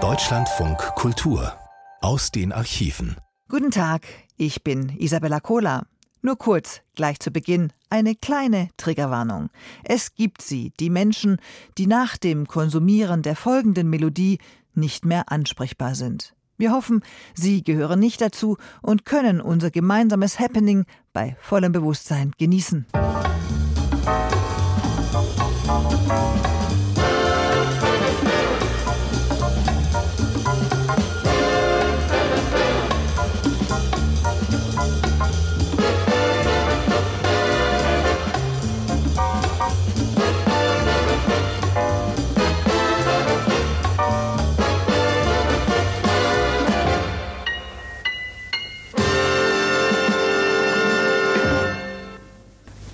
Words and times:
Deutschlandfunk 0.00 0.78
Kultur 0.94 1.52
aus 2.00 2.30
den 2.30 2.52
Archiven. 2.52 3.16
Guten 3.48 3.72
Tag, 3.72 4.06
ich 4.36 4.62
bin 4.62 4.90
Isabella 4.98 5.40
Kohler. 5.40 5.84
Nur 6.22 6.38
kurz, 6.38 6.82
gleich 6.94 7.18
zu 7.18 7.32
Beginn, 7.32 7.72
eine 7.90 8.14
kleine 8.14 8.68
Triggerwarnung. 8.76 9.50
Es 9.82 10.14
gibt 10.14 10.42
sie, 10.42 10.72
die 10.78 10.90
Menschen, 10.90 11.38
die 11.76 11.88
nach 11.88 12.16
dem 12.16 12.46
Konsumieren 12.46 13.22
der 13.22 13.34
folgenden 13.34 13.90
Melodie 13.90 14.38
nicht 14.74 15.04
mehr 15.04 15.32
ansprechbar 15.32 15.96
sind. 15.96 16.36
Wir 16.56 16.70
hoffen, 16.70 17.02
Sie 17.34 17.64
gehören 17.64 17.98
nicht 17.98 18.20
dazu 18.20 18.58
und 18.80 19.06
können 19.06 19.40
unser 19.40 19.72
gemeinsames 19.72 20.38
Happening 20.38 20.84
bei 21.12 21.36
vollem 21.40 21.72
Bewusstsein 21.72 22.30
genießen. 22.38 22.86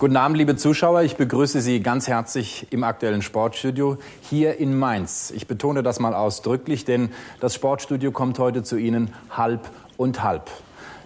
Guten 0.05 0.19
Abend, 0.19 0.37
liebe 0.37 0.55
Zuschauer. 0.55 1.01
Ich 1.01 1.17
begrüße 1.17 1.63
Sie 1.63 1.81
ganz 1.81 2.09
herzlich 2.09 2.67
im 2.69 2.85
aktuellen 2.85 3.23
Sportstudio 3.23 3.97
hier 4.21 4.59
in 4.59 4.79
Mainz. 4.79 5.33
Ich 5.35 5.47
betone 5.47 5.83
das 5.83 5.99
mal 5.99 6.13
ausdrücklich, 6.13 6.85
denn 6.85 7.09
das 7.41 7.55
Sportstudio 7.55 8.13
kommt 8.13 8.39
heute 8.39 8.63
zu 8.63 8.77
Ihnen 8.77 9.15
halb 9.31 9.71
und 9.97 10.23
halb. 10.23 10.51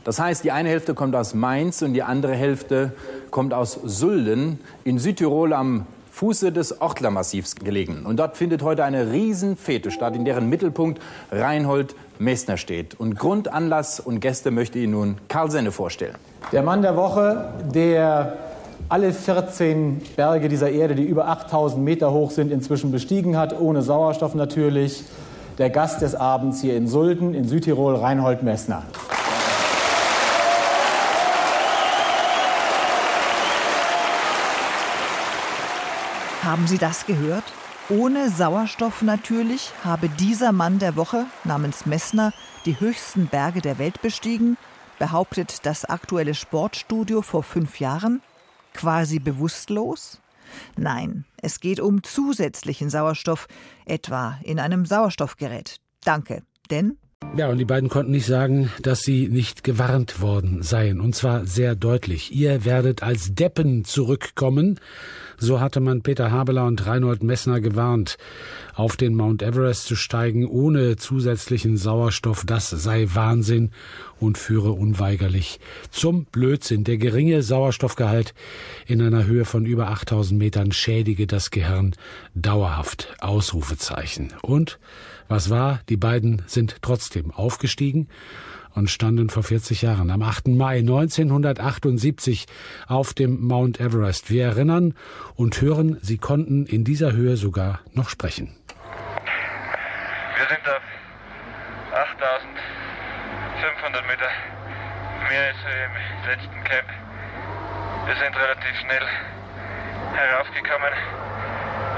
Das 0.02 0.18
heißt, 0.18 0.42
die 0.42 0.50
eine 0.50 0.68
Hälfte 0.68 0.94
kommt 0.94 1.14
aus 1.14 1.32
Mainz 1.32 1.80
und 1.82 1.94
die 1.94 2.02
andere 2.02 2.34
Hälfte 2.34 2.90
kommt 3.30 3.54
aus 3.54 3.78
Sulden 3.84 4.58
in 4.82 4.98
Südtirol 4.98 5.52
am 5.52 5.86
Fuße 6.10 6.50
des 6.50 6.80
Ortlermassivs 6.80 7.54
gelegen. 7.54 8.04
Und 8.04 8.16
dort 8.16 8.36
findet 8.36 8.62
heute 8.64 8.82
eine 8.82 9.12
Riesenfete 9.12 9.92
statt, 9.92 10.16
in 10.16 10.24
deren 10.24 10.48
Mittelpunkt 10.48 11.00
Reinhold 11.30 11.94
Messner 12.18 12.56
steht. 12.56 12.98
Und 12.98 13.16
Grund, 13.16 13.46
Anlass 13.46 14.00
und 14.00 14.18
Gäste 14.18 14.50
möchte 14.50 14.80
Ihnen 14.80 14.90
nun 14.90 15.18
Karl 15.28 15.52
Senne 15.52 15.70
vorstellen. 15.70 16.16
Der 16.50 16.64
Mann 16.64 16.82
der 16.82 16.96
Woche, 16.96 17.52
der 17.72 18.47
alle 18.88 19.12
14 19.12 20.00
Berge 20.16 20.48
dieser 20.48 20.70
Erde, 20.70 20.94
die 20.94 21.04
über 21.04 21.28
8000 21.28 21.84
Meter 21.84 22.10
hoch 22.10 22.30
sind, 22.30 22.50
inzwischen 22.50 22.90
bestiegen 22.90 23.36
hat, 23.36 23.58
ohne 23.58 23.82
Sauerstoff 23.82 24.34
natürlich. 24.34 25.04
Der 25.58 25.70
Gast 25.70 26.02
des 26.02 26.14
Abends 26.14 26.60
hier 26.60 26.76
in 26.76 26.86
Sulden 26.86 27.34
in 27.34 27.46
Südtirol, 27.46 27.96
Reinhold 27.96 28.42
Messner. 28.42 28.84
Haben 36.44 36.66
Sie 36.66 36.78
das 36.78 37.04
gehört? 37.04 37.44
Ohne 37.90 38.30
Sauerstoff 38.30 39.02
natürlich 39.02 39.72
habe 39.84 40.08
dieser 40.08 40.52
Mann 40.52 40.78
der 40.78 40.96
Woche 40.96 41.26
namens 41.44 41.84
Messner 41.84 42.32
die 42.64 42.80
höchsten 42.80 43.26
Berge 43.26 43.60
der 43.60 43.78
Welt 43.78 44.00
bestiegen, 44.00 44.56
behauptet 44.98 45.66
das 45.66 45.84
aktuelle 45.84 46.34
Sportstudio 46.34 47.20
vor 47.20 47.42
fünf 47.42 47.80
Jahren 47.80 48.22
quasi 48.78 49.18
bewusstlos? 49.18 50.20
Nein, 50.76 51.24
es 51.42 51.58
geht 51.58 51.80
um 51.80 52.04
zusätzlichen 52.04 52.90
Sauerstoff, 52.90 53.48
etwa 53.86 54.38
in 54.44 54.60
einem 54.60 54.86
Sauerstoffgerät. 54.86 55.80
Danke. 56.04 56.42
Denn 56.70 56.96
ja, 57.38 57.48
und 57.48 57.58
die 57.58 57.64
beiden 57.64 57.88
konnten 57.88 58.10
nicht 58.10 58.26
sagen, 58.26 58.72
dass 58.82 59.02
sie 59.02 59.28
nicht 59.28 59.62
gewarnt 59.62 60.20
worden 60.20 60.62
seien. 60.62 61.00
Und 61.00 61.14
zwar 61.14 61.46
sehr 61.46 61.76
deutlich. 61.76 62.34
Ihr 62.34 62.64
werdet 62.64 63.02
als 63.02 63.34
Deppen 63.34 63.84
zurückkommen. 63.84 64.80
So 65.36 65.60
hatte 65.60 65.78
man 65.78 66.02
Peter 66.02 66.32
Habeler 66.32 66.66
und 66.66 66.84
Reinhold 66.84 67.22
Messner 67.22 67.60
gewarnt. 67.60 68.18
Auf 68.74 68.96
den 68.96 69.14
Mount 69.14 69.42
Everest 69.42 69.84
zu 69.84 69.94
steigen 69.94 70.46
ohne 70.46 70.96
zusätzlichen 70.96 71.76
Sauerstoff, 71.76 72.44
das 72.44 72.70
sei 72.70 73.06
Wahnsinn 73.12 73.70
und 74.18 74.36
führe 74.36 74.72
unweigerlich 74.72 75.60
zum 75.90 76.24
Blödsinn. 76.24 76.82
Der 76.82 76.98
geringe 76.98 77.42
Sauerstoffgehalt 77.42 78.34
in 78.86 79.00
einer 79.00 79.26
Höhe 79.26 79.44
von 79.44 79.64
über 79.64 79.90
8000 79.90 80.36
Metern 80.36 80.72
schädige 80.72 81.28
das 81.28 81.50
Gehirn 81.50 81.94
dauerhaft. 82.34 83.14
Ausrufezeichen. 83.20 84.32
Und 84.42 84.80
was 85.28 85.50
war? 85.50 85.80
Die 85.88 85.96
beiden 85.96 86.42
sind 86.46 86.82
trotzdem 86.82 87.30
aufgestiegen 87.30 88.08
und 88.74 88.90
standen 88.90 89.30
vor 89.30 89.42
40 89.42 89.82
Jahren 89.82 90.10
am 90.10 90.22
8. 90.22 90.48
Mai 90.48 90.78
1978 90.78 92.46
auf 92.86 93.14
dem 93.14 93.40
Mount 93.40 93.80
Everest. 93.80 94.30
Wir 94.30 94.44
erinnern 94.44 94.94
und 95.34 95.60
hören, 95.60 95.98
sie 96.02 96.18
konnten 96.18 96.66
in 96.66 96.84
dieser 96.84 97.12
Höhe 97.12 97.36
sogar 97.36 97.80
noch 97.92 98.08
sprechen. 98.08 98.54
Wir 100.36 100.46
sind 100.48 100.68
auf 100.68 100.82
8500 101.92 104.06
Meter 104.06 104.28
mehr 105.28 105.48
als 105.48 105.58
im 105.58 105.92
letzten 106.28 106.62
Camp. 106.64 106.88
Wir 108.06 108.14
sind 108.16 108.36
relativ 108.36 108.78
schnell 108.80 109.06
heraufgekommen, 110.14 110.92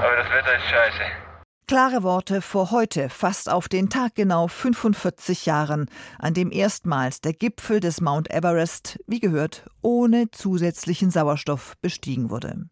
aber 0.03 0.15
das 0.17 0.29
Wetter 0.31 0.55
ist 0.55 0.65
scheiße. 0.69 1.30
Klare 1.71 2.03
Worte 2.03 2.41
vor 2.41 2.71
heute, 2.71 3.07
fast 3.07 3.49
auf 3.49 3.69
den 3.69 3.89
Tag 3.89 4.15
genau 4.15 4.49
45 4.49 5.45
Jahren, 5.45 5.85
an 6.19 6.33
dem 6.33 6.51
erstmals 6.51 7.21
der 7.21 7.31
Gipfel 7.31 7.79
des 7.79 8.01
Mount 8.01 8.29
Everest, 8.29 8.99
wie 9.07 9.21
gehört, 9.21 9.65
ohne 9.81 10.29
zusätzlichen 10.31 11.11
Sauerstoff 11.11 11.77
bestiegen 11.81 12.29
wurde. 12.29 12.65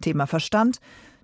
Thema 0.00 0.26
Verstand, 0.26 0.78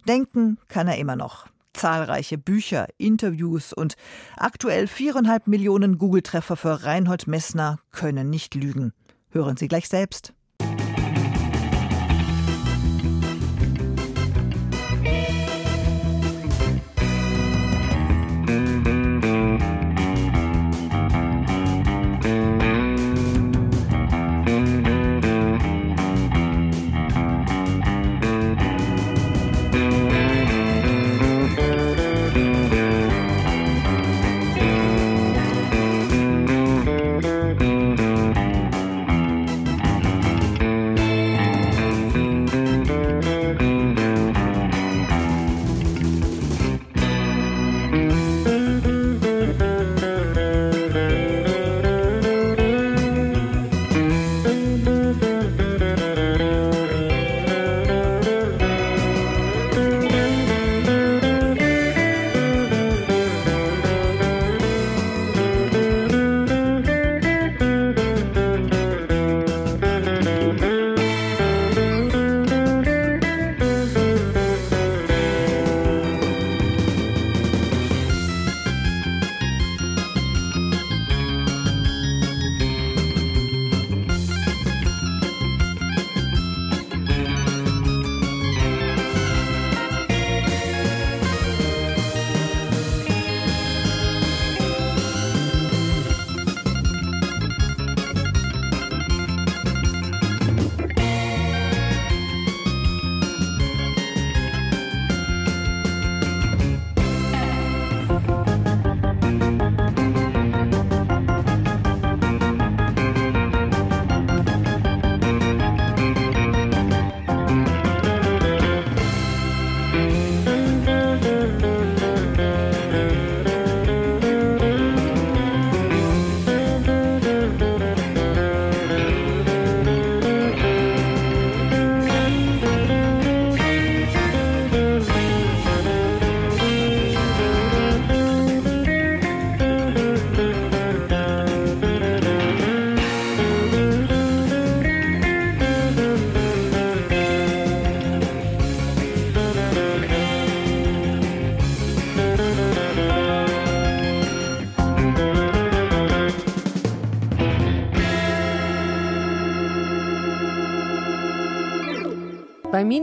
denken 0.07 0.59
kann 0.69 0.89
er 0.89 0.99
immer 0.99 1.17
noch. 1.17 1.47
Zahlreiche 1.73 2.37
Bücher, 2.37 2.87
Interviews 2.99 3.73
und 3.73 3.95
aktuell 4.37 4.87
viereinhalb 4.87 5.47
Millionen 5.47 5.97
Google-Treffer 5.97 6.57
für 6.57 6.85
Reinhold 6.85 7.29
Messner 7.29 7.79
können 7.93 8.29
nicht 8.29 8.55
lügen. 8.55 8.93
Hören 9.31 9.57
Sie 9.57 9.69
gleich 9.69 9.89
selbst. 9.89 10.35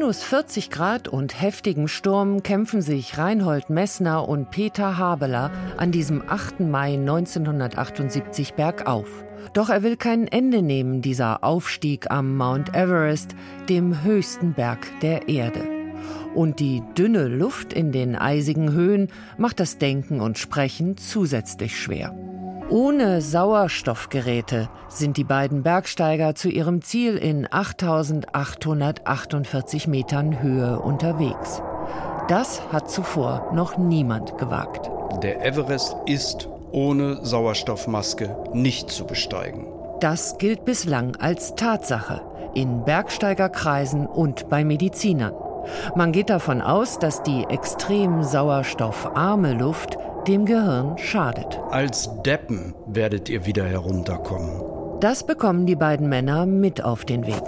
Minus 0.09 0.23
40 0.23 0.71
Grad 0.71 1.07
und 1.07 1.39
heftigem 1.39 1.87
Sturm 1.87 2.41
kämpfen 2.41 2.81
sich 2.81 3.19
Reinhold 3.19 3.69
Messner 3.69 4.27
und 4.27 4.49
Peter 4.49 4.97
Habeler 4.97 5.51
an 5.77 5.91
diesem 5.91 6.23
8. 6.27 6.61
Mai 6.61 6.93
1978 6.93 8.55
bergauf. 8.55 9.07
Doch 9.53 9.69
er 9.69 9.83
will 9.83 9.97
kein 9.97 10.25
Ende 10.25 10.63
nehmen, 10.63 11.03
dieser 11.03 11.43
Aufstieg 11.43 12.09
am 12.09 12.35
Mount 12.37 12.69
Everest, 12.69 13.35
dem 13.69 14.03
höchsten 14.03 14.53
Berg 14.53 14.87
der 15.03 15.29
Erde. 15.29 15.61
Und 16.33 16.59
die 16.59 16.81
dünne 16.97 17.27
Luft 17.27 17.71
in 17.71 17.91
den 17.91 18.15
eisigen 18.15 18.71
Höhen 18.71 19.09
macht 19.37 19.59
das 19.59 19.77
Denken 19.77 20.21
und 20.21 20.39
Sprechen 20.39 20.97
zusätzlich 20.97 21.79
schwer. 21.79 22.15
Ohne 22.69 23.21
Sauerstoffgeräte 23.21 24.69
sind 24.89 25.17
die 25.17 25.23
beiden 25.23 25.63
Bergsteiger 25.63 26.35
zu 26.35 26.49
ihrem 26.49 26.83
Ziel 26.83 27.15
in 27.15 27.47
8848 27.49 29.87
Metern 29.87 30.39
Höhe 30.39 30.79
unterwegs. 30.79 31.63
Das 32.27 32.61
hat 32.71 32.91
zuvor 32.91 33.49
noch 33.55 33.79
niemand 33.79 34.37
gewagt. 34.37 34.91
Der 35.23 35.43
Everest 35.43 35.95
ist 36.05 36.47
ohne 36.71 37.25
Sauerstoffmaske 37.25 38.37
nicht 38.53 38.91
zu 38.91 39.07
besteigen. 39.07 39.65
Das 39.99 40.37
gilt 40.37 40.63
bislang 40.63 41.15
als 41.15 41.55
Tatsache 41.55 42.21
in 42.53 42.85
Bergsteigerkreisen 42.85 44.05
und 44.05 44.47
bei 44.47 44.63
Medizinern. 44.63 45.33
Man 45.95 46.11
geht 46.11 46.29
davon 46.29 46.61
aus, 46.61 46.99
dass 46.99 47.23
die 47.23 47.45
extrem 47.45 48.21
sauerstoffarme 48.23 49.53
Luft 49.53 49.97
dem 50.29 50.45
Gehirn 50.45 50.95
schadet. 50.99 51.57
Als 51.71 52.07
Deppen 52.21 52.75
werdet 52.85 53.29
ihr 53.29 53.47
wieder 53.47 53.65
herunterkommen. 53.65 54.99
Das 54.99 55.25
bekommen 55.25 55.65
die 55.65 55.75
beiden 55.75 56.07
Männer 56.07 56.45
mit 56.45 56.83
auf 56.83 57.03
den 57.03 57.25
Weg. 57.25 57.41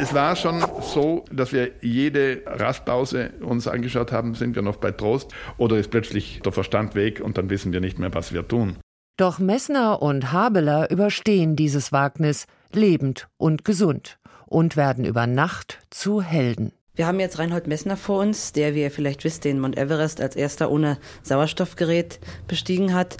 Es 0.00 0.14
war 0.14 0.36
schon 0.36 0.64
so, 0.80 1.26
dass 1.30 1.52
wir 1.52 1.72
jede 1.82 2.42
Rastpause 2.46 3.32
uns 3.42 3.68
angeschaut 3.68 4.10
haben, 4.10 4.34
sind 4.34 4.54
wir 4.54 4.62
noch 4.62 4.76
bei 4.76 4.90
Trost 4.90 5.34
oder 5.58 5.76
ist 5.76 5.90
plötzlich 5.90 6.40
der 6.42 6.52
Verstand 6.52 6.94
weg 6.94 7.20
und 7.20 7.36
dann 7.36 7.50
wissen 7.50 7.74
wir 7.74 7.80
nicht 7.80 7.98
mehr, 7.98 8.14
was 8.14 8.32
wir 8.32 8.48
tun. 8.48 8.78
Doch 9.18 9.38
Messner 9.38 10.00
und 10.00 10.32
Habeler 10.32 10.90
überstehen 10.90 11.56
dieses 11.56 11.92
Wagnis 11.92 12.46
lebend 12.72 13.28
und 13.36 13.66
gesund 13.66 14.18
und 14.46 14.78
werden 14.78 15.04
über 15.04 15.26
Nacht 15.26 15.80
zu 15.90 16.22
Helden. 16.22 16.72
Wir 16.96 17.08
haben 17.08 17.18
jetzt 17.18 17.40
Reinhold 17.40 17.66
Messner 17.66 17.96
vor 17.96 18.20
uns, 18.20 18.52
der, 18.52 18.76
wie 18.76 18.82
ihr 18.82 18.90
vielleicht 18.90 19.24
wisst, 19.24 19.44
den 19.44 19.58
Mount 19.58 19.76
Everest 19.76 20.20
als 20.20 20.36
erster 20.36 20.70
ohne 20.70 20.98
Sauerstoffgerät 21.24 22.20
bestiegen 22.46 22.94
hat. 22.94 23.16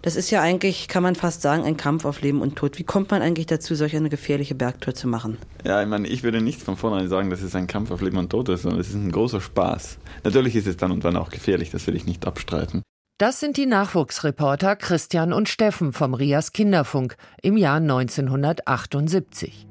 Das 0.00 0.16
ist 0.16 0.30
ja 0.30 0.40
eigentlich, 0.40 0.88
kann 0.88 1.02
man 1.02 1.14
fast 1.14 1.42
sagen, 1.42 1.64
ein 1.64 1.76
Kampf 1.76 2.06
auf 2.06 2.22
Leben 2.22 2.40
und 2.40 2.56
Tod. 2.56 2.78
Wie 2.78 2.84
kommt 2.84 3.10
man 3.10 3.20
eigentlich 3.20 3.44
dazu, 3.44 3.74
solch 3.74 3.94
eine 3.94 4.08
gefährliche 4.08 4.54
Bergtour 4.54 4.94
zu 4.94 5.06
machen? 5.06 5.36
Ja, 5.66 5.82
ich 5.82 5.88
meine, 5.88 6.08
ich 6.08 6.22
würde 6.22 6.40
nicht 6.40 6.62
von 6.62 6.78
vornherein 6.78 7.10
sagen, 7.10 7.28
dass 7.28 7.42
es 7.42 7.54
ein 7.54 7.66
Kampf 7.66 7.90
auf 7.90 8.00
Leben 8.00 8.16
und 8.16 8.30
Tod 8.30 8.48
ist, 8.48 8.62
sondern 8.62 8.80
es 8.80 8.88
ist 8.88 8.94
ein 8.94 9.12
großer 9.12 9.42
Spaß. 9.42 9.98
Natürlich 10.24 10.56
ist 10.56 10.66
es 10.66 10.78
dann 10.78 10.90
und 10.90 11.04
wann 11.04 11.16
auch 11.16 11.28
gefährlich, 11.28 11.70
das 11.70 11.86
will 11.86 11.96
ich 11.96 12.06
nicht 12.06 12.26
abstreiten. 12.26 12.80
Das 13.18 13.38
sind 13.38 13.58
die 13.58 13.66
Nachwuchsreporter 13.66 14.76
Christian 14.76 15.34
und 15.34 15.50
Steffen 15.50 15.92
vom 15.92 16.14
Rias 16.14 16.52
Kinderfunk 16.52 17.16
im 17.42 17.58
Jahr 17.58 17.76
1978. 17.76 19.66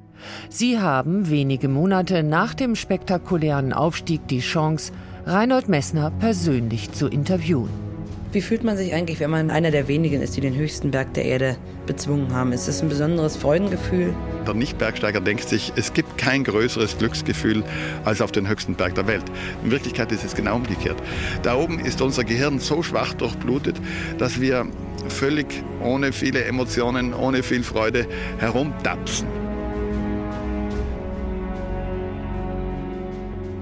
Sie 0.49 0.79
haben 0.79 1.29
wenige 1.29 1.69
Monate 1.69 2.23
nach 2.23 2.53
dem 2.53 2.75
spektakulären 2.75 3.73
Aufstieg 3.73 4.27
die 4.27 4.39
Chance, 4.39 4.91
Reinhold 5.25 5.69
Messner 5.69 6.11
persönlich 6.19 6.91
zu 6.91 7.07
interviewen. 7.07 7.89
Wie 8.31 8.41
fühlt 8.41 8.63
man 8.63 8.77
sich 8.77 8.93
eigentlich, 8.93 9.19
wenn 9.19 9.31
man 9.31 9.49
einer 9.49 9.71
der 9.71 9.87
wenigen 9.87 10.21
ist, 10.21 10.37
die 10.37 10.41
den 10.41 10.55
höchsten 10.55 10.91
Berg 10.91 11.15
der 11.15 11.25
Erde 11.25 11.57
bezwungen 11.87 12.31
haben? 12.31 12.51
Ist 12.51 12.67
das 12.67 12.79
ein 12.83 12.87
besonderes 12.87 13.35
Freudengefühl? 13.35 14.13
Der 14.45 14.53
Nicht-Bergsteiger 14.53 15.19
denkt 15.19 15.49
sich, 15.49 15.73
es 15.75 15.93
gibt 15.93 16.15
kein 16.19 16.43
größeres 16.43 16.99
Glücksgefühl 16.99 17.63
als 18.05 18.21
auf 18.21 18.31
den 18.31 18.47
höchsten 18.47 18.75
Berg 18.75 18.93
der 18.93 19.07
Welt. 19.07 19.23
In 19.63 19.71
Wirklichkeit 19.71 20.11
ist 20.11 20.23
es 20.23 20.35
genau 20.35 20.57
umgekehrt. 20.57 21.01
Da 21.41 21.55
oben 21.55 21.79
ist 21.79 22.03
unser 22.03 22.23
Gehirn 22.23 22.59
so 22.59 22.83
schwach 22.83 23.15
durchblutet, 23.15 23.77
dass 24.19 24.39
wir 24.39 24.67
völlig 25.07 25.47
ohne 25.81 26.11
viele 26.11 26.43
Emotionen, 26.43 27.15
ohne 27.15 27.41
viel 27.41 27.63
Freude 27.63 28.05
herumtapsen. 28.37 29.48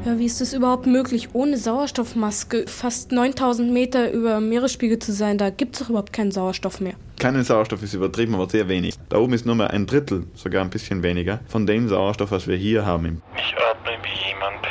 Ja, 0.05 0.17
wie 0.17 0.25
ist 0.25 0.39
es 0.39 0.53
überhaupt 0.53 0.85
möglich, 0.85 1.29
ohne 1.33 1.57
Sauerstoffmaske 1.57 2.65
fast 2.67 3.11
9000 3.11 3.71
Meter 3.71 4.11
über 4.11 4.39
Meeresspiegel 4.39 4.99
zu 4.99 5.11
sein? 5.11 5.37
Da 5.37 5.49
gibt 5.49 5.75
es 5.75 5.81
doch 5.81 5.89
überhaupt 5.89 6.13
keinen 6.13 6.31
Sauerstoff 6.31 6.79
mehr. 6.79 6.93
Keinen 7.19 7.43
Sauerstoff 7.43 7.83
ist 7.83 7.93
übertrieben, 7.93 8.33
aber 8.35 8.49
sehr 8.49 8.69
wenig. 8.69 8.95
Da 9.09 9.17
oben 9.17 9.33
ist 9.33 9.45
nur 9.45 9.55
mal 9.55 9.67
ein 9.67 9.85
Drittel, 9.85 10.25
sogar 10.33 10.63
ein 10.63 10.69
bisschen 10.69 11.03
weniger, 11.03 11.41
von 11.47 11.65
dem 11.65 11.89
Sauerstoff, 11.89 12.31
was 12.31 12.47
wir 12.47 12.55
hier 12.55 12.85
haben. 12.85 13.21
Ich 13.35 13.53
atme 13.57 13.91
wie 14.03 14.29
jemand, 14.29 14.63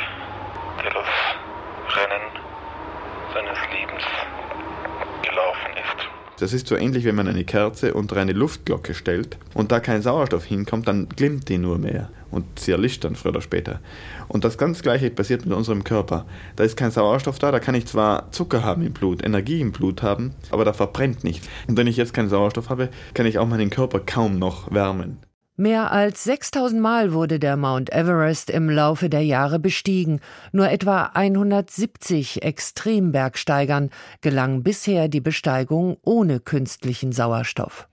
der 0.83 0.91
das 0.91 1.95
Rennen 1.95 2.23
seines 3.33 3.57
Lebens 3.71 4.03
gelaufen 5.21 5.71
ist. 5.75 6.17
Das 6.39 6.53
ist 6.53 6.67
so 6.67 6.75
ähnlich, 6.75 7.03
wenn 7.03 7.15
man 7.15 7.27
eine 7.27 7.43
Kerze 7.43 7.95
unter 7.95 8.17
eine 8.17 8.33
Luftglocke 8.33 8.93
stellt 8.93 9.37
und 9.55 9.71
da 9.71 9.79
kein 9.79 10.03
Sauerstoff 10.03 10.45
hinkommt, 10.45 10.87
dann 10.87 11.09
glimmt 11.09 11.49
die 11.49 11.57
nur 11.57 11.79
mehr 11.79 12.09
und 12.29 12.59
sie 12.59 12.71
erlischt 12.71 13.03
dann 13.03 13.15
früher 13.15 13.31
oder 13.31 13.41
später. 13.41 13.79
Und 14.27 14.43
das 14.43 14.57
ganz 14.59 14.83
gleiche 14.83 15.09
passiert 15.09 15.45
mit 15.45 15.55
unserem 15.55 15.83
Körper. 15.83 16.25
Da 16.55 16.63
ist 16.63 16.77
kein 16.77 16.91
Sauerstoff 16.91 17.39
da, 17.39 17.51
da 17.51 17.59
kann 17.59 17.73
ich 17.73 17.87
zwar 17.87 18.31
Zucker 18.31 18.63
haben 18.63 18.85
im 18.85 18.93
Blut, 18.93 19.25
Energie 19.25 19.61
im 19.61 19.71
Blut 19.71 20.03
haben, 20.03 20.35
aber 20.51 20.63
da 20.63 20.73
verbrennt 20.73 21.23
nichts. 21.23 21.47
Und 21.67 21.75
wenn 21.75 21.87
ich 21.87 21.97
jetzt 21.97 22.13
keinen 22.13 22.29
Sauerstoff 22.29 22.69
habe, 22.69 22.89
kann 23.15 23.25
ich 23.25 23.39
auch 23.39 23.47
meinen 23.47 23.71
Körper 23.71 23.99
kaum 23.99 24.37
noch 24.37 24.71
wärmen. 24.71 25.17
Mehr 25.59 25.91
als 25.91 26.23
6000 26.25 26.79
Mal 26.79 27.13
wurde 27.13 27.39
der 27.39 27.57
Mount 27.57 27.91
Everest 27.91 28.51
im 28.51 28.69
Laufe 28.69 29.09
der 29.09 29.23
Jahre 29.23 29.57
bestiegen. 29.57 30.19
Nur 30.51 30.69
etwa 30.69 31.05
170 31.15 32.43
Extrembergsteigern 32.43 33.89
gelang 34.21 34.61
bisher 34.61 35.07
die 35.07 35.19
Besteigung 35.19 35.97
ohne 36.03 36.39
künstlichen 36.39 37.11
Sauerstoff. 37.11 37.87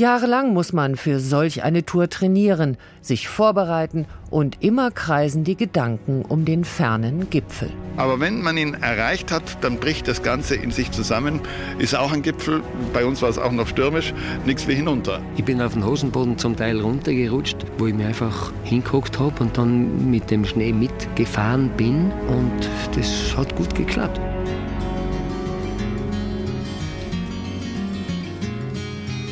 Jahrelang 0.00 0.54
muss 0.54 0.72
man 0.72 0.96
für 0.96 1.20
solch 1.20 1.62
eine 1.62 1.84
Tour 1.84 2.08
trainieren, 2.08 2.78
sich 3.02 3.28
vorbereiten 3.28 4.06
und 4.30 4.62
immer 4.62 4.90
kreisen 4.90 5.44
die 5.44 5.56
Gedanken 5.56 6.22
um 6.22 6.46
den 6.46 6.64
fernen 6.64 7.28
Gipfel. 7.28 7.70
Aber 7.98 8.18
wenn 8.18 8.40
man 8.40 8.56
ihn 8.56 8.74
erreicht 8.74 9.30
hat, 9.30 9.62
dann 9.62 9.76
bricht 9.78 10.08
das 10.08 10.22
Ganze 10.22 10.54
in 10.54 10.70
sich 10.70 10.90
zusammen. 10.90 11.40
Ist 11.78 11.94
auch 11.94 12.12
ein 12.12 12.22
Gipfel, 12.22 12.62
bei 12.94 13.04
uns 13.04 13.20
war 13.20 13.28
es 13.28 13.36
auch 13.36 13.52
noch 13.52 13.68
stürmisch, 13.68 14.14
nichts 14.46 14.66
wie 14.68 14.74
hinunter. 14.74 15.20
Ich 15.36 15.44
bin 15.44 15.60
auf 15.60 15.74
den 15.74 15.84
Hosenboden 15.84 16.38
zum 16.38 16.56
Teil 16.56 16.80
runtergerutscht, 16.80 17.58
wo 17.76 17.86
ich 17.86 17.94
mir 17.94 18.06
einfach 18.06 18.52
hinguckt 18.64 19.18
habe 19.18 19.42
und 19.42 19.58
dann 19.58 20.10
mit 20.10 20.30
dem 20.30 20.46
Schnee 20.46 20.72
mitgefahren 20.72 21.68
bin 21.76 22.10
und 22.28 22.70
das 22.96 23.36
hat 23.36 23.54
gut 23.54 23.74
geklappt. 23.74 24.18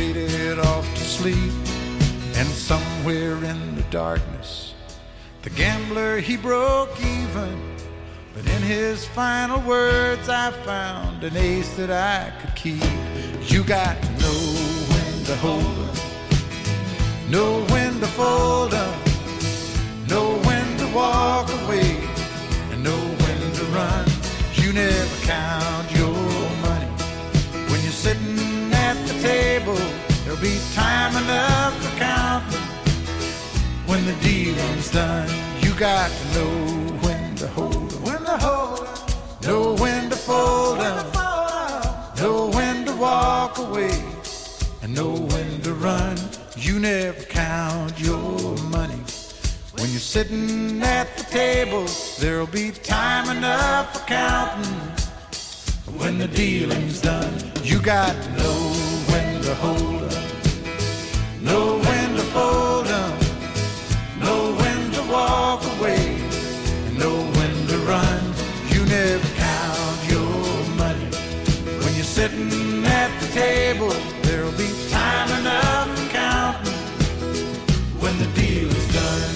faded 0.00 0.58
off 0.58 0.86
to 0.94 1.04
sleep. 1.04 1.52
And 2.38 2.48
somewhere 2.48 3.36
in 3.44 3.74
the 3.74 3.84
darkness, 3.90 4.72
the 5.42 5.50
gambler 5.50 6.20
he 6.20 6.38
broke 6.38 6.94
even. 7.18 7.54
But 8.34 8.46
in 8.46 8.62
his 8.62 9.04
final 9.04 9.60
words, 9.60 10.26
I 10.30 10.52
found 10.70 11.22
an 11.22 11.36
ace 11.36 11.74
that 11.74 11.90
I 11.90 12.32
could 12.38 12.54
keep. 12.56 12.92
You 13.52 13.62
got 13.62 14.00
to 14.02 14.10
know 14.22 14.42
when 14.92 15.12
to 15.28 15.36
hold 15.46 15.76
'em, 15.86 15.96
know 17.34 17.52
when 17.72 17.92
to 18.00 18.10
fold 18.18 18.72
'em, 18.72 18.94
know 20.12 20.28
when 20.48 20.66
to 20.78 20.86
walk 21.00 21.48
away, 21.60 21.90
and 22.70 22.82
know 22.88 23.02
when 23.22 23.40
to 23.58 23.64
run. 23.78 24.06
You 24.60 24.72
never 24.72 25.16
count 25.34 25.86
your 26.00 26.20
money 26.66 26.90
when 27.68 27.78
you're 27.84 28.00
sitting 28.06 28.69
table. 29.20 29.76
There'll 30.24 30.40
be 30.40 30.58
time 30.74 31.14
enough 31.22 31.74
for 31.82 31.98
counting 31.98 32.60
when 33.86 34.04
the 34.06 34.14
dealing's 34.22 34.90
done. 34.90 35.28
You 35.60 35.72
got 35.74 36.10
to 36.10 36.24
know 36.34 36.54
when 37.04 37.34
to 37.36 37.48
hold 37.48 37.92
'em, 37.92 38.02
when 38.02 38.24
to 38.24 38.36
hold 38.38 38.80
'em, 38.80 39.46
know 39.46 39.74
when 39.74 40.10
to 40.10 40.16
fold 40.16 40.78
'em, 40.80 41.06
know 42.16 42.50
when 42.56 42.84
to 42.86 42.92
walk 42.96 43.58
away, 43.58 44.02
and 44.82 44.94
know 44.94 45.12
when 45.32 45.60
to 45.62 45.74
run. 45.74 46.16
You 46.56 46.78
never 46.78 47.22
count 47.22 47.98
your 47.98 48.56
money 48.76 49.02
when 49.76 49.90
you're 49.90 50.08
sitting 50.16 50.82
at 50.82 51.08
the 51.16 51.24
table. 51.24 51.84
There'll 52.18 52.46
be 52.46 52.70
time 52.70 53.28
enough 53.36 53.92
for 53.94 54.04
counting 54.06 54.78
when 55.98 56.18
the 56.18 56.28
dealing's 56.28 57.00
done. 57.00 57.34
You 57.62 57.80
got 57.80 58.14
to 58.22 58.30
know 58.38 58.89
to 59.42 59.54
hold 59.54 60.02
'em, 60.12 60.24
know 61.42 61.66
when 61.86 62.08
to 62.18 62.24
fold 62.34 62.86
'em, 62.86 63.12
know 64.22 64.40
when 64.60 64.80
to 64.96 65.02
walk 65.14 65.62
away, 65.74 66.04
and 66.86 66.98
know 66.98 67.18
when 67.36 67.54
to 67.70 67.76
run. 67.92 68.20
You 68.72 68.80
never 68.86 69.28
count 69.48 70.00
your 70.12 70.34
money 70.82 71.10
when 71.82 71.92
you're 71.96 72.12
sitting 72.18 72.84
at 73.00 73.10
the 73.20 73.28
table. 73.42 73.92
There'll 74.22 74.56
be 74.64 74.70
time 74.90 75.30
enough 75.40 75.88
for 75.96 76.08
counting 76.12 76.80
when 78.02 78.14
the 78.22 78.28
deal 78.40 78.68
is 78.80 78.86
done. 78.94 79.34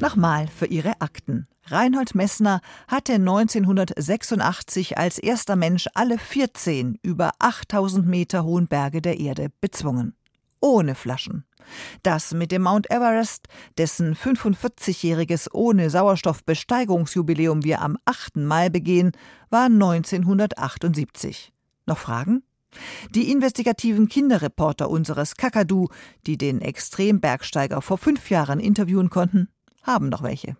Nochmal 0.00 0.48
für 0.48 0.66
Ihre 0.66 1.00
Akten. 1.00 1.46
Reinhold 1.74 2.14
Messner 2.14 2.60
hatte 2.86 3.14
1986 3.14 4.96
als 4.96 5.18
erster 5.18 5.56
Mensch 5.56 5.88
alle 5.94 6.18
14 6.18 7.00
über 7.02 7.32
8000 7.40 8.06
Meter 8.06 8.44
hohen 8.44 8.68
Berge 8.68 9.02
der 9.02 9.18
Erde 9.18 9.48
bezwungen. 9.60 10.14
Ohne 10.60 10.94
Flaschen. 10.94 11.44
Das 12.04 12.32
mit 12.32 12.52
dem 12.52 12.62
Mount 12.62 12.90
Everest, 12.90 13.48
dessen 13.76 14.14
45-jähriges 14.14 15.52
ohne 15.52 15.90
Sauerstoffbesteigungsjubiläum 15.90 17.64
wir 17.64 17.82
am 17.82 17.98
8. 18.04 18.36
Mai 18.36 18.68
begehen, 18.68 19.10
war 19.50 19.64
1978. 19.64 21.52
Noch 21.86 21.98
Fragen? 21.98 22.44
Die 23.10 23.32
investigativen 23.32 24.08
Kinderreporter 24.08 24.88
unseres 24.88 25.34
Kakadu, 25.34 25.88
die 26.26 26.38
den 26.38 26.60
Extrembergsteiger 26.60 27.82
vor 27.82 27.98
fünf 27.98 28.30
Jahren 28.30 28.60
interviewen 28.60 29.10
konnten, 29.10 29.48
haben 29.82 30.08
noch 30.08 30.22
welche. 30.22 30.56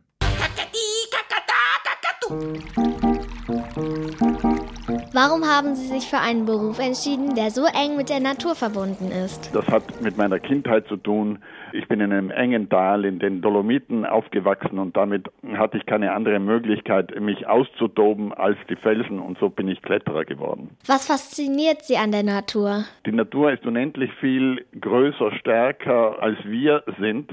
Warum 5.13 5.45
haben 5.45 5.75
Sie 5.75 5.89
sich 5.89 6.09
für 6.09 6.19
einen 6.19 6.47
Beruf 6.47 6.79
entschieden, 6.79 7.35
der 7.35 7.51
so 7.51 7.67
eng 7.67 7.99
mit 7.99 8.09
der 8.09 8.21
Natur 8.21 8.55
verbunden 8.55 9.11
ist? 9.11 9.55
Das 9.55 9.67
hat 9.69 10.01
mit 10.01 10.17
meiner 10.17 10.39
Kindheit 10.39 10.87
zu 10.89 10.97
tun. 10.97 11.41
Ich 11.75 11.87
bin 11.87 12.01
in 12.01 12.13
einem 12.13 12.31
engen 12.31 12.71
Tal 12.71 13.05
in 13.05 13.19
den 13.19 13.43
Dolomiten 13.43 14.07
aufgewachsen 14.07 14.79
und 14.79 14.97
damit 14.97 15.31
hatte 15.55 15.77
ich 15.77 15.85
keine 15.85 16.13
andere 16.13 16.39
Möglichkeit, 16.39 17.21
mich 17.21 17.47
auszutoben 17.47 18.33
als 18.33 18.57
die 18.71 18.77
Felsen 18.77 19.19
und 19.19 19.37
so 19.39 19.51
bin 19.51 19.69
ich 19.69 19.83
Kletterer 19.83 20.25
geworden. 20.25 20.71
Was 20.87 21.07
fasziniert 21.07 21.83
Sie 21.83 21.99
an 21.99 22.11
der 22.11 22.23
Natur? 22.23 22.85
Die 23.05 23.13
Natur 23.13 23.53
ist 23.53 23.67
unendlich 23.67 24.11
viel 24.15 24.65
größer, 24.81 25.31
stärker 25.41 26.23
als 26.23 26.39
wir 26.45 26.85
sind. 26.99 27.31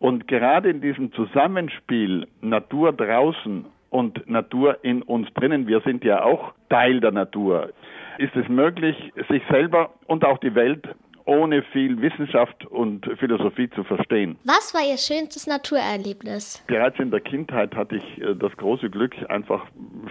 Und 0.00 0.26
gerade 0.26 0.70
in 0.70 0.80
diesem 0.80 1.12
Zusammenspiel 1.12 2.26
Natur 2.40 2.92
draußen 2.92 3.66
und 3.94 4.28
Natur 4.28 4.78
in 4.82 5.02
uns 5.02 5.32
drinnen, 5.34 5.68
wir 5.68 5.80
sind 5.82 6.02
ja 6.02 6.24
auch 6.24 6.52
Teil 6.68 6.98
der 6.98 7.12
Natur, 7.12 7.70
ist 8.18 8.34
es 8.34 8.48
möglich, 8.48 8.96
sich 9.30 9.40
selber 9.48 9.90
und 10.08 10.24
auch 10.24 10.38
die 10.38 10.56
Welt 10.56 10.84
ohne 11.26 11.62
viel 11.62 12.02
Wissenschaft 12.02 12.66
und 12.66 13.08
Philosophie 13.18 13.70
zu 13.70 13.84
verstehen. 13.84 14.36
Was 14.44 14.74
war 14.74 14.82
Ihr 14.82 14.98
schönstes 14.98 15.46
Naturerlebnis? 15.46 16.62
Bereits 16.66 16.98
in 16.98 17.12
der 17.12 17.20
Kindheit 17.20 17.74
hatte 17.76 17.96
ich 17.96 18.20
äh, 18.20 18.34
das 18.34 18.54
große 18.56 18.90
Glück, 18.90 19.14
einfach 19.28 19.64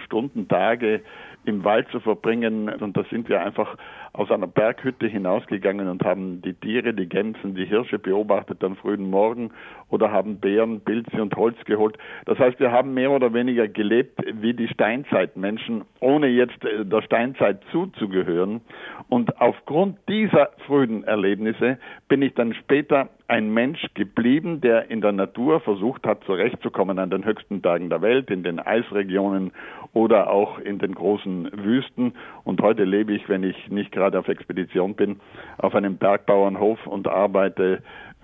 Stunden, 0.06 0.48
Tage 0.48 1.02
im 1.44 1.64
Wald 1.64 1.88
zu 1.90 2.00
verbringen. 2.00 2.68
Und 2.68 2.96
da 2.96 3.04
sind 3.10 3.28
wir 3.28 3.42
einfach 3.42 3.76
aus 4.12 4.30
einer 4.30 4.46
Berghütte 4.46 5.06
hinausgegangen 5.06 5.88
und 5.88 6.04
haben 6.04 6.40
die 6.42 6.54
Tiere, 6.54 6.94
die 6.94 7.08
Gämsen, 7.08 7.54
die 7.54 7.64
Hirsche 7.64 7.98
beobachtet 7.98 8.62
am 8.62 8.76
frühen 8.76 9.10
Morgen 9.10 9.50
oder 9.90 10.12
haben 10.12 10.38
Bären, 10.38 10.80
Pilze 10.80 11.20
und 11.20 11.34
Holz 11.36 11.56
geholt. 11.64 11.98
Das 12.24 12.38
heißt, 12.38 12.60
wir 12.60 12.70
haben 12.70 12.94
mehr 12.94 13.10
oder 13.10 13.32
weniger 13.34 13.66
gelebt 13.68 14.20
wie 14.40 14.54
die 14.54 14.68
Steinzeitmenschen, 14.68 15.84
ohne 16.00 16.28
jetzt 16.28 16.64
äh, 16.64 16.84
der 16.84 17.02
Steinzeit 17.02 17.60
zuzugehören. 17.72 18.60
Und 19.08 19.40
aufgrund 19.40 19.98
dieser 20.08 20.50
frühen 20.66 21.04
Erlebnisse 21.04 21.78
bin 22.08 22.22
ich 22.22 22.34
dann 22.34 22.54
später 22.54 23.08
ein 23.26 23.52
Mensch 23.52 23.84
geblieben, 23.94 24.60
der 24.60 24.90
in 24.90 25.00
der 25.00 25.12
Natur 25.12 25.60
versucht 25.60 26.06
hat, 26.06 26.24
zurechtzukommen 26.24 26.98
an 26.98 27.10
den 27.10 27.24
höchsten 27.24 27.60
Bergen 27.60 27.88
der 27.88 28.02
Welt, 28.02 28.30
in 28.30 28.42
den 28.42 28.60
Eisregionen 28.60 29.52
oder 29.92 30.30
auch 30.30 30.58
in 30.58 30.78
den 30.78 30.94
großen 30.94 31.33
Wüsten. 31.52 32.14
Und 32.44 32.60
heute 32.60 32.84
lebe 32.84 33.12
ich, 33.12 33.28
wenn 33.28 33.42
ich 33.42 33.68
nicht 33.68 33.92
gerade 33.92 34.18
auf 34.18 34.28
Expedition 34.28 34.94
bin, 34.94 35.20
auf 35.58 35.74
einem 35.74 35.96
Bergbauernhof 35.96 36.86
und 36.86 37.08
arbeite 37.08 37.82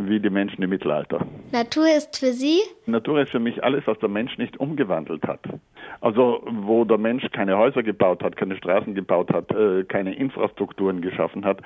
wie 0.09 0.21
die 0.21 0.30
Menschen 0.30 0.62
im 0.62 0.71
Mittelalter. 0.71 1.26
Natur 1.52 1.87
ist 1.97 2.19
für 2.19 2.33
Sie? 2.33 2.61
Natur 2.87 3.21
ist 3.21 3.30
für 3.30 3.40
mich 3.40 3.62
alles, 3.62 3.87
was 3.87 3.99
der 3.99 4.09
Mensch 4.09 4.37
nicht 4.38 4.59
umgewandelt 4.59 5.23
hat. 5.26 5.40
Also 6.00 6.42
wo 6.47 6.85
der 6.85 6.99
Mensch 6.99 7.25
keine 7.33 7.59
Häuser 7.59 7.83
gebaut 7.83 8.23
hat, 8.23 8.37
keine 8.37 8.57
Straßen 8.57 8.95
gebaut 8.95 9.33
hat, 9.33 9.50
äh, 9.50 9.85
keine 9.85 10.14
Infrastrukturen 10.14 11.02
geschaffen 11.02 11.45
hat, 11.45 11.59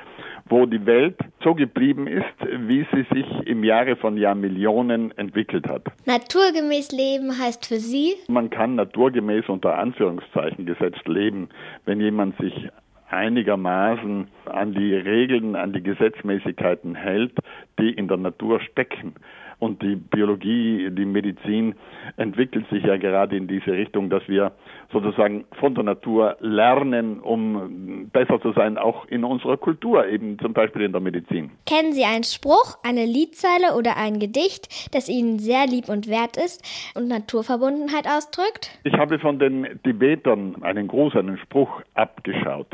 wo 0.47 0.67
die 0.67 0.85
Welt 0.87 1.17
so 1.43 1.55
geblieben 1.55 2.07
ist, 2.07 2.25
wie 2.41 2.87
sie 2.93 3.07
sich 3.13 3.47
im 3.47 3.65
Jahre 3.65 3.97
von 3.97 4.17
Jahrmillionen 4.17 5.17
entwickelt 5.17 5.69
hat. 5.69 5.85
Naturgemäß 6.07 6.93
leben 6.93 7.39
heißt 7.39 7.67
für 7.67 7.79
Sie? 7.79 8.15
Man 8.29 8.51
kann 8.51 8.75
naturgemäß 8.75 9.49
unter 9.49 9.79
Anführungszeichen 9.79 10.67
gesetzt 10.67 11.07
leben, 11.07 11.49
wenn 11.85 12.01
jemand 12.01 12.37
sich 12.39 12.69
einigermaßen 13.15 14.29
an 14.47 14.75
die 14.75 14.95
Regeln, 14.95 15.57
an 15.57 15.73
die 15.73 15.83
Gesetzmäßigkeiten 15.83 16.95
hält, 16.95 17.33
die 17.79 17.91
in 17.91 18.09
der 18.09 18.17
Natur 18.19 18.61
stecken. 18.61 19.15
Und 19.59 19.83
die 19.83 19.97
Biologie, 19.97 20.91
die 20.91 21.05
Medizin 21.05 21.75
entwickelt 22.17 22.67
sich 22.71 22.85
ja 22.85 22.97
gerade 22.97 23.37
in 23.37 23.47
diese 23.47 23.73
Richtung, 23.73 24.11
dass 24.11 24.27
wir 24.29 24.53
sozusagen 24.93 25.45
von 25.59 25.75
der 25.75 25.85
Natur 25.85 26.37
lernen, 26.41 27.21
um 27.21 28.11
besser 28.13 28.41
zu 28.41 28.53
sein, 28.53 28.77
auch 28.79 29.07
in 29.07 29.25
unserer 29.25 29.57
Kultur, 29.57 30.07
eben 30.07 30.39
zum 30.39 30.53
Beispiel 30.53 30.83
in 30.83 30.93
der 30.93 31.01
Medizin. 31.01 31.51
Kennen 31.67 31.93
Sie 31.93 32.05
einen 32.05 32.25
Spruch, 32.25 32.77
eine 32.83 33.07
Liedzeile 33.07 33.77
oder 33.79 33.97
ein 33.97 34.19
Gedicht, 34.19 34.91
das 34.93 35.09
Ihnen 35.09 35.39
sehr 35.39 35.67
lieb 35.67 35.89
und 35.89 36.09
wert 36.09 36.37
ist 36.37 36.63
und 36.97 37.09
Naturverbundenheit 37.09 38.07
ausdrückt? 38.07 38.79
Ich 38.85 38.95
habe 38.95 39.19
von 39.19 39.39
den 39.39 39.81
Tibetern 39.85 40.57
einen 40.63 40.89
Gruß, 40.89 41.17
einen 41.17 41.39
Spruch 41.39 41.81
abgeschaut. 41.95 42.69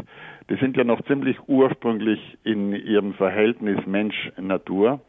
Die 0.51 0.57
sind 0.57 0.77
ja 0.77 0.85
noch 0.85 1.01
ziemlich 1.07 1.37
ursprünglich 1.47 2.37
in 2.43 2.73
ihrem 2.73 3.15
Verhältnis 3.15 3.79
Mensch-Natur. 3.87 5.01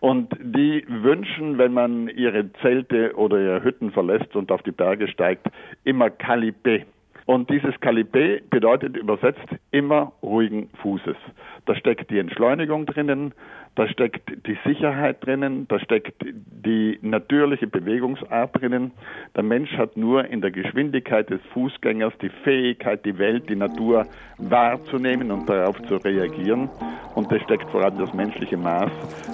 Und 0.00 0.36
die 0.40 0.84
wünschen, 0.88 1.56
wenn 1.56 1.72
man 1.72 2.08
ihre 2.08 2.52
Zelte 2.54 3.14
oder 3.16 3.40
ihre 3.40 3.62
Hütten 3.62 3.92
verlässt 3.92 4.34
und 4.34 4.50
auf 4.50 4.62
die 4.62 4.72
Berge 4.72 5.08
steigt, 5.08 5.46
immer 5.84 6.06
Kalibé. 6.06 6.84
Und 7.26 7.48
dieses 7.48 7.74
Kalibé 7.76 8.42
bedeutet 8.50 8.96
übersetzt 8.96 9.48
immer 9.70 10.12
ruhigen 10.22 10.68
Fußes. 10.82 11.16
Da 11.64 11.74
steckt 11.74 12.10
die 12.10 12.18
Entschleunigung 12.18 12.84
drinnen, 12.84 13.32
da 13.76 13.88
steckt 13.88 14.46
die 14.46 14.58
Sicherheit 14.64 15.24
drinnen, 15.24 15.66
da 15.68 15.80
steckt 15.80 16.22
die 16.22 16.98
natürliche 17.00 17.66
Bewegungsart 17.66 18.60
drinnen. 18.60 18.92
Der 19.34 19.42
Mensch 19.42 19.72
hat 19.78 19.96
nur 19.96 20.26
in 20.26 20.42
der 20.42 20.50
Geschwindigkeit 20.50 21.30
des 21.30 21.40
Fußgängers 21.54 22.12
die 22.20 22.28
Fähigkeit, 22.28 23.04
die 23.06 23.18
Welt, 23.18 23.48
die 23.48 23.56
Natur 23.56 24.06
wahrzunehmen 24.36 25.30
und 25.30 25.48
darauf 25.48 25.80
zu 25.84 25.96
reagieren. 25.96 26.68
Und 27.14 27.32
da 27.32 27.40
steckt 27.40 27.70
vor 27.70 27.82
allem 27.82 27.98
das 27.98 28.12
menschliche 28.12 28.58
Maß 28.58 28.92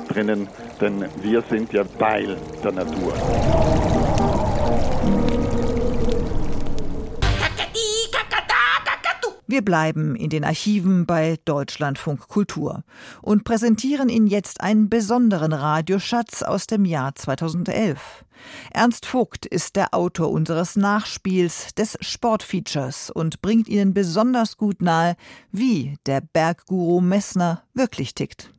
drinnen, 0.09 0.49
denn 0.81 1.05
wir 1.23 1.41
sind 1.43 1.73
ja 1.73 1.83
Teil 1.85 2.37
der 2.63 2.73
Natur. 2.73 4.00
Wir 9.51 9.65
bleiben 9.65 10.15
in 10.15 10.31
den 10.31 10.45
Archiven 10.45 11.07
bei 11.07 11.37
Deutschlandfunk 11.45 12.29
Kultur 12.29 12.85
und 13.21 13.43
präsentieren 13.43 14.09
Ihnen 14.09 14.29
jetzt 14.29 14.61
einen 14.61 14.89
besonderen 14.89 15.53
Radioschatz 15.53 16.43
aus 16.43 16.69
dem 16.69 16.85
Jahr 16.85 17.17
2011. 17.17 18.25
Ernst 18.71 19.07
Vogt 19.07 19.47
ist 19.47 19.75
der 19.75 19.93
Autor 19.93 20.31
unseres 20.31 20.77
Nachspiels 20.77 21.75
des 21.75 21.99
Sportfeatures 22.01 23.11
und 23.11 23.43
bringt 23.43 23.67
Ihnen 23.67 23.93
besonders 23.93 24.57
gut 24.57 24.83
nahe, 24.83 25.17
wie 25.51 25.97
der 26.07 26.21
Bergguru 26.21 27.01
Messner 27.01 27.65
wirklich 27.75 28.15
tickt. 28.15 28.53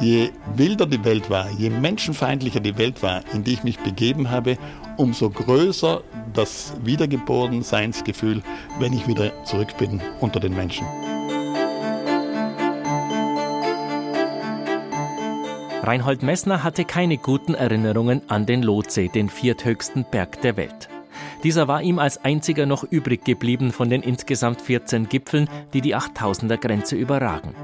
Je 0.00 0.30
wilder 0.54 0.86
die 0.86 1.04
Welt 1.04 1.28
war, 1.28 1.50
je 1.58 1.70
menschenfeindlicher 1.70 2.60
die 2.60 2.78
Welt 2.78 3.02
war, 3.02 3.22
in 3.34 3.42
die 3.42 3.54
ich 3.54 3.64
mich 3.64 3.80
begeben 3.80 4.30
habe, 4.30 4.56
umso 4.96 5.28
größer 5.28 6.02
das 6.32 6.74
Wiedergeborenenseinsgefühl, 6.84 8.42
wenn 8.78 8.92
ich 8.92 9.08
wieder 9.08 9.44
zurück 9.44 9.76
bin 9.76 10.00
unter 10.20 10.38
den 10.38 10.54
Menschen. 10.54 10.86
Reinhold 15.82 16.22
Messner 16.22 16.62
hatte 16.62 16.84
keine 16.84 17.16
guten 17.16 17.54
Erinnerungen 17.54 18.22
an 18.28 18.46
den 18.46 18.62
Lotse, 18.62 19.08
den 19.08 19.28
vierthöchsten 19.28 20.04
Berg 20.08 20.40
der 20.42 20.56
Welt. 20.56 20.88
Dieser 21.42 21.66
war 21.66 21.82
ihm 21.82 21.98
als 21.98 22.24
einziger 22.24 22.66
noch 22.66 22.84
übrig 22.84 23.24
geblieben 23.24 23.72
von 23.72 23.88
den 23.88 24.02
insgesamt 24.02 24.60
14 24.60 25.08
Gipfeln, 25.08 25.48
die 25.72 25.80
die 25.80 25.96
8000er 25.96 26.56
Grenze 26.56 26.94
überragen. 26.94 27.54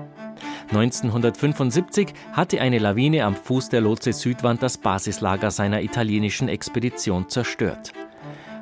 1975 0.69 2.15
hatte 2.33 2.61
eine 2.61 2.79
Lawine 2.79 3.25
am 3.25 3.37
Fuß 3.37 3.69
der 3.69 3.81
Lotse 3.81 4.13
Südwand 4.13 4.63
das 4.63 4.79
Basislager 4.79 5.51
seiner 5.51 5.83
italienischen 5.83 6.49
Expedition 6.49 7.29
zerstört. 7.29 7.93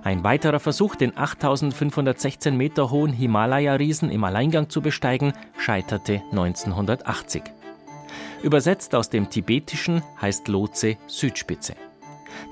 Ein 0.04 0.24
weiterer 0.24 0.58
Versuch, 0.58 0.96
den 0.96 1.16
8516 1.16 2.56
Meter 2.56 2.90
hohen 2.90 3.12
Himalaya-Riesen 3.12 4.10
im 4.10 4.24
Alleingang 4.24 4.68
zu 4.68 4.80
besteigen, 4.80 5.32
scheiterte 5.58 6.22
1980. 6.32 7.42
Übersetzt 8.42 8.96
aus 8.96 9.08
dem 9.08 9.30
Tibetischen 9.30 10.02
heißt 10.20 10.48
Lotse 10.48 10.96
Südspitze. 11.06 11.74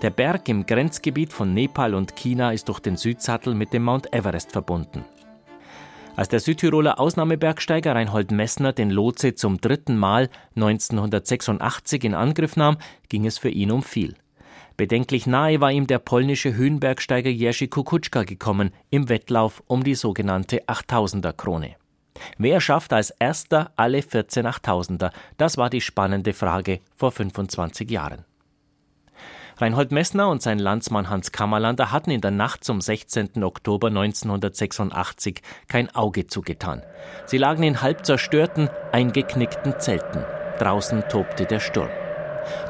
Der 0.03 0.11
Berg 0.11 0.49
im 0.49 0.65
Grenzgebiet 0.65 1.33
von 1.33 1.53
Nepal 1.53 1.95
und 1.95 2.15
China 2.15 2.53
ist 2.53 2.69
durch 2.69 2.79
den 2.79 2.97
Südsattel 2.97 3.55
mit 3.55 3.73
dem 3.73 3.83
Mount 3.83 4.13
Everest 4.13 4.53
verbunden. 4.53 5.05
Als 6.17 6.29
der 6.29 6.41
Südtiroler 6.41 6.99
Ausnahmebergsteiger 7.01 7.95
Reinhold 7.95 8.31
Messner 8.31 8.73
den 8.73 8.91
Lotse 8.91 9.35
zum 9.35 9.61
dritten 9.61 9.97
Mal 9.97 10.29
1986 10.57 12.05
in 12.05 12.15
Angriff 12.15 12.57
nahm, 12.57 12.77
ging 13.09 13.27
es 13.27 13.39
für 13.39 13.49
ihn 13.49 13.71
um 13.71 13.83
viel. 13.83 14.15
Bedenklich 14.77 15.27
nahe 15.27 15.61
war 15.61 15.71
ihm 15.71 15.87
der 15.87 15.99
polnische 15.99 16.55
Höhenbergsteiger 16.55 17.31
Jerzy 17.31 17.69
Kukuczka 17.69 18.25
gekommen 18.25 18.71
im 18.91 19.09
Wettlauf 19.09 19.63
um 19.67 19.85
die 19.85 19.95
sogenannte 19.95 20.65
8000er 20.65 21.33
Krone. 21.33 21.77
Wer 22.39 22.61
schafft 22.61 22.93
als 22.93 23.11
erster 23.11 23.73
alle 23.77 24.03
14 24.03 24.47
8000er? 24.47 25.13
Das 25.37 25.57
war 25.57 25.71
die 25.71 25.81
spannende 25.81 26.33
Frage 26.33 26.81
vor 26.97 27.13
25 27.13 27.91
Jahren. 27.91 28.25
Reinhold 29.61 29.93
Messner 29.93 30.31
und 30.31 30.41
sein 30.41 30.59
Landsmann 30.59 31.11
Hans 31.11 31.33
Kammerlander 31.33 31.93
hatten 31.93 32.11
in 32.11 32.23
der 32.23 32.31
Nacht 32.31 32.65
zum 32.65 32.81
16. 32.81 33.45
Oktober 33.45 33.89
1986 33.89 35.43
kein 35.69 35.95
Auge 35.95 36.27
zugetan. 36.27 36.83
Sie 37.27 37.37
lagen 37.37 37.63
in 37.63 37.83
halb 37.83 38.07
zerstörten, 38.07 38.71
eingeknickten 38.91 39.79
Zelten. 39.79 40.25
Draußen 40.59 41.05
tobte 41.11 41.45
der 41.45 41.61
Sturm. 41.61 41.91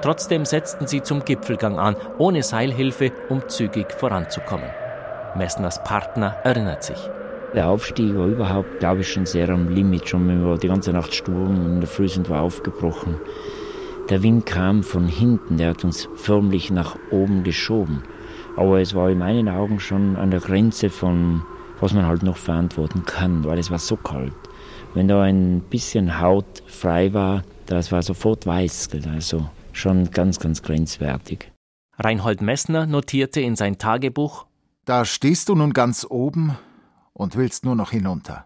Trotzdem 0.03 0.45
setzten 0.45 0.89
sie 0.89 1.01
zum 1.01 1.25
Gipfelgang 1.25 1.79
an, 1.79 1.95
ohne 2.19 2.43
Seilhilfe, 2.43 3.13
um 3.29 3.49
zügig 3.49 3.93
voranzukommen. 3.93 4.69
Messners 5.37 5.85
Partner 5.85 6.39
erinnert 6.43 6.83
sich. 6.83 6.99
Der 7.55 7.69
Aufstieg 7.69 8.17
war 8.17 8.27
überhaupt, 8.27 8.81
glaube 8.81 9.03
ich, 9.03 9.13
schon 9.13 9.27
sehr 9.27 9.49
am 9.49 9.69
Limit. 9.69 10.09
Schon 10.09 10.45
war 10.45 10.59
die 10.59 10.69
ganze 10.69 10.93
Nacht 10.93 11.15
Sturm 11.15 11.65
und 11.65 11.75
in 11.75 11.81
der 11.81 11.89
Früh 11.89 12.09
sind 12.09 12.29
wir 12.29 12.41
aufgebrochen. 12.41 13.21
Der 14.11 14.25
Wind 14.25 14.45
kam 14.45 14.83
von 14.83 15.07
hinten, 15.07 15.57
der 15.57 15.71
hat 15.71 15.85
uns 15.85 16.09
förmlich 16.17 16.73
nach 16.73 16.97
oben 17.13 17.45
geschoben. 17.45 18.03
Aber 18.57 18.81
es 18.81 18.93
war 18.93 19.09
in 19.09 19.19
meinen 19.19 19.49
Augen 19.49 19.79
schon 19.79 20.17
an 20.17 20.33
der 20.33 20.41
Grenze 20.41 20.91
von, 20.91 21.43
was 21.79 21.95
man 21.95 22.07
halt 22.07 22.25
noch 22.25 22.37
verantworten 22.37 23.05
kann, 23.05 23.45
weil 23.45 23.61
es 23.61 23.71
war 23.71 23.79
so 23.79 23.95
kalt. 23.97 24.35
Wenn 24.95 25.07
da 25.07 25.23
ein 25.23 25.61
bisschen 25.61 26.21
Haut 26.21 26.65
frei 26.67 27.15
war, 27.15 27.45
das 27.67 27.93
war 27.93 28.03
sofort 28.03 28.47
weiß, 28.47 28.89
also 29.15 29.49
schon 29.73 30.11
ganz, 30.11 30.41
ganz 30.41 30.61
grenzwertig. 30.63 31.53
Reinhold 31.97 32.43
Messner 32.43 32.87
notierte 32.87 33.41
in 33.41 33.55
sein 33.55 33.79
Tagebuch: 33.79 34.47
Da 34.87 35.05
stehst 35.05 35.49
du 35.49 35.55
nun 35.55 35.73
ganz 35.73 36.05
oben 36.11 36.57
und 37.13 37.37
willst 37.37 37.65
nur 37.65 37.77
noch 37.77 37.93
hinunter. 37.93 38.45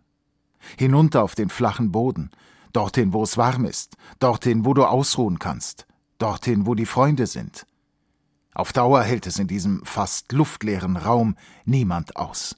Hinunter 0.77 1.23
auf 1.23 1.35
den 1.35 1.49
flachen 1.49 1.91
Boden, 1.91 2.31
dorthin, 2.75 3.13
wo 3.15 3.23
es 3.23 3.39
warm 3.39 3.65
ist, 3.65 3.97
dorthin, 4.19 4.67
wo 4.67 4.75
du 4.75 4.85
ausruhen 4.85 5.39
kannst, 5.39 5.87
dorthin, 6.19 6.67
wo 6.67 6.75
die 6.75 6.87
Freunde 6.87 7.27
sind. 7.27 7.67
Auf 8.55 8.73
Dauer 8.73 9.03
hält 9.03 9.27
es 9.27 9.39
in 9.39 9.49
diesem 9.49 9.85
fast 9.85 10.33
luftleeren 10.33 10.97
Raum 10.97 11.37
niemand 11.65 12.17
aus. 12.17 12.57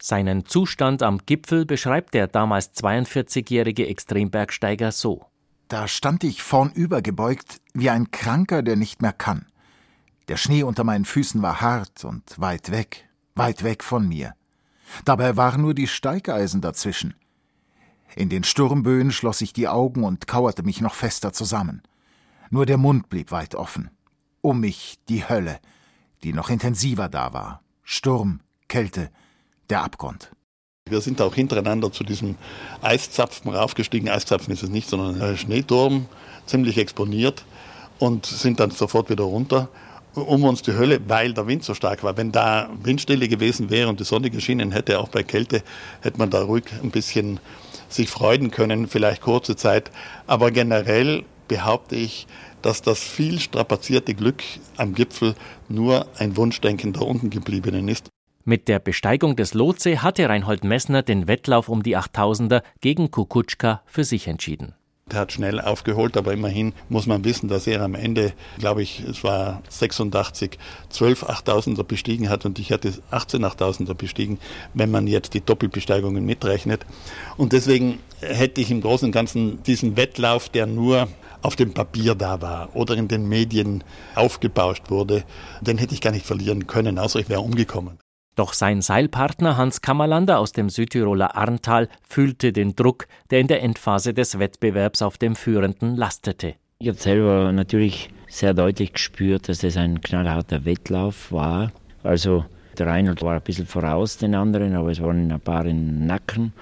Seinen 0.00 0.46
Zustand 0.46 1.02
am 1.02 1.18
Gipfel 1.26 1.66
beschreibt 1.66 2.14
der 2.14 2.26
damals 2.26 2.74
42-jährige 2.74 3.86
Extrembergsteiger 3.86 4.92
so. 4.92 5.26
Da 5.68 5.86
stand 5.86 6.24
ich 6.24 6.42
vornüber 6.42 7.02
gebeugt 7.02 7.60
wie 7.74 7.90
ein 7.90 8.10
Kranker, 8.10 8.62
der 8.62 8.76
nicht 8.76 9.02
mehr 9.02 9.12
kann. 9.12 9.46
Der 10.28 10.36
Schnee 10.36 10.62
unter 10.62 10.84
meinen 10.84 11.04
Füßen 11.04 11.42
war 11.42 11.60
hart 11.60 12.04
und 12.04 12.40
weit 12.40 12.70
weg, 12.70 13.08
weit 13.34 13.62
weg 13.62 13.84
von 13.84 14.08
mir. 14.08 14.34
Dabei 15.04 15.36
waren 15.36 15.62
nur 15.62 15.74
die 15.74 15.86
Steigeisen 15.86 16.60
dazwischen. 16.60 17.14
In 18.16 18.28
den 18.28 18.44
Sturmböen 18.44 19.12
schloss 19.12 19.40
ich 19.40 19.52
die 19.52 19.68
Augen 19.68 20.04
und 20.04 20.26
kauerte 20.26 20.62
mich 20.62 20.80
noch 20.80 20.94
fester 20.94 21.32
zusammen. 21.32 21.82
Nur 22.50 22.66
der 22.66 22.78
Mund 22.78 23.08
blieb 23.08 23.30
weit 23.30 23.54
offen. 23.54 23.90
Um 24.40 24.60
mich 24.60 24.98
die 25.08 25.28
Hölle, 25.28 25.60
die 26.24 26.32
noch 26.32 26.50
intensiver 26.50 27.08
da 27.08 27.32
war. 27.32 27.62
Sturm, 27.82 28.40
Kälte, 28.68 29.10
der 29.68 29.82
Abgrund. 29.82 30.32
Wir 30.88 31.00
sind 31.00 31.20
auch 31.20 31.34
hintereinander 31.34 31.92
zu 31.92 32.02
diesem 32.02 32.36
Eiszapfen 32.82 33.52
raufgestiegen. 33.54 34.08
Eiszapfen 34.08 34.52
ist 34.52 34.62
es 34.62 34.70
nicht, 34.70 34.88
sondern 34.88 35.20
ein 35.22 35.36
Schneeturm, 35.36 36.06
ziemlich 36.46 36.78
exponiert 36.78 37.44
und 38.00 38.26
sind 38.26 38.58
dann 38.58 38.72
sofort 38.72 39.10
wieder 39.10 39.24
runter. 39.24 39.68
Um 40.14 40.42
uns 40.42 40.62
die 40.62 40.72
Hölle, 40.72 41.00
weil 41.06 41.34
der 41.34 41.46
Wind 41.46 41.62
so 41.62 41.74
stark 41.74 42.02
war. 42.02 42.16
Wenn 42.16 42.32
da 42.32 42.68
Windstille 42.82 43.28
gewesen 43.28 43.70
wäre 43.70 43.88
und 43.88 44.00
die 44.00 44.04
Sonne 44.04 44.30
geschienen 44.30 44.72
hätte, 44.72 44.98
auch 44.98 45.08
bei 45.08 45.22
Kälte, 45.22 45.62
hätte 46.00 46.18
man 46.18 46.30
da 46.30 46.42
ruhig 46.42 46.64
ein 46.82 46.90
bisschen 46.90 47.38
sich 47.92 48.08
freuen 48.08 48.50
können, 48.50 48.86
vielleicht 48.86 49.22
kurze 49.22 49.56
Zeit. 49.56 49.90
Aber 50.26 50.50
generell 50.50 51.24
behaupte 51.48 51.96
ich, 51.96 52.26
dass 52.62 52.82
das 52.82 53.02
viel 53.02 53.40
strapazierte 53.40 54.14
Glück 54.14 54.42
am 54.76 54.94
Gipfel 54.94 55.34
nur 55.68 56.06
ein 56.18 56.36
Wunschdenken 56.36 56.92
der 56.92 57.02
unten 57.02 57.30
gebliebenen 57.30 57.88
ist. 57.88 58.08
Mit 58.44 58.68
der 58.68 58.78
Besteigung 58.78 59.36
des 59.36 59.54
Lotse 59.54 60.02
hatte 60.02 60.28
Reinhold 60.28 60.64
Messner 60.64 61.02
den 61.02 61.28
Wettlauf 61.28 61.68
um 61.68 61.82
die 61.82 61.96
8000er 61.96 62.62
gegen 62.80 63.10
Kukutschka 63.10 63.82
für 63.86 64.04
sich 64.04 64.28
entschieden. 64.28 64.74
Er 65.12 65.20
hat 65.20 65.32
schnell 65.32 65.60
aufgeholt, 65.60 66.16
aber 66.16 66.32
immerhin 66.32 66.72
muss 66.88 67.06
man 67.06 67.24
wissen, 67.24 67.48
dass 67.48 67.66
er 67.66 67.82
am 67.82 67.94
Ende, 67.94 68.32
glaube 68.58 68.82
ich, 68.82 69.00
es 69.00 69.24
war 69.24 69.62
86, 69.68 70.58
12 70.88 71.24
8000er 71.24 71.82
bestiegen 71.82 72.28
hat 72.28 72.46
und 72.46 72.58
ich 72.58 72.72
hatte 72.72 72.92
18 73.10 73.44
8000er 73.44 73.94
bestiegen, 73.94 74.38
wenn 74.74 74.90
man 74.90 75.06
jetzt 75.06 75.34
die 75.34 75.40
Doppelbesteigungen 75.40 76.24
mitrechnet. 76.24 76.86
Und 77.36 77.52
deswegen 77.52 77.98
hätte 78.20 78.60
ich 78.60 78.70
im 78.70 78.80
Großen 78.80 79.06
und 79.06 79.12
Ganzen 79.12 79.62
diesen 79.64 79.96
Wettlauf, 79.96 80.48
der 80.48 80.66
nur 80.66 81.08
auf 81.42 81.56
dem 81.56 81.72
Papier 81.72 82.14
da 82.14 82.40
war 82.40 82.74
oder 82.74 82.96
in 82.96 83.08
den 83.08 83.28
Medien 83.28 83.82
aufgebauscht 84.14 84.90
wurde, 84.90 85.24
den 85.60 85.78
hätte 85.78 85.94
ich 85.94 86.00
gar 86.00 86.12
nicht 86.12 86.26
verlieren 86.26 86.66
können, 86.66 86.98
außer 86.98 87.18
ich 87.18 87.28
wäre 87.28 87.40
umgekommen. 87.40 87.98
Doch 88.36 88.52
sein 88.52 88.80
Seilpartner 88.80 89.56
Hans 89.56 89.82
Kammerlander 89.82 90.38
aus 90.38 90.52
dem 90.52 90.70
Südtiroler 90.70 91.36
Arntal 91.36 91.88
fühlte 92.08 92.52
den 92.52 92.76
Druck, 92.76 93.06
der 93.30 93.40
in 93.40 93.48
der 93.48 93.62
Endphase 93.62 94.14
des 94.14 94.38
Wettbewerbs 94.38 95.02
auf 95.02 95.18
dem 95.18 95.34
Führenden 95.34 95.96
lastete. 95.96 96.54
Ich 96.78 96.88
habe 96.88 96.98
selber 96.98 97.52
natürlich 97.52 98.08
sehr 98.28 98.54
deutlich 98.54 98.92
gespürt, 98.92 99.48
dass 99.48 99.58
das 99.58 99.76
ein 99.76 100.00
knallharter 100.00 100.64
Wettlauf 100.64 101.32
war. 101.32 101.72
Also 102.02 102.44
der 102.78 102.86
Reinhold 102.86 103.20
war 103.22 103.34
ein 103.34 103.42
bisschen 103.42 103.66
voraus 103.66 104.16
den 104.16 104.34
anderen, 104.34 104.74
aber 104.74 104.90
es 104.90 105.02
waren 105.02 105.30
ein 105.30 105.40
paar 105.40 105.66
im 105.66 106.06
Nacken. 106.06 106.52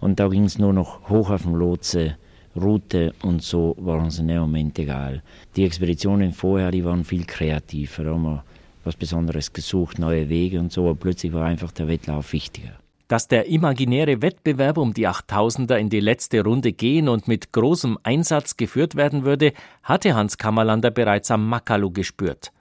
Und 0.00 0.20
da 0.20 0.28
ging 0.28 0.44
es 0.44 0.58
nur 0.58 0.72
noch 0.72 1.08
hoch 1.10 1.30
auf 1.30 1.42
dem 1.42 1.54
Lotse, 1.54 2.16
Route 2.56 3.12
und 3.22 3.42
so 3.42 3.76
war 3.78 3.98
uns 3.98 4.18
in 4.18 4.28
dem 4.28 4.40
Moment 4.40 4.78
egal. 4.78 5.22
Die 5.56 5.64
Expeditionen 5.64 6.32
vorher, 6.32 6.70
die 6.70 6.84
waren 6.84 7.04
viel 7.04 7.26
kreativer. 7.26 8.04
Da 8.04 8.10
haben 8.12 8.22
wir 8.22 8.44
was 8.86 8.96
Besonderes 8.96 9.52
gesucht, 9.52 9.98
neue 9.98 10.28
Wege 10.28 10.60
und 10.60 10.72
so, 10.72 10.84
aber 10.84 10.94
plötzlich 10.94 11.32
war 11.32 11.44
einfach 11.44 11.72
der 11.72 11.88
Wettlauf 11.88 12.32
wichtiger. 12.32 12.70
Dass 13.08 13.28
der 13.28 13.46
imaginäre 13.46 14.22
Wettbewerb 14.22 14.78
um 14.78 14.94
die 14.94 15.06
8000er 15.06 15.76
in 15.76 15.90
die 15.90 16.00
letzte 16.00 16.42
Runde 16.42 16.72
gehen 16.72 17.08
und 17.08 17.28
mit 17.28 17.52
großem 17.52 17.98
Einsatz 18.02 18.56
geführt 18.56 18.96
werden 18.96 19.24
würde, 19.24 19.52
hatte 19.82 20.14
Hans 20.14 20.38
Kammerlander 20.38 20.90
bereits 20.90 21.30
am 21.30 21.48
Makalu 21.48 21.90
gespürt. 21.90 22.52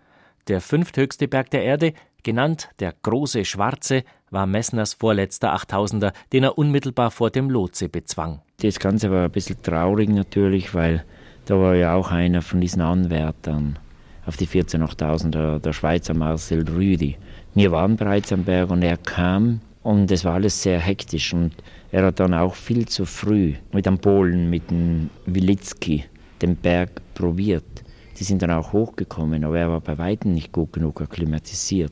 Der 0.47 0.61
fünfthöchste 0.61 1.27
Berg 1.27 1.49
der 1.49 1.63
Erde, 1.63 1.93
genannt 2.21 2.69
der 2.79 2.93
große 3.01 3.45
Schwarze, 3.45 4.03
war 4.29 4.45
Messners 4.45 4.93
vorletzter 4.93 5.55
8000er, 5.55 6.13
den 6.31 6.43
er 6.43 6.57
unmittelbar 6.57 7.09
vor 7.09 7.31
dem 7.31 7.49
Lotse 7.49 7.89
bezwang. 7.89 8.41
Das 8.61 8.79
Ganze 8.79 9.09
war 9.11 9.25
ein 9.25 9.31
bisschen 9.31 9.61
traurig 9.63 10.09
natürlich, 10.09 10.75
weil 10.75 11.03
da 11.45 11.55
war 11.59 11.75
ja 11.75 11.95
auch 11.95 12.11
einer 12.11 12.41
von 12.41 12.61
diesen 12.61 12.81
Anwärtern 12.81 13.79
auf 14.25 14.37
die 14.37 14.47
14.000er, 14.47 15.59
der 15.59 15.73
Schweizer 15.73 16.13
Marcel 16.13 16.67
Rüdi. 16.67 17.17
Wir 17.53 17.71
waren 17.71 17.95
bereits 17.95 18.33
am 18.33 18.43
Berg 18.43 18.69
und 18.69 18.81
er 18.81 18.97
kam 18.97 19.61
und 19.83 20.09
es 20.11 20.25
war 20.25 20.33
alles 20.33 20.61
sehr 20.61 20.79
hektisch 20.79 21.33
und 21.33 21.53
er 21.91 22.05
hat 22.05 22.19
dann 22.19 22.33
auch 22.33 22.55
viel 22.55 22.87
zu 22.87 23.05
früh 23.05 23.53
mit 23.71 23.85
dem 23.85 23.99
Polen, 23.99 24.49
mit 24.49 24.69
dem 24.71 25.09
Wilitzki, 25.25 26.05
den 26.41 26.55
Berg 26.55 26.89
probiert. 27.13 27.63
Die 28.19 28.23
sind 28.23 28.41
dann 28.41 28.51
auch 28.51 28.73
hochgekommen, 28.73 29.43
aber 29.43 29.59
er 29.59 29.69
war 29.69 29.81
bei 29.81 29.97
weitem 29.97 30.33
nicht 30.33 30.51
gut 30.51 30.73
genug 30.73 31.01
akklimatisiert 31.01 31.91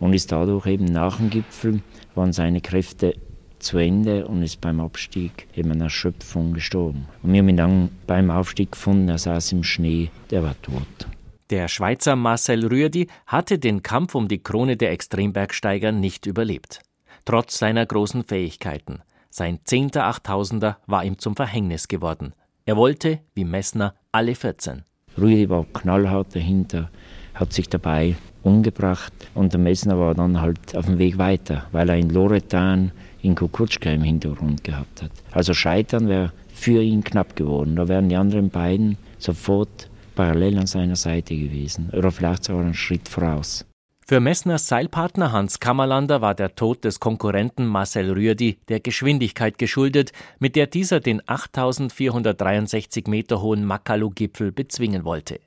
und 0.00 0.14
ist 0.14 0.32
dadurch 0.32 0.66
eben 0.66 0.86
nach 0.86 1.18
dem 1.18 1.30
Gipfel, 1.30 1.82
waren 2.14 2.32
seine 2.32 2.60
Kräfte 2.60 3.14
zu 3.58 3.78
Ende 3.78 4.26
und 4.26 4.42
ist 4.42 4.60
beim 4.60 4.80
Abstieg 4.80 5.48
eben 5.54 5.72
an 5.72 5.80
Erschöpfung 5.80 6.52
gestorben. 6.52 7.06
Und 7.22 7.32
wir 7.32 7.40
haben 7.40 7.48
ihn 7.48 7.56
dann 7.56 7.88
beim 8.06 8.30
Aufstieg 8.30 8.72
gefunden, 8.72 9.08
er 9.08 9.18
saß 9.18 9.52
im 9.52 9.64
Schnee, 9.64 10.10
der 10.30 10.44
war 10.44 10.54
tot. 10.62 11.08
Der 11.50 11.68
Schweizer 11.68 12.14
Marcel 12.14 12.66
Rührdi 12.66 13.06
hatte 13.26 13.58
den 13.58 13.82
Kampf 13.82 14.14
um 14.14 14.28
die 14.28 14.42
Krone 14.42 14.76
der 14.76 14.92
Extrembergsteiger 14.92 15.92
nicht 15.92 16.26
überlebt. 16.26 16.80
Trotz 17.24 17.58
seiner 17.58 17.86
großen 17.86 18.22
Fähigkeiten. 18.22 19.00
Sein 19.30 19.58
zehnter 19.64 20.04
Achttausender 20.04 20.76
war 20.86 21.04
ihm 21.04 21.18
zum 21.18 21.36
Verhängnis 21.36 21.88
geworden. 21.88 22.34
Er 22.66 22.76
wollte, 22.76 23.20
wie 23.34 23.46
Messner, 23.46 23.94
alle 24.12 24.34
14. 24.34 24.82
Rüdi 25.16 25.48
war 25.48 25.64
knallhart 25.72 26.36
dahinter, 26.36 26.90
hat 27.32 27.54
sich 27.54 27.70
dabei 27.70 28.16
umgebracht 28.42 29.14
und 29.34 29.54
der 29.54 29.60
Messner 29.60 29.98
war 29.98 30.14
dann 30.14 30.42
halt 30.42 30.76
auf 30.76 30.84
dem 30.84 30.98
Weg 30.98 31.16
weiter, 31.16 31.66
weil 31.72 31.88
er 31.88 31.96
in 31.96 32.10
Loretan 32.10 32.92
in 33.22 33.34
Kukutschka 33.34 33.90
im 33.90 34.02
Hintergrund 34.02 34.64
gehabt 34.64 35.02
hat. 35.02 35.12
Also 35.32 35.54
Scheitern 35.54 36.08
wäre 36.08 36.30
für 36.52 36.82
ihn 36.82 37.02
knapp 37.02 37.36
geworden. 37.36 37.76
Da 37.76 37.88
wären 37.88 38.10
die 38.10 38.16
anderen 38.16 38.50
beiden 38.50 38.98
sofort 39.16 39.87
parallel 40.18 40.58
an 40.58 40.66
seiner 40.66 40.96
Seite 40.96 41.36
gewesen 41.36 41.90
oder 41.90 42.10
vielleicht 42.10 42.42
sogar 42.42 42.62
einen 42.62 42.74
Schritt 42.74 43.08
voraus. 43.08 43.64
Für 44.04 44.18
Messners 44.18 44.66
Seilpartner 44.66 45.30
Hans 45.30 45.60
Kammerlander 45.60 46.20
war 46.20 46.34
der 46.34 46.56
Tod 46.56 46.82
des 46.82 46.98
Konkurrenten 46.98 47.66
Marcel 47.66 48.10
Rührdi 48.10 48.58
der 48.68 48.80
Geschwindigkeit 48.80 49.58
geschuldet, 49.58 50.10
mit 50.40 50.56
der 50.56 50.66
dieser 50.66 50.98
den 50.98 51.22
8463 51.24 53.06
Meter 53.06 53.40
hohen 53.40 53.64
Makalu-Gipfel 53.64 54.50
bezwingen 54.50 55.04
wollte. 55.04 55.38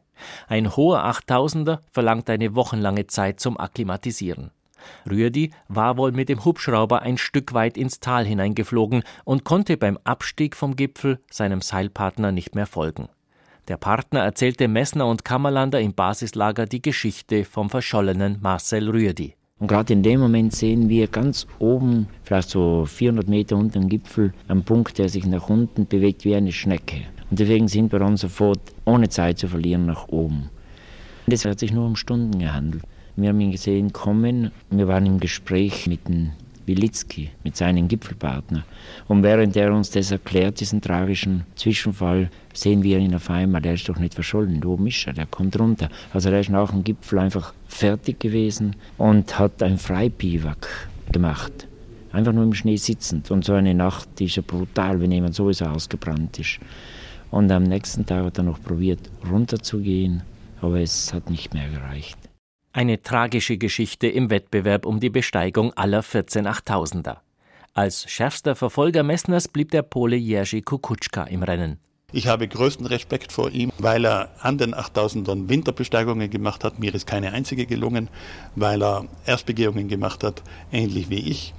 Ein 0.48 0.74
hoher 0.74 1.04
8000er 1.04 1.80
verlangt 1.92 2.30
eine 2.30 2.56
wochenlange 2.56 3.08
Zeit 3.08 3.42
zum 3.42 3.60
Akklimatisieren. 3.60 4.52
Rührdi 5.10 5.52
war 5.68 5.98
wohl 5.98 6.14
mit 6.14 6.30
dem 6.30 6.46
Hubschrauber 6.46 7.02
ein 7.02 7.18
Stück 7.18 7.54
weit 7.54 7.78
ins 7.78 8.00
Tal 8.00 8.26
hineingeflogen 8.26 9.04
und 9.26 9.44
konnte 9.44 9.76
beim 9.76 9.98
Abstieg 10.06 10.56
vom 10.56 10.78
Gipfel 10.78 11.20
seinem 11.30 11.60
Seilpartner 11.60 12.32
nicht 12.32 12.56
mehr 12.56 12.68
folgen. 12.68 13.10
Der 13.72 13.78
Partner 13.78 14.20
erzählte 14.20 14.68
Messner 14.68 15.08
und 15.08 15.24
Kammerlander 15.24 15.80
im 15.80 15.94
Basislager 15.94 16.66
die 16.66 16.82
Geschichte 16.82 17.46
vom 17.46 17.70
verschollenen 17.70 18.38
Marcel 18.42 18.90
Rührdi. 18.90 19.36
Und 19.60 19.68
gerade 19.68 19.94
in 19.94 20.04
dem 20.04 20.20
Moment 20.20 20.54
sehen 20.54 20.90
wir 20.90 21.08
ganz 21.08 21.48
oben, 21.58 22.10
vielleicht 22.24 22.50
so 22.50 22.84
400 22.86 23.30
Meter 23.30 23.56
unter 23.56 23.80
dem 23.80 23.88
Gipfel, 23.88 24.34
einen 24.50 24.66
Punkt, 24.66 24.98
der 24.98 25.08
sich 25.08 25.26
nach 25.26 25.48
unten 25.48 25.88
bewegt 25.88 26.26
wie 26.26 26.36
eine 26.36 26.52
Schnecke. 26.52 26.98
Und 27.30 27.40
deswegen 27.40 27.70
sind 27.70 27.94
wir 27.94 28.00
dann 28.00 28.18
sofort, 28.18 28.60
ohne 28.84 29.08
Zeit 29.08 29.40
zu 29.40 29.48
verlieren, 29.48 29.86
nach 29.86 30.10
oben. 30.10 30.50
Und 31.26 31.34
es 31.34 31.46
hat 31.46 31.60
sich 31.60 31.72
nur 31.72 31.86
um 31.86 31.96
Stunden 31.96 32.40
gehandelt. 32.40 32.84
Wir 33.16 33.30
haben 33.30 33.40
ihn 33.40 33.52
gesehen 33.52 33.94
kommen. 33.94 34.52
Wir 34.70 34.90
waren 34.90 35.06
im 35.06 35.22
Gespräch 35.22 35.88
mit 35.88 36.10
dem 36.10 36.32
Wilitzki, 36.72 37.30
mit 37.44 37.58
seinem 37.58 37.88
Gipfelpartner. 37.88 38.64
Und 39.08 39.24
während 39.24 39.56
er 39.58 39.74
uns 39.74 39.92
das 39.92 40.12
erklärt, 40.12 40.60
diesen 40.60 40.82
tragischen 40.82 41.44
Zwischenfall, 41.56 42.30
sehen 42.54 42.84
wir 42.84 42.98
ihn 42.98 43.14
auf 43.14 43.30
einmal, 43.30 43.62
der 43.62 43.74
ist 43.74 43.90
doch 43.90 44.00
nicht 44.00 44.14
verschollen, 44.14 44.64
oben 44.64 44.88
ist 44.88 45.06
er, 45.06 45.14
der 45.14 45.26
kommt 45.26 45.60
runter. 45.60 45.90
Also 46.14 46.30
der 46.30 46.40
ist 46.40 46.50
nach 46.50 46.72
dem 46.72 46.84
Gipfel 46.84 47.20
einfach 47.20 47.54
fertig 47.68 48.20
gewesen 48.20 48.76
und 48.98 49.38
hat 49.38 49.62
ein 49.62 49.78
Freibiwak 49.78 50.90
gemacht. 51.12 51.68
Einfach 52.14 52.34
nur 52.34 52.44
im 52.44 52.54
Schnee 52.54 52.78
sitzend. 52.78 53.32
Und 53.32 53.46
so 53.46 53.54
eine 53.54 53.74
Nacht 53.74 54.08
die 54.20 54.26
ist 54.26 54.36
ja 54.36 54.44
brutal, 54.46 55.00
wenn 55.02 55.12
jemand 55.12 55.36
sowieso 55.36 55.66
ausgebrannt 55.66 56.40
ist. 56.40 56.60
Und 57.30 57.52
am 57.52 57.64
nächsten 57.64 58.06
Tag 58.06 58.26
hat 58.26 58.38
er 58.38 58.44
noch 58.44 58.62
probiert, 58.62 59.10
runterzugehen, 59.30 60.24
aber 60.62 60.82
es 60.82 61.14
hat 61.14 61.30
nicht 61.30 61.54
mehr 61.54 61.70
gereicht. 61.70 62.31
Eine 62.74 63.02
tragische 63.02 63.58
Geschichte 63.58 64.08
im 64.08 64.30
Wettbewerb 64.30 64.86
um 64.86 65.02
die 65.02 65.10
Besteigung 65.10 65.74
aller 65.74 66.02
14 66.04 66.48
Achttausender. 66.48 67.22
Als 67.74 68.10
schärfster 68.10 68.56
Verfolger 68.56 69.04
Messners 69.04 69.50
blieb 69.50 69.72
der 69.72 69.82
Pole 69.82 70.16
Jerzy 70.16 70.62
Kukutschka 70.62 71.26
im 71.26 71.44
Rennen. 71.44 71.80
Ich 72.14 72.28
habe 72.28 72.48
größten 72.48 72.86
Respekt 72.86 73.34
vor 73.34 73.52
ihm, 73.52 73.74
weil 73.78 74.06
er 74.06 74.30
an 74.40 74.58
den 74.58 74.74
8000ern 74.74 75.50
Winterbesteigungen 75.50 76.30
gemacht 76.30 76.64
hat. 76.64 76.80
Mir 76.80 76.96
ist 76.96 77.08
keine 77.08 77.34
einzige 77.34 77.66
gelungen, 77.66 78.08
weil 78.56 78.82
er 78.82 79.06
Erstbegehungen 79.26 79.90
gemacht 79.90 80.24
hat, 80.24 80.42
ähnlich 80.72 81.10
wie 81.10 81.30
ich. 81.30 81.54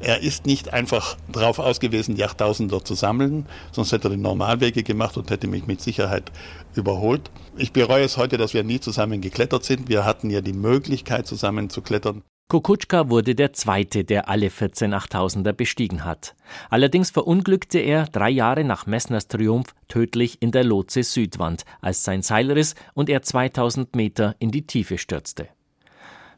Er 0.00 0.22
ist 0.22 0.46
nicht 0.46 0.72
einfach 0.72 1.16
darauf 1.30 1.58
ausgewiesen, 1.58 2.14
die 2.14 2.24
8000er 2.24 2.84
zu 2.84 2.94
sammeln, 2.94 3.46
sonst 3.72 3.90
hätte 3.90 4.08
er 4.08 4.10
den 4.10 4.22
Normalwege 4.22 4.84
gemacht 4.84 5.16
und 5.16 5.30
hätte 5.30 5.48
mich 5.48 5.66
mit 5.66 5.80
Sicherheit 5.80 6.30
überholt. 6.74 7.30
Ich 7.56 7.72
bereue 7.72 8.04
es 8.04 8.16
heute, 8.16 8.36
dass 8.38 8.54
wir 8.54 8.62
nie 8.62 8.78
zusammen 8.78 9.20
geklettert 9.20 9.64
sind. 9.64 9.88
Wir 9.88 10.04
hatten 10.04 10.30
ja 10.30 10.40
die 10.40 10.52
Möglichkeit, 10.52 11.26
zusammen 11.26 11.68
zu 11.68 11.82
klettern. 11.82 12.22
Kukutschka 12.50 13.10
wurde 13.10 13.34
der 13.34 13.52
Zweite, 13.52 14.04
der 14.04 14.30
alle 14.30 14.48
14 14.48 14.94
Achttausender 14.94 15.52
bestiegen 15.52 16.06
hat. 16.06 16.34
Allerdings 16.70 17.10
verunglückte 17.10 17.78
er 17.78 18.06
drei 18.06 18.30
Jahre 18.30 18.64
nach 18.64 18.86
Messners 18.86 19.28
Triumph 19.28 19.74
tödlich 19.88 20.40
in 20.40 20.50
der 20.50 20.64
Lotse 20.64 21.02
Südwand, 21.02 21.64
als 21.82 22.04
sein 22.04 22.22
Seil 22.22 22.50
riss 22.50 22.74
und 22.94 23.10
er 23.10 23.20
2000 23.20 23.94
Meter 23.94 24.34
in 24.38 24.50
die 24.50 24.66
Tiefe 24.66 24.96
stürzte. 24.96 25.48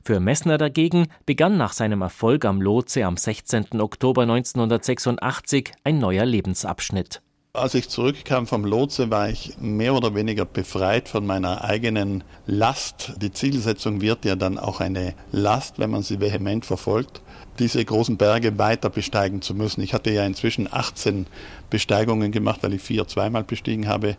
Für 0.02 0.18
Messner 0.18 0.56
dagegen 0.56 1.08
begann 1.26 1.58
nach 1.58 1.74
seinem 1.74 2.00
Erfolg 2.00 2.46
am 2.46 2.62
Lotse 2.62 3.04
am 3.04 3.16
16. 3.18 3.80
Oktober 3.80 4.22
1986 4.22 5.72
ein 5.84 5.98
neuer 5.98 6.24
Lebensabschnitt. 6.24 7.20
Als 7.52 7.74
ich 7.74 7.88
zurückkam 7.88 8.46
vom 8.46 8.64
Lotse, 8.64 9.10
war 9.10 9.28
ich 9.28 9.56
mehr 9.60 9.94
oder 9.94 10.14
weniger 10.14 10.44
befreit 10.44 11.08
von 11.08 11.26
meiner 11.26 11.64
eigenen 11.64 12.22
Last. 12.46 13.14
Die 13.20 13.32
Zielsetzung 13.32 14.00
wird 14.00 14.24
ja 14.24 14.36
dann 14.36 14.56
auch 14.56 14.80
eine 14.80 15.14
Last, 15.32 15.78
wenn 15.80 15.90
man 15.90 16.02
sie 16.02 16.20
vehement 16.20 16.64
verfolgt 16.64 17.20
diese 17.60 17.84
großen 17.84 18.16
Berge 18.16 18.58
weiter 18.58 18.90
besteigen 18.90 19.42
zu 19.42 19.54
müssen. 19.54 19.82
Ich 19.82 19.92
hatte 19.92 20.10
ja 20.10 20.24
inzwischen 20.24 20.66
18 20.70 21.26
Besteigungen 21.70 22.32
gemacht, 22.32 22.62
weil 22.62 22.74
ich 22.74 22.82
vier 22.82 23.06
zweimal 23.06 23.44
bestiegen 23.44 23.88
habe. 23.88 24.16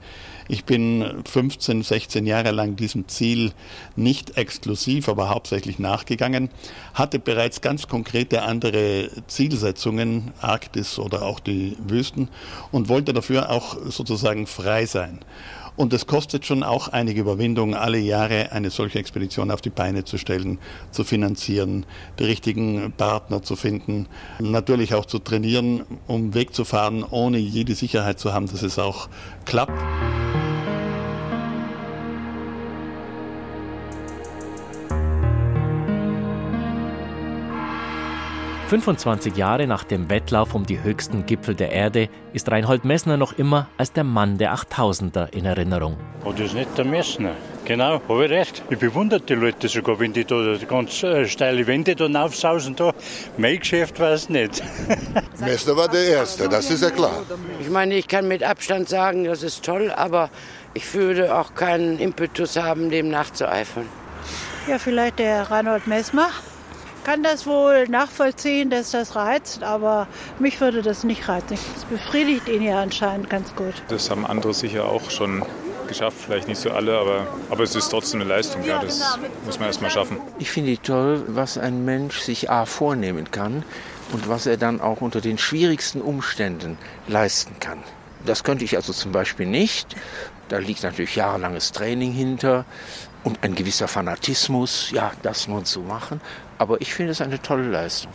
Ich 0.47 0.65
bin 0.65 1.05
15, 1.29 1.83
16 1.83 2.25
Jahre 2.25 2.51
lang 2.51 2.75
diesem 2.75 3.07
Ziel 3.07 3.51
nicht 3.95 4.37
exklusiv, 4.37 5.09
aber 5.09 5.29
hauptsächlich 5.29 5.77
nachgegangen, 5.77 6.49
hatte 6.93 7.19
bereits 7.19 7.61
ganz 7.61 7.87
konkrete 7.87 8.41
andere 8.41 9.09
Zielsetzungen, 9.27 10.31
Arktis 10.41 10.97
oder 10.97 11.21
auch 11.21 11.39
die 11.39 11.77
Wüsten 11.85 12.29
und 12.71 12.89
wollte 12.89 13.13
dafür 13.13 13.49
auch 13.49 13.77
sozusagen 13.85 14.47
frei 14.47 14.85
sein. 14.85 15.19
Und 15.75 15.93
es 15.93 16.05
kostet 16.05 16.45
schon 16.45 16.63
auch 16.63 16.89
einige 16.89 17.21
Überwindung, 17.21 17.75
alle 17.75 17.97
Jahre 17.97 18.51
eine 18.51 18.69
solche 18.69 18.99
Expedition 18.99 19.51
auf 19.51 19.61
die 19.61 19.69
Beine 19.69 20.03
zu 20.03 20.17
stellen, 20.17 20.59
zu 20.91 21.03
finanzieren, 21.03 21.85
die 22.19 22.25
richtigen 22.25 22.93
Partner 22.97 23.41
zu 23.41 23.55
finden, 23.55 24.07
natürlich 24.39 24.93
auch 24.93 25.05
zu 25.05 25.19
trainieren, 25.19 25.83
um 26.07 26.33
Weg 26.33 26.53
zu 26.53 26.65
fahren, 26.65 27.03
ohne 27.09 27.37
jede 27.37 27.75
Sicherheit 27.75 28.19
zu 28.19 28.33
haben, 28.33 28.47
dass 28.47 28.63
es 28.63 28.77
auch 28.77 29.07
klappt. 29.45 29.73
25 38.71 39.35
Jahre 39.35 39.67
nach 39.67 39.83
dem 39.83 40.09
Wettlauf 40.09 40.55
um 40.55 40.65
die 40.65 40.81
höchsten 40.81 41.25
Gipfel 41.25 41.55
der 41.55 41.73
Erde 41.73 42.07
ist 42.31 42.49
Reinhold 42.49 42.85
Messner 42.85 43.17
noch 43.17 43.33
immer 43.33 43.67
als 43.77 43.91
der 43.91 44.05
Mann 44.05 44.37
der 44.37 44.55
8000er 44.55 45.27
in 45.33 45.43
Erinnerung. 45.43 45.97
Oh, 46.23 46.31
das 46.31 46.45
ist 46.45 46.53
nicht 46.53 46.77
der 46.77 46.85
Messner. 46.85 47.31
Genau, 47.65 48.01
habe 48.07 48.23
ich 48.23 48.31
recht. 48.31 48.63
Ich 48.69 48.79
bewundere 48.79 49.19
die 49.19 49.33
Leute 49.33 49.67
sogar, 49.67 49.99
wenn 49.99 50.13
die 50.13 50.23
da 50.23 50.55
ganz 50.69 51.03
äh, 51.03 51.27
steile 51.27 51.67
Wände 51.67 51.97
da 51.97 52.07
aufsausen. 52.23 52.77
Da. 52.77 52.93
Mein 53.37 53.59
Geschäft 53.59 53.99
war 53.99 54.11
es 54.11 54.29
nicht. 54.29 54.63
Messner 55.41 55.75
war 55.75 55.89
der 55.89 56.05
Erste, 56.05 56.47
das 56.47 56.71
ist 56.71 56.81
ja 56.81 56.91
klar. 56.91 57.23
Ich 57.59 57.69
meine, 57.69 57.95
ich 57.95 58.07
kann 58.07 58.29
mit 58.29 58.41
Abstand 58.41 58.87
sagen, 58.87 59.25
das 59.25 59.43
ist 59.43 59.65
toll, 59.65 59.91
aber 59.93 60.29
ich 60.73 60.93
würde 60.93 61.35
auch 61.35 61.55
keinen 61.55 61.99
Impetus 61.99 62.55
haben, 62.55 62.89
dem 62.89 63.09
nachzueifern. 63.09 63.87
Ja, 64.69 64.79
vielleicht 64.79 65.19
der 65.19 65.51
Reinhold 65.51 65.87
Messmer 65.87 66.29
kann 67.03 67.23
das 67.23 67.45
wohl 67.45 67.87
nachvollziehen, 67.87 68.69
dass 68.69 68.91
das 68.91 69.15
reizt, 69.15 69.63
aber 69.63 70.07
mich 70.39 70.59
würde 70.61 70.81
das 70.81 71.03
nicht 71.03 71.27
reizen. 71.27 71.57
Das 71.73 71.85
befriedigt 71.85 72.47
ihn 72.47 72.61
ja 72.61 72.81
anscheinend 72.81 73.29
ganz 73.29 73.53
gut. 73.55 73.73
Das 73.87 74.09
haben 74.09 74.25
andere 74.25 74.53
sicher 74.53 74.85
auch 74.85 75.09
schon 75.09 75.43
geschafft, 75.87 76.17
vielleicht 76.25 76.47
nicht 76.47 76.61
so 76.61 76.71
alle, 76.71 76.97
aber, 76.97 77.27
aber 77.49 77.63
es 77.63 77.75
ist 77.75 77.89
trotzdem 77.89 78.21
eine 78.21 78.29
Leistung, 78.29 78.63
ja, 78.63 78.81
das 78.81 79.19
muss 79.45 79.59
man 79.59 79.67
erst 79.67 79.81
mal 79.81 79.89
schaffen. 79.89 80.21
Ich 80.39 80.49
finde 80.49 80.77
toll, 80.77 81.23
was 81.27 81.57
ein 81.57 81.83
Mensch 81.83 82.19
sich 82.19 82.49
A 82.49 82.65
vornehmen 82.65 83.29
kann 83.29 83.63
und 84.13 84.29
was 84.29 84.45
er 84.45 84.55
dann 84.55 84.79
auch 84.79 85.01
unter 85.01 85.19
den 85.19 85.37
schwierigsten 85.37 86.01
Umständen 86.01 86.77
leisten 87.07 87.59
kann. 87.59 87.83
Das 88.25 88.43
könnte 88.43 88.63
ich 88.63 88.77
also 88.77 88.93
zum 88.93 89.11
Beispiel 89.11 89.47
nicht. 89.47 89.95
Da 90.47 90.59
liegt 90.59 90.83
natürlich 90.83 91.15
jahrelanges 91.15 91.71
Training 91.71 92.11
hinter 92.11 92.65
und 93.23 93.43
ein 93.43 93.55
gewisser 93.55 93.87
Fanatismus, 93.87 94.91
ja, 94.91 95.11
das 95.21 95.47
nun 95.47 95.65
zu 95.65 95.81
machen. 95.81 96.21
Aber 96.57 96.81
ich 96.81 96.93
finde 96.93 97.11
es 97.11 97.21
eine 97.21 97.41
tolle 97.41 97.69
Leistung. 97.69 98.11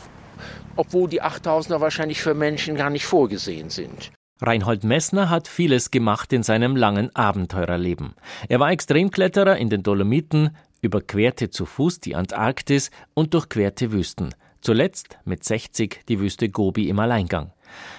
Obwohl 0.77 1.09
die 1.09 1.23
8000er 1.23 1.81
wahrscheinlich 1.81 2.21
für 2.21 2.35
Menschen 2.35 2.77
gar 2.77 2.91
nicht 2.91 3.07
vorgesehen 3.07 3.71
sind. 3.71 4.13
Reinhold 4.41 4.85
Messner 4.85 5.31
hat 5.31 5.49
vieles 5.49 5.91
gemacht 5.91 6.33
in 6.33 6.43
seinem 6.43 6.77
langen 6.77 7.15
Abenteurerleben. 7.17 8.15
Er 8.49 8.61
war 8.61 8.71
Extremkletterer 8.71 9.57
in 9.57 9.71
den 9.71 9.83
Dolomiten, 9.83 10.51
überquerte 10.83 11.49
zu 11.49 11.65
Fuß 11.65 12.01
die 12.01 12.15
Antarktis 12.15 12.91
und 13.15 13.33
durchquerte 13.33 13.93
Wüsten. 13.93 14.35
Zuletzt 14.61 15.19
mit 15.25 15.43
60 15.45 16.01
die 16.09 16.21
Wüste 16.21 16.51
Gobi 16.51 16.89
im 16.91 16.99
Alleingang. 16.99 17.53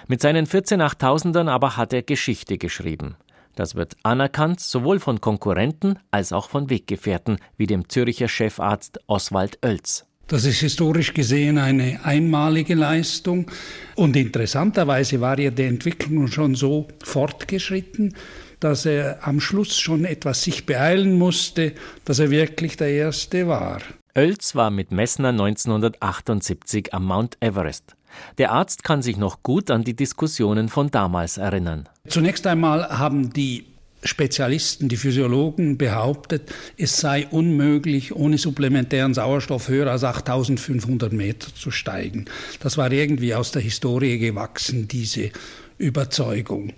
Mit 0.06 0.20
seinen 0.20 0.46
14 0.46 0.80
8000ern 0.80 1.48
aber 1.48 1.76
hat 1.76 1.92
er 1.92 2.02
Geschichte 2.02 2.56
geschrieben. 2.56 3.16
Das 3.58 3.74
wird 3.74 3.96
anerkannt 4.04 4.60
sowohl 4.60 5.00
von 5.00 5.20
Konkurrenten 5.20 5.98
als 6.12 6.32
auch 6.32 6.48
von 6.48 6.70
Weggefährten 6.70 7.38
wie 7.56 7.66
dem 7.66 7.88
Zürcher 7.88 8.28
Chefarzt 8.28 9.00
Oswald 9.08 9.58
Oelz. 9.64 10.06
Das 10.28 10.44
ist 10.44 10.60
historisch 10.60 11.12
gesehen 11.12 11.58
eine 11.58 11.98
einmalige 12.04 12.76
Leistung. 12.76 13.50
Und 13.96 14.14
interessanterweise 14.14 15.20
war 15.20 15.40
ja 15.40 15.50
die 15.50 15.64
Entwicklung 15.64 16.28
schon 16.28 16.54
so 16.54 16.86
fortgeschritten, 17.02 18.14
dass 18.60 18.86
er 18.86 19.26
am 19.26 19.40
Schluss 19.40 19.76
schon 19.76 20.04
etwas 20.04 20.44
sich 20.44 20.64
beeilen 20.64 21.18
musste, 21.18 21.72
dass 22.04 22.20
er 22.20 22.30
wirklich 22.30 22.76
der 22.76 22.90
Erste 22.90 23.48
war. 23.48 23.80
Oelz 24.14 24.54
war 24.54 24.70
mit 24.70 24.92
Messner 24.92 25.30
1978 25.30 26.94
am 26.94 27.06
Mount 27.06 27.36
Everest. 27.40 27.97
Der 28.38 28.52
Arzt 28.52 28.84
kann 28.84 29.02
sich 29.02 29.16
noch 29.16 29.42
gut 29.42 29.70
an 29.70 29.84
die 29.84 29.94
Diskussionen 29.94 30.68
von 30.68 30.90
damals 30.90 31.38
erinnern. 31.38 31.88
Zunächst 32.08 32.46
einmal 32.46 32.98
haben 32.98 33.32
die 33.32 33.66
Spezialisten, 34.04 34.88
die 34.88 34.96
Physiologen 34.96 35.76
behauptet, 35.76 36.52
es 36.76 36.98
sei 36.98 37.26
unmöglich, 37.30 38.14
ohne 38.14 38.38
supplementären 38.38 39.12
Sauerstoff 39.12 39.68
höher 39.68 39.90
als 39.90 40.04
8500 40.04 41.12
Meter 41.12 41.52
zu 41.54 41.72
steigen. 41.72 42.26
Das 42.60 42.78
war 42.78 42.92
irgendwie 42.92 43.34
aus 43.34 43.50
der 43.50 43.62
Historie 43.62 44.18
gewachsen, 44.18 44.86
diese 44.86 45.30
Überzeugung. 45.78 46.72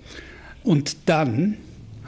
Und 0.65 0.97
dann 1.09 1.59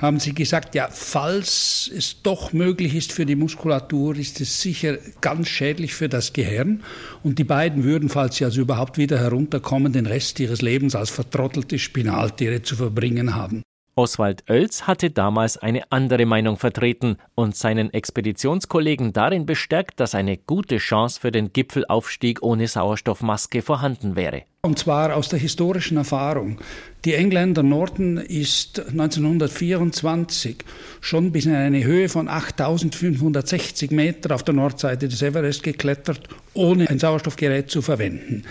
haben 0.03 0.19
sie 0.19 0.35
gesagt, 0.35 0.75
ja, 0.75 0.89
falls 0.91 1.89
es 1.97 2.23
doch 2.23 2.53
möglich 2.53 2.97
ist 2.97 3.13
für 3.13 3.25
die 3.25 3.37
Muskulatur, 3.37 4.17
ist 4.17 4.41
es 4.41 4.61
sicher 4.61 4.99
ganz 5.21 5.49
schädlich 5.49 5.95
für 5.95 6.09
das 6.09 6.33
Gehirn. 6.33 6.83
Und 7.23 7.39
die 7.39 7.45
beiden 7.45 7.85
würden, 7.85 8.09
falls 8.09 8.37
sie 8.37 8.45
also 8.45 8.61
überhaupt 8.61 8.99
wieder 8.99 9.21
herunterkommen, 9.21 9.93
den 9.93 10.07
Rest 10.07 10.41
ihres 10.41 10.61
Lebens 10.61 10.97
als 10.97 11.11
vertrottelte 11.11 11.79
Spinaltiere 11.79 12.63
zu 12.63 12.75
verbringen 12.75 13.37
haben. 13.37 13.63
Oswald 13.95 14.45
Oelz 14.49 14.87
hatte 14.87 15.11
damals 15.11 15.59
eine 15.59 15.83
andere 15.91 16.25
Meinung 16.25 16.57
vertreten 16.57 17.17
und 17.35 17.55
seinen 17.55 17.93
Expeditionskollegen 17.93 19.13
darin 19.13 19.45
bestärkt, 19.45 20.01
dass 20.01 20.15
eine 20.15 20.39
gute 20.39 20.79
Chance 20.79 21.21
für 21.21 21.31
den 21.31 21.53
Gipfelaufstieg 21.53 22.43
ohne 22.43 22.69
Sauerstoffmaske 22.69 23.61
vorhanden 23.61 24.17
wäre. 24.17 24.45
Und 24.63 24.79
zwar 24.79 25.15
aus 25.15 25.29
der 25.29 25.41
historischen 25.41 25.99
Erfahrung. 25.99 26.59
Die 27.05 27.13
Engländer 27.13 27.63
Norton 27.63 28.17
ist 28.17 28.81
1924 28.81 30.59
schon 31.03 31.31
bis 31.31 31.45
in 31.45 31.55
eine 31.55 31.85
Höhe 31.85 32.09
von 32.09 32.29
8560 32.29 33.91
Meter 33.91 34.35
auf 34.35 34.43
der 34.43 34.55
Nordseite 34.55 35.07
des 35.09 35.21
Everest 35.21 35.63
geklettert, 35.65 36.29
ohne 36.55 36.89
ein 36.89 36.99
Sauerstoffgerät 36.99 37.71
zu 37.71 37.83
verwenden. 37.83 38.45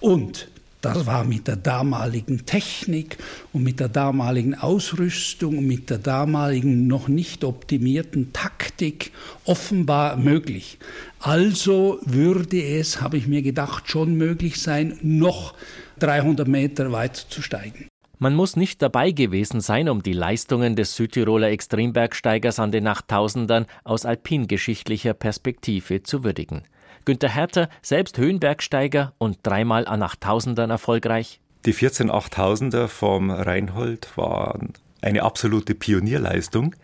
Und 0.00 0.48
das 0.84 1.06
war 1.06 1.24
mit 1.24 1.48
der 1.48 1.56
damaligen 1.56 2.44
Technik 2.44 3.16
und 3.52 3.62
mit 3.62 3.80
der 3.80 3.88
damaligen 3.88 4.54
Ausrüstung 4.54 5.58
und 5.58 5.66
mit 5.66 5.88
der 5.88 5.98
damaligen 5.98 6.86
noch 6.86 7.08
nicht 7.08 7.42
optimierten 7.42 8.32
Taktik 8.32 9.12
offenbar 9.44 10.16
möglich. 10.16 10.78
Also 11.20 11.98
würde 12.04 12.62
es, 12.62 13.00
habe 13.00 13.16
ich 13.16 13.26
mir 13.26 13.42
gedacht, 13.42 13.88
schon 13.88 14.16
möglich 14.16 14.60
sein, 14.60 14.98
noch 15.02 15.54
300 16.00 16.46
Meter 16.46 16.92
weit 16.92 17.16
zu 17.16 17.40
steigen. 17.40 17.88
Man 18.18 18.34
muss 18.34 18.56
nicht 18.56 18.80
dabei 18.80 19.10
gewesen 19.10 19.60
sein, 19.60 19.88
um 19.88 20.02
die 20.02 20.12
Leistungen 20.12 20.76
des 20.76 20.96
Südtiroler 20.96 21.48
Extrembergsteigers 21.48 22.58
an 22.58 22.72
den 22.72 22.84
Nachttausendern 22.84 23.66
aus 23.84 24.06
alpingeschichtlicher 24.06 25.14
Perspektive 25.14 26.02
zu 26.02 26.24
würdigen. 26.24 26.62
Günter 27.04 27.28
Herter, 27.28 27.68
selbst 27.82 28.18
Höhenbergsteiger 28.18 29.12
und 29.18 29.38
dreimal 29.42 29.86
an 29.86 30.02
8000ern 30.02 30.70
erfolgreich. 30.70 31.40
Die 31.66 31.72
14 31.72 32.10
8000er 32.10 32.88
vom 32.88 33.30
Reinhold 33.30 34.16
waren 34.16 34.74
eine 35.02 35.22
absolute 35.22 35.74
Pionierleistung, 35.74 36.74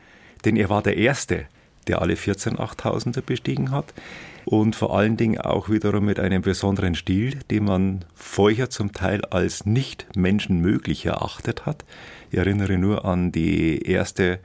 denn 0.44 0.56
er 0.56 0.68
war 0.68 0.83
der 0.83 0.96
Erste, 0.96 1.46
der 1.87 2.00
alle 2.00 2.16
14 2.16 2.56
8000er 2.56 3.22
bestiegen 3.22 3.70
hat 3.70 3.92
und 4.44 4.76
vor 4.76 4.96
allen 4.96 5.16
Dingen 5.16 5.40
auch 5.40 5.68
wiederum 5.68 6.04
mit 6.04 6.18
einem 6.18 6.42
besonderen 6.42 6.94
Stil, 6.94 7.40
den 7.50 7.64
man 7.64 8.04
vorher 8.14 8.70
zum 8.70 8.92
Teil 8.92 9.24
als 9.26 9.66
nicht 9.66 10.06
menschenmöglich 10.16 11.06
erachtet 11.06 11.66
hat. 11.66 11.85
Ich 12.30 12.38
erinnere 12.38 12.78
nur 12.78 13.04
an 13.04 13.33
die 13.33 13.83
erste 13.83 14.40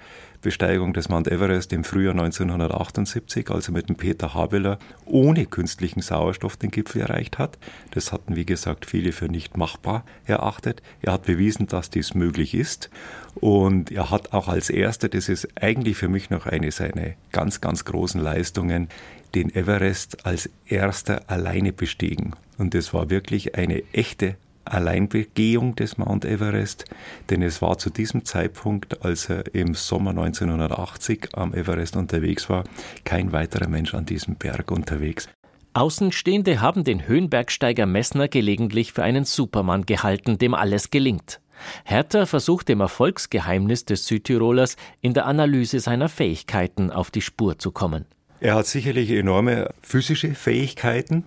Besteigung 0.45 0.93
des 0.93 1.09
Mount 1.09 1.27
Everest 1.27 1.73
im 1.73 1.83
Frühjahr 1.83 2.11
1978, 2.11 3.49
als 3.49 3.67
er 3.67 3.73
mit 3.73 3.89
dem 3.89 3.95
Peter 3.95 4.35
Habeler 4.35 4.77
ohne 5.07 5.47
künstlichen 5.47 6.01
Sauerstoff 6.01 6.55
den 6.55 6.69
Gipfel 6.69 7.01
erreicht 7.01 7.39
hat. 7.39 7.57
Das 7.89 8.11
hatten, 8.11 8.35
wie 8.35 8.45
gesagt, 8.45 8.85
viele 8.85 9.11
für 9.11 9.27
nicht 9.27 9.57
machbar 9.57 10.05
erachtet. 10.25 10.83
Er 11.01 11.13
hat 11.13 11.23
bewiesen, 11.23 11.65
dass 11.65 11.89
dies 11.89 12.13
möglich 12.13 12.53
ist. 12.53 12.91
Und 13.33 13.89
er 13.89 14.11
hat 14.11 14.33
auch 14.33 14.47
als 14.47 14.69
erster, 14.69 15.09
das 15.09 15.29
ist 15.29 15.47
eigentlich 15.59 15.97
für 15.97 16.09
mich 16.09 16.29
noch 16.29 16.45
eine 16.45 16.71
seiner 16.71 17.13
ganz, 17.31 17.59
ganz 17.59 17.83
großen 17.83 18.21
Leistungen, 18.21 18.89
den 19.33 19.49
Everest 19.55 20.27
als 20.27 20.47
erster 20.67 21.23
alleine 21.25 21.73
bestiegen. 21.73 22.33
Und 22.59 22.75
das 22.75 22.93
war 22.93 23.09
wirklich 23.09 23.55
eine 23.55 23.81
echte 23.93 24.35
Alleinbegehung 24.65 25.75
des 25.75 25.97
Mount 25.97 26.25
Everest, 26.25 26.85
denn 27.29 27.41
es 27.41 27.61
war 27.61 27.77
zu 27.77 27.89
diesem 27.89 28.25
Zeitpunkt, 28.25 29.03
als 29.03 29.29
er 29.29 29.53
im 29.55 29.73
Sommer 29.73 30.11
1980 30.11 31.29
am 31.33 31.53
Everest 31.53 31.95
unterwegs 31.95 32.49
war, 32.49 32.63
kein 33.03 33.31
weiterer 33.31 33.67
Mensch 33.67 33.93
an 33.93 34.05
diesem 34.05 34.35
Berg 34.35 34.71
unterwegs. 34.71 35.29
Außenstehende 35.73 36.61
haben 36.61 36.83
den 36.83 37.05
Höhenbergsteiger 37.05 37.85
Messner 37.85 38.27
gelegentlich 38.27 38.93
für 38.93 39.03
einen 39.03 39.25
Supermann 39.25 39.85
gehalten, 39.85 40.37
dem 40.37 40.53
alles 40.53 40.89
gelingt. 40.89 41.41
Hertha 41.83 42.25
versucht 42.25 42.69
dem 42.69 42.79
Erfolgsgeheimnis 42.79 43.85
des 43.85 44.07
Südtirolers 44.07 44.77
in 45.01 45.13
der 45.13 45.25
Analyse 45.25 45.79
seiner 45.79 46.09
Fähigkeiten 46.09 46.91
auf 46.91 47.11
die 47.11 47.21
Spur 47.21 47.59
zu 47.59 47.71
kommen. 47.71 48.05
Er 48.39 48.55
hat 48.55 48.67
sicherlich 48.67 49.11
enorme 49.11 49.69
physische 49.81 50.33
Fähigkeiten, 50.35 51.23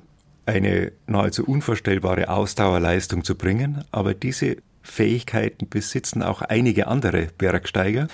eine 0.49 0.93
nahezu 1.07 1.45
unvorstellbare 1.45 2.31
Ausdauerleistung 2.31 3.23
zu 3.23 3.37
bringen, 3.37 3.85
aber 3.91 4.15
diese 4.15 4.57
Fähigkeiten 4.83 5.69
besitzen 5.69 6.23
auch 6.23 6.41
einige 6.41 6.87
andere 6.87 7.29
Bergsteiger. 7.37 8.09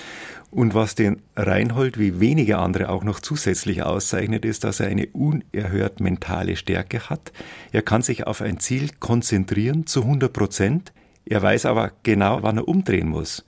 Und 0.50 0.74
was 0.74 0.94
den 0.94 1.22
Reinhold 1.36 1.98
wie 1.98 2.20
wenige 2.20 2.58
andere 2.58 2.88
auch 2.88 3.04
noch 3.04 3.20
zusätzlich 3.20 3.82
auszeichnet, 3.82 4.44
ist, 4.44 4.64
dass 4.64 4.80
er 4.80 4.88
eine 4.88 5.06
unerhört 5.06 6.00
mentale 6.00 6.56
Stärke 6.56 7.08
hat. 7.08 7.32
Er 7.72 7.82
kann 7.82 8.02
sich 8.02 8.26
auf 8.26 8.40
ein 8.40 8.58
Ziel 8.60 8.90
konzentrieren 9.00 9.86
zu 9.86 10.02
100 10.02 10.32
Prozent. 10.32 10.92
Er 11.24 11.42
weiß 11.42 11.66
aber 11.66 11.92
genau, 12.02 12.42
wann 12.42 12.58
er 12.58 12.68
umdrehen 12.68 13.08
muss. 13.08 13.44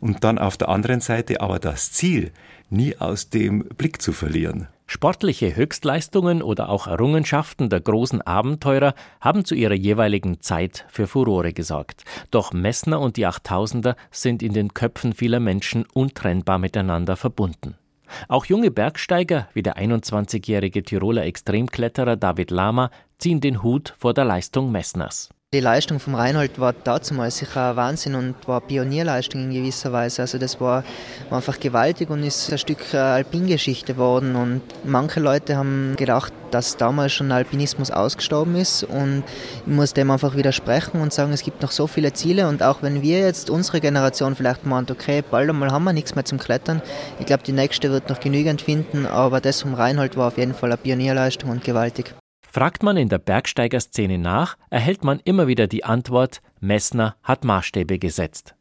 Und 0.00 0.24
dann 0.24 0.38
auf 0.38 0.56
der 0.56 0.68
anderen 0.68 1.00
Seite 1.00 1.40
aber 1.40 1.58
das 1.58 1.92
Ziel 1.92 2.32
nie 2.68 2.96
aus 2.98 3.30
dem 3.30 3.64
Blick 3.64 4.00
zu 4.00 4.12
verlieren. 4.12 4.68
Sportliche 4.88 5.56
Höchstleistungen 5.56 6.42
oder 6.42 6.68
auch 6.68 6.86
Errungenschaften 6.86 7.68
der 7.68 7.80
großen 7.80 8.22
Abenteurer 8.22 8.94
haben 9.20 9.44
zu 9.44 9.56
ihrer 9.56 9.74
jeweiligen 9.74 10.40
Zeit 10.40 10.84
für 10.88 11.08
Furore 11.08 11.52
gesorgt. 11.52 12.04
Doch 12.30 12.52
Messner 12.52 13.00
und 13.00 13.16
die 13.16 13.26
Achttausender 13.26 13.96
sind 14.12 14.44
in 14.44 14.52
den 14.52 14.74
Köpfen 14.74 15.12
vieler 15.12 15.40
Menschen 15.40 15.86
untrennbar 15.92 16.58
miteinander 16.58 17.16
verbunden. 17.16 17.76
Auch 18.28 18.44
junge 18.44 18.70
Bergsteiger 18.70 19.48
wie 19.54 19.62
der 19.64 19.76
21-jährige 19.76 20.84
Tiroler 20.84 21.24
Extremkletterer 21.24 22.14
David 22.14 22.52
Lama 22.52 22.90
ziehen 23.18 23.40
den 23.40 23.64
Hut 23.64 23.92
vor 23.98 24.14
der 24.14 24.24
Leistung 24.24 24.70
Messners. 24.70 25.30
Die 25.54 25.60
Leistung 25.60 26.00
vom 26.00 26.16
Reinhold 26.16 26.58
war 26.60 26.74
damals 26.74 27.38
sicher 27.38 27.70
ein 27.70 27.76
Wahnsinn 27.76 28.14
und 28.14 28.34
war 28.46 28.60
Pionierleistung 28.60 29.44
in 29.44 29.54
gewisser 29.54 29.90
Weise. 29.90 30.20
Also 30.20 30.36
das 30.36 30.60
war, 30.60 30.84
war 31.30 31.38
einfach 31.38 31.58
gewaltig 31.58 32.10
und 32.10 32.22
ist 32.24 32.52
ein 32.52 32.58
Stück 32.58 32.92
äh, 32.92 32.98
Alpingeschichte 32.98 33.94
geworden. 33.94 34.36
Und 34.36 34.60
manche 34.84 35.18
Leute 35.18 35.56
haben 35.56 35.94
gedacht, 35.96 36.34
dass 36.50 36.76
damals 36.76 37.12
schon 37.12 37.32
Alpinismus 37.32 37.90
ausgestorben 37.90 38.54
ist 38.56 38.84
und 38.84 39.22
ich 39.64 39.72
muss 39.72 39.94
dem 39.94 40.10
einfach 40.10 40.36
widersprechen 40.36 41.00
und 41.00 41.14
sagen, 41.14 41.32
es 41.32 41.42
gibt 41.42 41.62
noch 41.62 41.70
so 41.70 41.86
viele 41.86 42.12
Ziele 42.12 42.48
und 42.48 42.62
auch 42.62 42.82
wenn 42.82 43.00
wir 43.00 43.20
jetzt 43.20 43.48
unsere 43.48 43.80
Generation 43.80 44.34
vielleicht 44.34 44.66
meint, 44.66 44.90
okay, 44.90 45.22
bald 45.22 45.48
einmal 45.48 45.70
haben 45.70 45.84
wir 45.84 45.92
nichts 45.94 46.14
mehr 46.14 46.26
zum 46.26 46.38
Klettern, 46.38 46.82
ich 47.18 47.24
glaube, 47.24 47.44
die 47.44 47.52
nächste 47.52 47.90
wird 47.90 48.10
noch 48.10 48.20
genügend 48.20 48.60
finden, 48.60 49.06
aber 49.06 49.40
das 49.40 49.62
vom 49.62 49.74
Reinhold 49.74 50.16
war 50.16 50.28
auf 50.28 50.38
jeden 50.38 50.54
Fall 50.54 50.70
eine 50.70 50.76
Pionierleistung 50.76 51.50
und 51.50 51.64
gewaltig. 51.64 52.14
Fragt 52.56 52.82
man 52.82 52.96
in 52.96 53.10
der 53.10 53.18
Bergsteigerszene 53.18 54.16
nach, 54.16 54.56
erhält 54.70 55.04
man 55.04 55.20
immer 55.22 55.46
wieder 55.46 55.66
die 55.66 55.84
Antwort, 55.84 56.40
Messner 56.58 57.14
hat 57.22 57.44
Maßstäbe 57.44 57.98
gesetzt. 57.98 58.54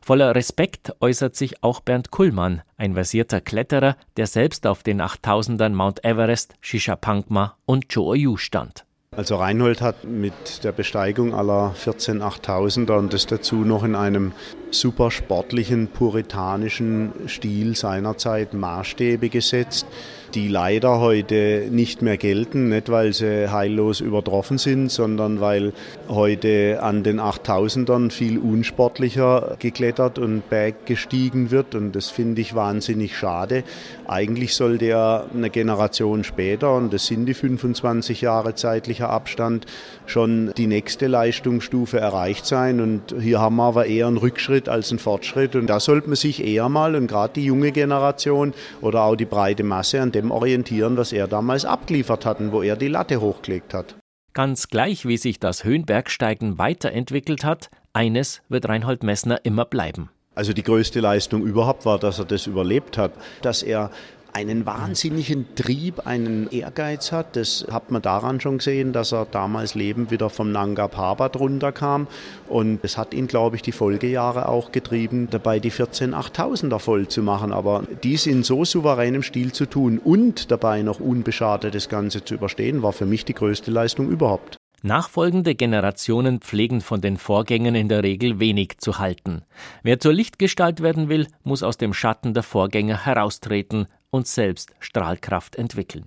Voller 0.00 0.34
Respekt 0.34 0.92
äußert 0.98 1.36
sich 1.36 1.62
auch 1.62 1.78
Bernd 1.78 2.10
Kullmann, 2.10 2.62
ein 2.78 2.94
versierter 2.94 3.40
Kletterer, 3.40 3.96
der 4.16 4.26
selbst 4.26 4.66
auf 4.66 4.82
den 4.82 5.00
8000ern 5.00 5.68
Mount 5.68 6.04
Everest, 6.04 6.54
Shishapangma 6.60 7.56
und 7.64 7.88
Cho-Oyu 7.88 8.38
stand. 8.38 8.84
Also 9.16 9.36
Reinhold 9.36 9.82
hat 9.82 10.02
mit 10.02 10.64
der 10.64 10.72
Besteigung 10.72 11.32
aller 11.32 11.70
14 11.76 12.20
8000er 12.20 12.98
und 12.98 13.12
das 13.12 13.26
dazu 13.26 13.56
noch 13.56 13.84
in 13.84 13.94
einem 13.94 14.32
super 14.72 15.12
sportlichen, 15.12 15.86
puritanischen 15.86 17.12
Stil 17.28 17.76
seinerzeit 17.76 18.52
Maßstäbe 18.52 19.28
gesetzt 19.28 19.86
die 20.34 20.48
leider 20.48 21.00
heute 21.00 21.68
nicht 21.70 22.02
mehr 22.02 22.16
gelten, 22.16 22.68
nicht 22.68 22.90
weil 22.90 23.12
sie 23.12 23.50
heillos 23.50 24.00
übertroffen 24.00 24.58
sind, 24.58 24.90
sondern 24.90 25.40
weil 25.40 25.72
heute 26.08 26.82
an 26.82 27.02
den 27.02 27.20
8000ern 27.20 28.10
viel 28.10 28.38
unsportlicher 28.38 29.56
geklettert 29.58 30.18
und 30.18 30.48
berggestiegen 30.50 31.50
wird. 31.50 31.74
Und 31.74 31.92
das 31.92 32.10
finde 32.10 32.40
ich 32.40 32.54
wahnsinnig 32.54 33.16
schade. 33.16 33.64
Eigentlich 34.06 34.54
sollte 34.54 34.86
er 34.86 35.26
eine 35.34 35.50
Generation 35.50 36.24
später, 36.24 36.74
und 36.74 36.92
das 36.92 37.06
sind 37.06 37.26
die 37.26 37.34
25 37.34 38.20
Jahre 38.20 38.54
zeitlicher 38.54 39.10
Abstand, 39.10 39.66
schon 40.06 40.52
die 40.56 40.66
nächste 40.66 41.06
Leistungsstufe 41.06 41.98
erreicht 41.98 42.46
sein. 42.46 42.80
Und 42.80 43.14
hier 43.20 43.40
haben 43.40 43.56
wir 43.56 43.64
aber 43.64 43.86
eher 43.86 44.06
einen 44.06 44.16
Rückschritt 44.16 44.68
als 44.68 44.90
einen 44.90 44.98
Fortschritt. 44.98 45.56
Und 45.56 45.66
da 45.68 45.80
sollte 45.80 46.08
man 46.08 46.16
sich 46.16 46.44
eher 46.44 46.68
mal 46.68 46.94
und 46.94 47.06
gerade 47.06 47.34
die 47.34 47.44
junge 47.44 47.72
Generation 47.72 48.54
oder 48.80 49.02
auch 49.02 49.16
die 49.16 49.24
breite 49.24 49.62
Masse 49.62 50.00
an 50.00 50.12
dem 50.20 50.30
orientieren, 50.30 50.96
was 50.96 51.12
er 51.12 51.28
damals 51.28 51.64
abgeliefert 51.64 52.26
hat 52.26 52.40
und 52.40 52.52
wo 52.52 52.62
er 52.62 52.76
die 52.76 52.88
Latte 52.88 53.20
hochgelegt 53.20 53.74
hat. 53.74 53.96
Ganz 54.34 54.68
gleich, 54.68 55.06
wie 55.06 55.16
sich 55.16 55.40
das 55.40 55.64
Höhenbergsteigen 55.64 56.58
weiterentwickelt 56.58 57.44
hat, 57.44 57.70
eines 57.92 58.42
wird 58.48 58.68
Reinhold 58.68 59.02
Messner 59.02 59.40
immer 59.44 59.64
bleiben. 59.64 60.10
Also 60.34 60.52
die 60.52 60.62
größte 60.62 61.00
Leistung 61.00 61.42
überhaupt 61.42 61.84
war, 61.84 61.98
dass 61.98 62.20
er 62.20 62.24
das 62.24 62.46
überlebt 62.46 62.96
hat, 62.96 63.12
dass 63.42 63.64
er 63.64 63.90
einen 64.32 64.66
wahnsinnigen 64.66 65.46
Trieb, 65.54 66.06
einen 66.06 66.48
Ehrgeiz 66.50 67.12
hat. 67.12 67.36
Das 67.36 67.66
hat 67.70 67.90
man 67.90 68.02
daran 68.02 68.40
schon 68.40 68.58
gesehen, 68.58 68.92
dass 68.92 69.12
er 69.12 69.26
damals 69.26 69.74
lebend 69.74 70.10
wieder 70.10 70.30
vom 70.30 70.52
Nanga 70.52 70.88
Parbat 70.88 71.36
runterkam. 71.36 72.06
Und 72.48 72.80
es 72.82 72.96
hat 72.98 73.14
ihn, 73.14 73.26
glaube 73.26 73.56
ich, 73.56 73.62
die 73.62 73.72
Folgejahre 73.72 74.48
auch 74.48 74.72
getrieben, 74.72 75.28
dabei 75.30 75.60
die 75.60 75.70
14 75.70 76.14
8000er 76.14 76.78
voll 76.78 77.08
zu 77.08 77.22
machen. 77.22 77.52
Aber 77.52 77.84
dies 78.02 78.26
in 78.26 78.42
so 78.42 78.64
souveränem 78.64 79.22
Stil 79.22 79.52
zu 79.52 79.66
tun 79.66 79.98
und 79.98 80.50
dabei 80.50 80.82
noch 80.82 81.00
unbeschadet 81.00 81.74
das 81.74 81.88
Ganze 81.88 82.24
zu 82.24 82.34
überstehen, 82.34 82.82
war 82.82 82.92
für 82.92 83.06
mich 83.06 83.24
die 83.24 83.34
größte 83.34 83.70
Leistung 83.70 84.10
überhaupt. 84.10 84.57
Nachfolgende 84.82 85.54
Generationen 85.54 86.40
pflegen 86.40 86.80
von 86.80 87.00
den 87.00 87.16
Vorgängern 87.16 87.74
in 87.74 87.88
der 87.88 88.02
Regel 88.02 88.38
wenig 88.38 88.78
zu 88.78 88.98
halten. 88.98 89.42
Wer 89.82 89.98
zur 89.98 90.12
Lichtgestalt 90.12 90.82
werden 90.82 91.08
will, 91.08 91.26
muss 91.42 91.62
aus 91.62 91.78
dem 91.78 91.92
Schatten 91.92 92.34
der 92.34 92.42
Vorgänger 92.42 93.04
heraustreten 93.04 93.86
und 94.10 94.26
selbst 94.26 94.70
Strahlkraft 94.78 95.56
entwickeln. 95.56 96.06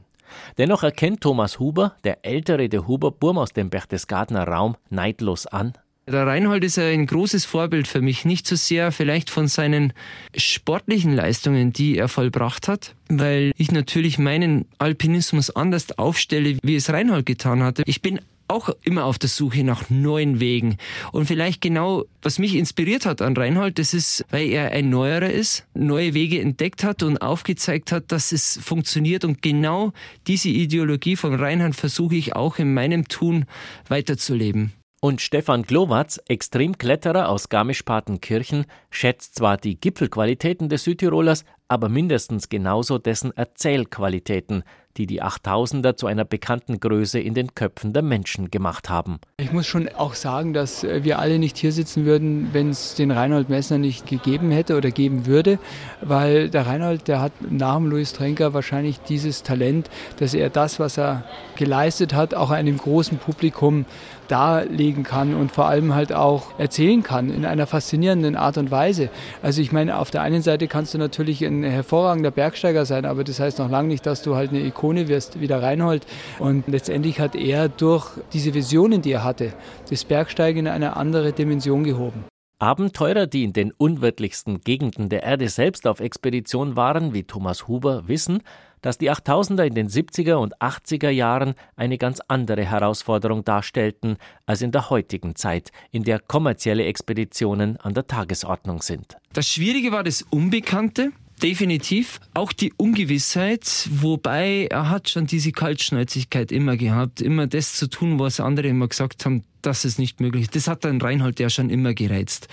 Dennoch 0.57 0.83
erkennt 0.83 1.21
Thomas 1.21 1.59
Huber, 1.59 1.95
der 2.05 2.25
ältere 2.25 2.69
der 2.69 2.87
Huber-Burm 2.87 3.37
aus 3.37 3.51
dem 3.51 3.69
Berchtesgadener 3.69 4.47
Raum, 4.47 4.77
neidlos 4.89 5.45
an, 5.47 5.73
der 6.07 6.25
Reinhold 6.25 6.63
ist 6.63 6.79
ein 6.79 7.05
großes 7.05 7.45
Vorbild 7.45 7.87
für 7.87 8.01
mich. 8.01 8.25
Nicht 8.25 8.47
so 8.47 8.55
sehr 8.55 8.91
vielleicht 8.91 9.29
von 9.29 9.47
seinen 9.47 9.93
sportlichen 10.35 11.13
Leistungen, 11.13 11.73
die 11.73 11.97
er 11.97 12.07
vollbracht 12.07 12.67
hat, 12.67 12.95
weil 13.07 13.51
ich 13.55 13.71
natürlich 13.71 14.17
meinen 14.17 14.65
Alpinismus 14.79 15.51
anders 15.51 15.97
aufstelle, 15.97 16.57
wie 16.63 16.75
es 16.75 16.89
Reinhold 16.89 17.25
getan 17.27 17.61
hatte. 17.61 17.83
Ich 17.85 18.01
bin 18.01 18.19
auch 18.51 18.69
immer 18.83 19.05
auf 19.05 19.17
der 19.17 19.29
Suche 19.29 19.63
nach 19.63 19.89
neuen 19.89 20.39
Wegen. 20.39 20.77
Und 21.11 21.25
vielleicht 21.25 21.61
genau, 21.61 22.03
was 22.21 22.37
mich 22.37 22.55
inspiriert 22.55 23.05
hat 23.05 23.21
an 23.21 23.35
Reinhold, 23.35 23.79
das 23.79 23.93
ist, 23.93 24.25
weil 24.29 24.49
er 24.49 24.71
ein 24.71 24.89
Neuerer 24.89 25.31
ist, 25.31 25.65
neue 25.73 26.13
Wege 26.13 26.41
entdeckt 26.41 26.83
hat 26.83 27.01
und 27.01 27.21
aufgezeigt 27.21 27.91
hat, 27.91 28.11
dass 28.11 28.31
es 28.31 28.59
funktioniert. 28.61 29.23
Und 29.23 29.41
genau 29.41 29.93
diese 30.27 30.49
Ideologie 30.49 31.15
von 31.15 31.33
Reinhold 31.33 31.75
versuche 31.75 32.15
ich 32.15 32.35
auch 32.35 32.59
in 32.59 32.73
meinem 32.73 33.07
Tun 33.07 33.45
weiterzuleben. 33.87 34.73
Und 35.03 35.19
Stefan 35.19 35.63
Glowatz, 35.63 36.21
Extremkletterer 36.27 37.27
aus 37.27 37.49
Garmisch-Partenkirchen, 37.49 38.67
schätzt 38.91 39.33
zwar 39.33 39.57
die 39.57 39.81
Gipfelqualitäten 39.81 40.69
des 40.69 40.83
Südtirolers, 40.83 41.43
aber 41.67 41.89
mindestens 41.89 42.49
genauso 42.49 42.99
dessen 42.99 43.35
Erzählqualitäten, 43.35 44.63
die 44.97 45.07
die 45.07 45.23
8000er 45.23 45.95
zu 45.95 46.05
einer 46.05 46.23
bekannten 46.23 46.79
Größe 46.79 47.19
in 47.19 47.33
den 47.33 47.55
Köpfen 47.55 47.93
der 47.93 48.03
Menschen 48.03 48.51
gemacht 48.51 48.89
haben. 48.89 49.19
Ich 49.37 49.51
muss 49.51 49.65
schon 49.65 49.89
auch 49.89 50.13
sagen, 50.13 50.53
dass 50.53 50.83
wir 50.83 51.17
alle 51.17 51.39
nicht 51.39 51.57
hier 51.57 51.71
sitzen 51.71 52.05
würden, 52.05 52.49
wenn 52.51 52.69
es 52.69 52.93
den 52.93 53.09
Reinhold 53.09 53.49
Messner 53.49 53.79
nicht 53.79 54.05
gegeben 54.05 54.51
hätte 54.51 54.77
oder 54.77 54.91
geben 54.91 55.25
würde, 55.25 55.57
weil 56.01 56.49
der 56.49 56.67
Reinhold, 56.67 57.07
der 57.07 57.21
hat 57.21 57.31
nach 57.49 57.77
dem 57.77 57.87
Louis 57.87 58.13
Trenker 58.13 58.53
wahrscheinlich 58.53 58.99
dieses 58.99 59.41
Talent, 59.41 59.89
dass 60.17 60.35
er 60.35 60.51
das, 60.51 60.79
was 60.79 60.97
er 60.97 61.23
geleistet 61.55 62.13
hat, 62.13 62.35
auch 62.35 62.51
einem 62.51 62.77
großen 62.77 63.17
Publikum 63.17 63.85
darlegen 64.27 65.03
kann 65.03 65.35
und 65.35 65.51
vor 65.51 65.67
allem 65.67 65.93
halt 65.93 66.13
auch 66.13 66.57
erzählen 66.59 67.03
kann 67.03 67.29
in 67.29 67.45
einer 67.45 67.67
faszinierenden 67.67 68.35
Art 68.35 68.57
und 68.57 68.71
Weise. 68.71 69.09
Also 69.41 69.61
ich 69.61 69.71
meine, 69.71 69.97
auf 69.97 70.11
der 70.11 70.21
einen 70.21 70.41
Seite 70.41 70.67
kannst 70.67 70.93
du 70.93 70.97
natürlich 70.97 71.43
ein 71.43 71.63
hervorragender 71.63 72.31
Bergsteiger 72.31 72.85
sein, 72.85 73.05
aber 73.05 73.23
das 73.23 73.39
heißt 73.39 73.59
noch 73.59 73.69
lange 73.69 73.89
nicht, 73.89 74.05
dass 74.05 74.21
du 74.21 74.35
halt 74.35 74.51
eine 74.51 74.61
Ikone 74.61 75.07
wirst, 75.07 75.39
wie 75.41 75.47
der 75.47 75.61
Reinhold. 75.61 76.05
Und 76.39 76.67
letztendlich 76.67 77.19
hat 77.19 77.35
er 77.35 77.69
durch 77.69 78.07
diese 78.33 78.53
Visionen, 78.53 79.01
die 79.01 79.11
er 79.11 79.23
hatte, 79.23 79.53
das 79.89 80.05
Bergsteigen 80.05 80.65
in 80.65 80.67
eine 80.67 80.95
andere 80.95 81.33
Dimension 81.33 81.83
gehoben. 81.83 82.25
Abenteurer, 82.61 83.25
die 83.25 83.43
in 83.43 83.53
den 83.53 83.71
unwirtlichsten 83.71 84.61
Gegenden 84.61 85.09
der 85.09 85.23
Erde 85.23 85.49
selbst 85.49 85.87
auf 85.87 85.99
Expedition 85.99 86.75
waren, 86.75 87.11
wie 87.11 87.23
Thomas 87.23 87.67
Huber, 87.67 88.07
wissen, 88.07 88.43
dass 88.81 88.97
die 88.97 89.11
8000er 89.11 89.63
in 89.63 89.75
den 89.75 89.89
70er 89.89 90.35
und 90.35 90.57
80er 90.57 91.09
Jahren 91.09 91.55
eine 91.75 91.97
ganz 91.97 92.19
andere 92.27 92.65
Herausforderung 92.65 93.43
darstellten 93.43 94.17
als 94.45 94.61
in 94.61 94.71
der 94.71 94.89
heutigen 94.89 95.35
Zeit, 95.35 95.71
in 95.91 96.03
der 96.03 96.19
kommerzielle 96.19 96.85
Expeditionen 96.85 97.77
an 97.77 97.93
der 97.93 98.07
Tagesordnung 98.07 98.81
sind. 98.81 99.17
Das 99.33 99.47
Schwierige 99.47 99.91
war 99.91 100.03
das 100.03 100.23
Unbekannte, 100.23 101.11
Definitiv. 101.41 102.19
Auch 102.35 102.53
die 102.53 102.71
Ungewissheit, 102.77 103.89
wobei 103.89 104.67
er 104.69 104.91
hat 104.91 105.09
schon 105.09 105.25
diese 105.25 105.51
Kaltschnäuzigkeit 105.51 106.51
immer 106.51 106.77
gehabt, 106.77 107.19
immer 107.19 107.47
das 107.47 107.73
zu 107.73 107.87
tun, 107.87 108.19
was 108.19 108.39
andere 108.39 108.67
immer 108.67 108.87
gesagt 108.87 109.25
haben, 109.25 109.43
dass 109.63 109.83
es 109.83 109.97
nicht 109.97 110.19
möglich 110.19 110.43
ist. 110.43 110.55
Das 110.55 110.67
hat 110.67 110.85
dann 110.85 111.01
Reinhold 111.01 111.39
ja 111.39 111.49
schon 111.49 111.71
immer 111.71 111.95
gereizt. 111.95 112.47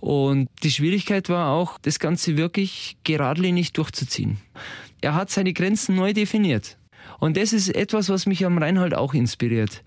Und 0.00 0.48
die 0.62 0.70
Schwierigkeit 0.70 1.28
war 1.28 1.50
auch, 1.50 1.78
das 1.78 1.98
Ganze 1.98 2.36
wirklich 2.36 2.96
geradlinig 3.04 3.72
durchzuziehen. 3.72 4.38
Er 5.04 5.14
hat 5.14 5.28
seine 5.28 5.52
Grenzen 5.52 5.96
neu 5.96 6.14
definiert. 6.14 6.78
Und 7.20 7.36
das 7.36 7.52
ist 7.52 7.68
etwas, 7.68 8.08
was 8.08 8.24
mich 8.24 8.46
am 8.46 8.56
Reinhold 8.56 8.94
auch 8.94 9.12
inspiriert, 9.12 9.84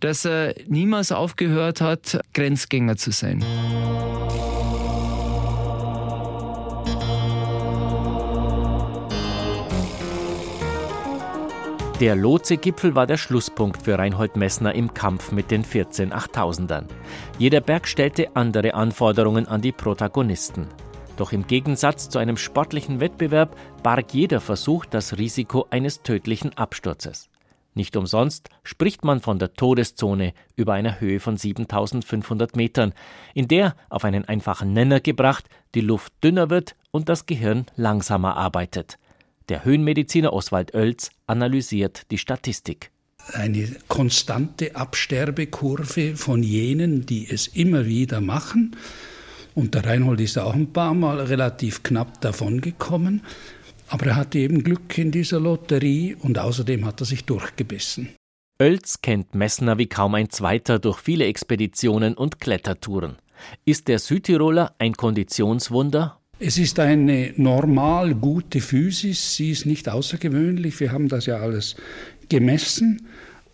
dass 0.00 0.24
er 0.24 0.56
niemals 0.66 1.12
aufgehört 1.12 1.80
hat, 1.80 2.18
Grenzgänger 2.34 2.96
zu 2.96 3.12
sein. 3.12 3.44
Der 12.00 12.16
Lotse-Gipfel 12.16 12.96
war 12.96 13.06
der 13.06 13.18
Schlusspunkt 13.18 13.84
für 13.84 13.96
Reinhold 13.96 14.34
Messner 14.34 14.74
im 14.74 14.92
Kampf 14.92 15.30
mit 15.30 15.52
den 15.52 15.62
14 15.62 16.12
8000ern. 16.12 16.86
Jeder 17.38 17.60
Berg 17.60 17.86
stellte 17.86 18.34
andere 18.34 18.74
Anforderungen 18.74 19.46
an 19.46 19.60
die 19.60 19.70
Protagonisten. 19.70 20.66
Doch 21.16 21.32
im 21.32 21.46
Gegensatz 21.46 22.08
zu 22.10 22.18
einem 22.18 22.36
sportlichen 22.36 23.00
Wettbewerb 23.00 23.56
barg 23.82 24.12
jeder 24.12 24.40
Versuch 24.40 24.84
das 24.84 25.16
Risiko 25.16 25.66
eines 25.70 26.02
tödlichen 26.02 26.56
Absturzes. 26.56 27.30
Nicht 27.74 27.96
umsonst 27.96 28.48
spricht 28.62 29.04
man 29.04 29.20
von 29.20 29.38
der 29.38 29.52
Todeszone 29.52 30.32
über 30.56 30.72
einer 30.72 30.98
Höhe 30.98 31.20
von 31.20 31.36
7500 31.36 32.56
Metern, 32.56 32.94
in 33.34 33.48
der, 33.48 33.76
auf 33.90 34.04
einen 34.04 34.24
einfachen 34.24 34.72
Nenner 34.72 35.00
gebracht, 35.00 35.46
die 35.74 35.82
Luft 35.82 36.12
dünner 36.24 36.48
wird 36.48 36.74
und 36.90 37.10
das 37.10 37.26
Gehirn 37.26 37.66
langsamer 37.76 38.36
arbeitet. 38.36 38.98
Der 39.50 39.64
Höhenmediziner 39.64 40.32
Oswald 40.32 40.74
Oelz 40.74 41.10
analysiert 41.26 42.10
die 42.10 42.18
Statistik. 42.18 42.90
Eine 43.32 43.68
konstante 43.88 44.74
Absterbekurve 44.74 46.16
von 46.16 46.42
jenen, 46.42 47.04
die 47.04 47.28
es 47.28 47.46
immer 47.46 47.86
wieder 47.86 48.20
machen. 48.20 48.76
Und 49.56 49.74
der 49.74 49.86
Reinhold 49.86 50.20
ist 50.20 50.36
auch 50.36 50.54
ein 50.54 50.70
paar 50.70 50.92
Mal 50.92 51.18
relativ 51.18 51.82
knapp 51.82 52.20
davongekommen. 52.20 53.22
Aber 53.88 54.04
er 54.04 54.16
hatte 54.16 54.38
eben 54.38 54.62
Glück 54.62 54.98
in 54.98 55.10
dieser 55.10 55.40
Lotterie 55.40 56.14
und 56.14 56.38
außerdem 56.38 56.84
hat 56.84 57.00
er 57.00 57.06
sich 57.06 57.24
durchgebissen. 57.24 58.10
Oelz 58.60 59.00
kennt 59.00 59.34
Messner 59.34 59.78
wie 59.78 59.86
kaum 59.86 60.14
ein 60.14 60.28
zweiter 60.28 60.78
durch 60.78 60.98
viele 60.98 61.24
Expeditionen 61.24 62.14
und 62.14 62.38
Klettertouren. 62.38 63.16
Ist 63.64 63.88
der 63.88 63.98
Südtiroler 63.98 64.74
ein 64.78 64.92
Konditionswunder? 64.92 66.20
Es 66.38 66.58
ist 66.58 66.78
eine 66.78 67.32
normal 67.36 68.14
gute 68.14 68.60
Physis, 68.60 69.36
sie 69.36 69.52
ist 69.52 69.64
nicht 69.64 69.88
außergewöhnlich, 69.88 70.80
wir 70.80 70.92
haben 70.92 71.08
das 71.08 71.24
ja 71.24 71.38
alles 71.38 71.76
gemessen 72.28 73.06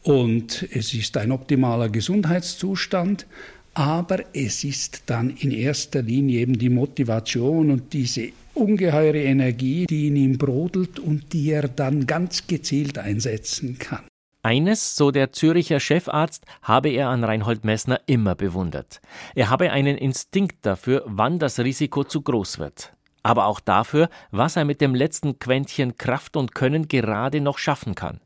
und 0.02 0.66
es 0.72 0.94
ist 0.94 1.16
ein 1.16 1.30
optimaler 1.30 1.88
Gesundheitszustand, 1.90 3.26
aber 3.74 4.20
es 4.34 4.64
ist 4.64 5.04
dann 5.06 5.30
in 5.30 5.50
erster 5.50 6.02
Linie 6.02 6.40
eben 6.40 6.58
die 6.58 6.68
Motivation 6.68 7.70
und 7.70 7.92
diese 7.92 8.30
ungeheure 8.54 9.22
Energie, 9.22 9.86
die 9.86 10.08
in 10.08 10.16
ihm 10.16 10.38
brodelt 10.38 10.98
und 10.98 11.32
die 11.32 11.50
er 11.50 11.68
dann 11.68 12.06
ganz 12.06 12.46
gezielt 12.46 12.98
einsetzen 12.98 13.78
kann. 13.78 14.04
Eines, 14.44 14.96
so 14.96 15.12
der 15.12 15.30
Züricher 15.30 15.78
Chefarzt, 15.78 16.44
habe 16.62 16.90
er 16.90 17.08
an 17.08 17.22
Reinhold 17.22 17.64
Messner 17.64 18.00
immer 18.06 18.34
bewundert. 18.34 19.00
Er 19.36 19.50
habe 19.50 19.70
einen 19.70 19.96
Instinkt 19.96 20.66
dafür, 20.66 21.04
wann 21.06 21.38
das 21.38 21.60
Risiko 21.60 22.02
zu 22.02 22.22
groß 22.22 22.58
wird. 22.58 22.92
Aber 23.22 23.46
auch 23.46 23.60
dafür, 23.60 24.10
was 24.32 24.56
er 24.56 24.64
mit 24.64 24.80
dem 24.80 24.96
letzten 24.96 25.38
Quäntchen 25.38 25.96
Kraft 25.96 26.36
und 26.36 26.56
Können 26.56 26.88
gerade 26.88 27.40
noch 27.40 27.58
schaffen 27.58 27.94
kann. 27.94 28.20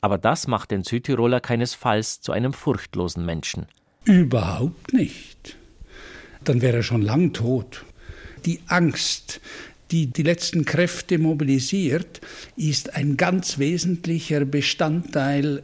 Aber 0.00 0.18
das 0.18 0.48
macht 0.48 0.72
den 0.72 0.82
Südtiroler 0.82 1.38
keinesfalls 1.38 2.20
zu 2.20 2.32
einem 2.32 2.52
furchtlosen 2.52 3.24
Menschen. 3.24 3.68
Überhaupt 4.04 4.92
nicht. 4.92 5.56
Dann 6.44 6.60
wäre 6.60 6.78
er 6.78 6.82
schon 6.82 7.02
lang 7.02 7.32
tot. 7.32 7.84
Die 8.44 8.60
Angst, 8.66 9.40
die 9.90 10.06
die 10.06 10.22
letzten 10.22 10.64
Kräfte 10.64 11.18
mobilisiert, 11.18 12.20
ist 12.56 12.94
ein 12.94 13.16
ganz 13.16 13.58
wesentlicher 13.58 14.44
Bestandteil 14.44 15.62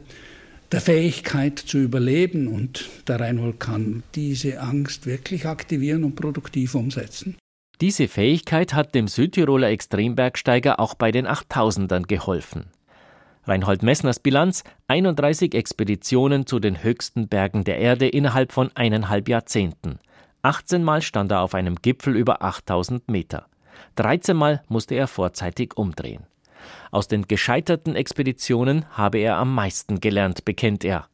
der 0.71 0.81
Fähigkeit 0.81 1.57
zu 1.59 1.79
überleben 1.79 2.47
und 2.47 2.89
der 3.07 3.19
Reinhold 3.19 3.59
kann 3.59 4.03
diese 4.15 4.61
Angst 4.61 5.07
wirklich 5.07 5.45
aktivieren 5.45 6.03
und 6.03 6.15
produktiv 6.15 6.75
umsetzen. 6.75 7.35
Diese 7.81 8.07
Fähigkeit 8.07 8.73
hat 8.73 8.93
dem 8.93 9.07
Südtiroler 9.07 9.69
Extrembergsteiger 9.69 10.79
auch 10.79 10.93
bei 10.93 11.11
den 11.11 11.27
8000ern 11.27 12.07
geholfen. 12.07 12.65
Reinhold 13.49 13.81
Messners 13.81 14.19
Bilanz 14.19 14.63
31 14.89 15.55
Expeditionen 15.55 16.45
zu 16.45 16.59
den 16.59 16.83
höchsten 16.83 17.27
Bergen 17.27 17.63
der 17.63 17.79
Erde 17.79 18.07
innerhalb 18.07 18.51
von 18.51 18.69
eineinhalb 18.75 19.27
Jahrzehnten. 19.27 19.97
18 20.43 20.83
Mal 20.83 21.01
stand 21.01 21.31
er 21.31 21.41
auf 21.41 21.55
einem 21.55 21.77
Gipfel 21.77 22.15
über 22.15 22.43
8000 22.43 23.09
Meter. 23.09 23.47
13 23.95 24.37
Mal 24.37 24.61
musste 24.67 24.93
er 24.93 25.07
vorzeitig 25.07 25.75
umdrehen. 25.77 26.27
Aus 26.91 27.07
den 27.07 27.23
gescheiterten 27.23 27.95
Expeditionen 27.95 28.85
habe 28.91 29.17
er 29.17 29.37
am 29.37 29.55
meisten 29.55 29.99
gelernt, 29.99 30.45
bekennt 30.45 30.85
er. 30.85 31.07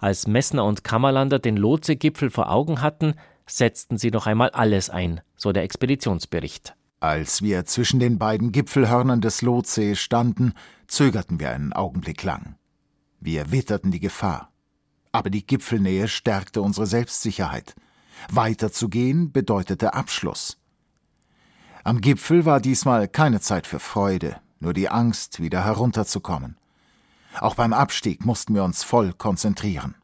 Als 0.00 0.26
Messner 0.26 0.64
und 0.64 0.82
Kammerlander 0.82 1.38
den 1.38 1.58
Lotse-Gipfel 1.58 2.30
vor 2.30 2.50
Augen 2.50 2.80
hatten, 2.80 3.16
setzten 3.46 3.98
sie 3.98 4.10
noch 4.10 4.26
einmal 4.26 4.48
alles 4.48 4.88
ein, 4.88 5.20
so 5.36 5.52
der 5.52 5.64
Expeditionsbericht. 5.64 6.74
Als 7.00 7.42
wir 7.42 7.66
zwischen 7.66 8.00
den 8.00 8.18
beiden 8.18 8.50
Gipfelhörnern 8.50 9.20
des 9.20 9.42
Lotse 9.42 9.94
standen, 9.94 10.54
zögerten 10.88 11.40
wir 11.40 11.50
einen 11.50 11.72
Augenblick 11.72 12.22
lang. 12.22 12.56
Wir 13.20 13.50
witterten 13.50 13.90
die 13.90 14.00
Gefahr. 14.00 14.52
Aber 15.12 15.30
die 15.30 15.46
Gipfelnähe 15.46 16.08
stärkte 16.08 16.62
unsere 16.62 16.86
Selbstsicherheit. 16.86 17.74
Weiter 18.30 18.72
zu 18.72 18.88
gehen 18.88 19.32
bedeutete 19.32 19.94
Abschluss. 19.94 20.58
Am 21.84 22.00
Gipfel 22.00 22.44
war 22.44 22.60
diesmal 22.60 23.08
keine 23.08 23.40
Zeit 23.40 23.66
für 23.66 23.78
Freude, 23.78 24.40
nur 24.58 24.72
die 24.72 24.88
Angst, 24.88 25.40
wieder 25.40 25.64
herunterzukommen. 25.64 26.56
Auch 27.40 27.54
beim 27.54 27.72
Abstieg 27.72 28.24
mussten 28.24 28.54
wir 28.54 28.64
uns 28.64 28.82
voll 28.82 29.12
konzentrieren. 29.12 29.94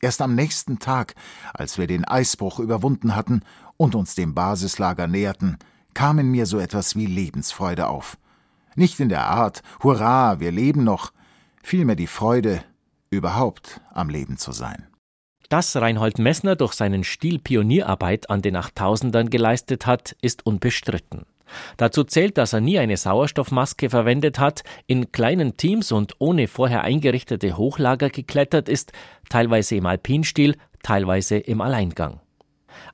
Erst 0.00 0.22
am 0.22 0.34
nächsten 0.34 0.78
Tag, 0.78 1.14
als 1.52 1.78
wir 1.78 1.86
den 1.86 2.04
Eisbruch 2.04 2.60
überwunden 2.60 3.14
hatten 3.16 3.42
und 3.76 3.94
uns 3.94 4.14
dem 4.14 4.34
Basislager 4.34 5.06
näherten, 5.06 5.58
kam 5.94 6.18
in 6.18 6.30
mir 6.30 6.46
so 6.46 6.58
etwas 6.58 6.96
wie 6.96 7.06
Lebensfreude 7.06 7.88
auf. 7.88 8.16
Nicht 8.78 9.00
in 9.00 9.08
der 9.08 9.26
Art, 9.26 9.62
Hurra, 9.82 10.38
wir 10.38 10.52
leben 10.52 10.84
noch, 10.84 11.12
vielmehr 11.64 11.96
die 11.96 12.06
Freude, 12.06 12.62
überhaupt 13.10 13.80
am 13.92 14.08
Leben 14.08 14.36
zu 14.36 14.52
sein. 14.52 14.86
Dass 15.48 15.74
Reinhold 15.74 16.20
Messner 16.20 16.54
durch 16.54 16.74
seinen 16.74 17.02
Stil 17.02 17.40
Pionierarbeit 17.40 18.30
an 18.30 18.40
den 18.40 18.56
8000ern 18.56 19.30
geleistet 19.30 19.86
hat, 19.86 20.14
ist 20.22 20.46
unbestritten. 20.46 21.26
Dazu 21.76 22.04
zählt, 22.04 22.38
dass 22.38 22.52
er 22.52 22.60
nie 22.60 22.78
eine 22.78 22.96
Sauerstoffmaske 22.96 23.90
verwendet 23.90 24.38
hat, 24.38 24.62
in 24.86 25.10
kleinen 25.10 25.56
Teams 25.56 25.90
und 25.90 26.14
ohne 26.20 26.46
vorher 26.46 26.84
eingerichtete 26.84 27.56
Hochlager 27.56 28.10
geklettert 28.10 28.68
ist, 28.68 28.92
teilweise 29.28 29.74
im 29.74 29.86
Alpinstil, 29.86 30.54
teilweise 30.84 31.38
im 31.38 31.62
Alleingang. 31.62 32.20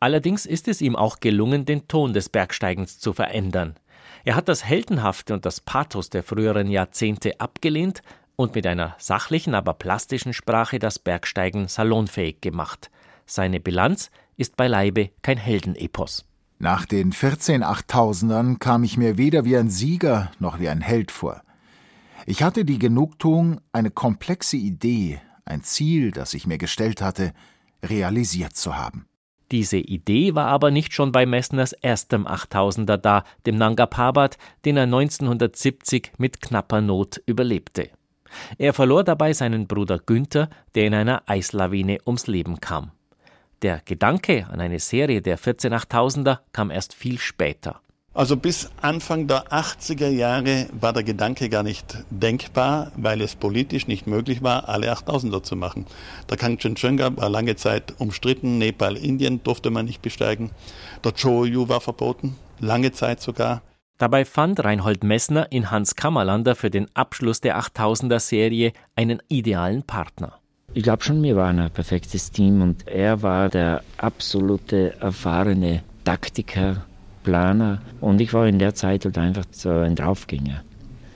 Allerdings 0.00 0.46
ist 0.46 0.66
es 0.66 0.80
ihm 0.80 0.96
auch 0.96 1.20
gelungen, 1.20 1.66
den 1.66 1.88
Ton 1.88 2.14
des 2.14 2.30
Bergsteigens 2.30 2.98
zu 2.98 3.12
verändern. 3.12 3.74
Er 4.24 4.36
hat 4.36 4.48
das 4.48 4.64
Heldenhafte 4.64 5.34
und 5.34 5.46
das 5.46 5.60
Pathos 5.60 6.10
der 6.10 6.22
früheren 6.22 6.68
Jahrzehnte 6.68 7.40
abgelehnt 7.40 8.02
und 8.36 8.54
mit 8.54 8.66
einer 8.66 8.94
sachlichen, 8.98 9.54
aber 9.54 9.74
plastischen 9.74 10.32
Sprache 10.32 10.78
das 10.78 10.98
Bergsteigen 10.98 11.68
salonfähig 11.68 12.40
gemacht. 12.40 12.90
Seine 13.26 13.60
Bilanz 13.60 14.10
ist 14.36 14.56
beileibe 14.56 15.10
kein 15.22 15.38
Heldenepos. 15.38 16.24
Nach 16.58 16.86
den 16.86 17.12
14 17.12 17.62
Achttausendern 17.62 18.58
kam 18.58 18.84
ich 18.84 18.96
mir 18.96 19.18
weder 19.18 19.44
wie 19.44 19.56
ein 19.56 19.70
Sieger 19.70 20.30
noch 20.38 20.60
wie 20.60 20.68
ein 20.68 20.80
Held 20.80 21.10
vor. 21.10 21.42
Ich 22.26 22.42
hatte 22.42 22.64
die 22.64 22.78
Genugtuung, 22.78 23.60
eine 23.72 23.90
komplexe 23.90 24.56
Idee, 24.56 25.20
ein 25.44 25.62
Ziel, 25.62 26.10
das 26.10 26.32
ich 26.32 26.46
mir 26.46 26.58
gestellt 26.58 27.02
hatte, 27.02 27.32
realisiert 27.82 28.56
zu 28.56 28.76
haben. 28.76 29.06
Diese 29.54 29.76
Idee 29.76 30.34
war 30.34 30.48
aber 30.48 30.72
nicht 30.72 30.94
schon 30.94 31.12
bei 31.12 31.26
Messners 31.26 31.74
erstem 31.74 32.26
8000er 32.26 32.96
da, 32.96 33.22
dem 33.46 33.54
Nanga 33.54 33.86
Parbat, 33.86 34.36
den 34.64 34.76
er 34.76 34.82
1970 34.82 36.10
mit 36.18 36.40
knapper 36.40 36.80
Not 36.80 37.22
überlebte. 37.24 37.90
Er 38.58 38.72
verlor 38.72 39.04
dabei 39.04 39.32
seinen 39.32 39.68
Bruder 39.68 40.00
Günther, 40.00 40.50
der 40.74 40.86
in 40.86 40.94
einer 40.94 41.22
Eislawine 41.26 41.98
ums 42.04 42.26
Leben 42.26 42.60
kam. 42.60 42.90
Der 43.62 43.80
Gedanke 43.84 44.44
an 44.50 44.60
eine 44.60 44.80
Serie 44.80 45.22
der 45.22 45.38
14 45.38 45.72
8000er 45.72 46.38
kam 46.50 46.72
erst 46.72 46.92
viel 46.92 47.20
später. 47.20 47.80
Also 48.16 48.36
bis 48.36 48.70
Anfang 48.80 49.26
der 49.26 49.48
80er 49.48 50.08
Jahre 50.08 50.68
war 50.80 50.92
der 50.92 51.02
Gedanke 51.02 51.48
gar 51.48 51.64
nicht 51.64 51.98
denkbar, 52.10 52.92
weil 52.96 53.20
es 53.20 53.34
politisch 53.34 53.88
nicht 53.88 54.06
möglich 54.06 54.40
war, 54.40 54.68
alle 54.68 54.92
8000er 54.92 55.42
zu 55.42 55.56
machen. 55.56 55.84
Der 56.30 56.36
Kangchenjunga 56.36 57.16
war 57.16 57.28
lange 57.28 57.56
Zeit 57.56 57.92
umstritten, 57.98 58.58
Nepal, 58.58 58.96
Indien 58.96 59.42
durfte 59.42 59.70
man 59.70 59.86
nicht 59.86 60.00
besteigen. 60.00 60.52
Der 61.02 61.12
Choyu 61.12 61.68
war 61.68 61.80
verboten, 61.80 62.36
lange 62.60 62.92
Zeit 62.92 63.20
sogar. 63.20 63.62
Dabei 63.98 64.24
fand 64.24 64.62
Reinhold 64.62 65.02
Messner 65.02 65.50
in 65.50 65.72
Hans 65.72 65.96
Kammerlander 65.96 66.54
für 66.54 66.70
den 66.70 66.86
Abschluss 66.94 67.40
der 67.40 67.58
8000er 67.58 68.20
Serie 68.20 68.72
einen 68.94 69.22
idealen 69.28 69.82
Partner. 69.82 70.38
Ich 70.72 70.84
glaube 70.84 71.02
schon, 71.02 71.20
wir 71.20 71.34
waren 71.34 71.58
ein 71.58 71.70
perfektes 71.70 72.30
Team 72.30 72.62
und 72.62 72.86
er 72.86 73.22
war 73.22 73.48
der 73.48 73.82
absolute 73.96 75.00
erfahrene 75.00 75.82
Taktiker, 76.04 76.84
Planer 77.24 77.82
und 78.00 78.20
ich 78.20 78.32
war 78.32 78.46
in 78.46 78.60
der 78.60 78.74
Zeit 78.74 79.04
halt 79.04 79.18
einfach 79.18 79.44
so 79.50 79.70
ein 79.70 79.96
Draufgänger. 79.96 80.62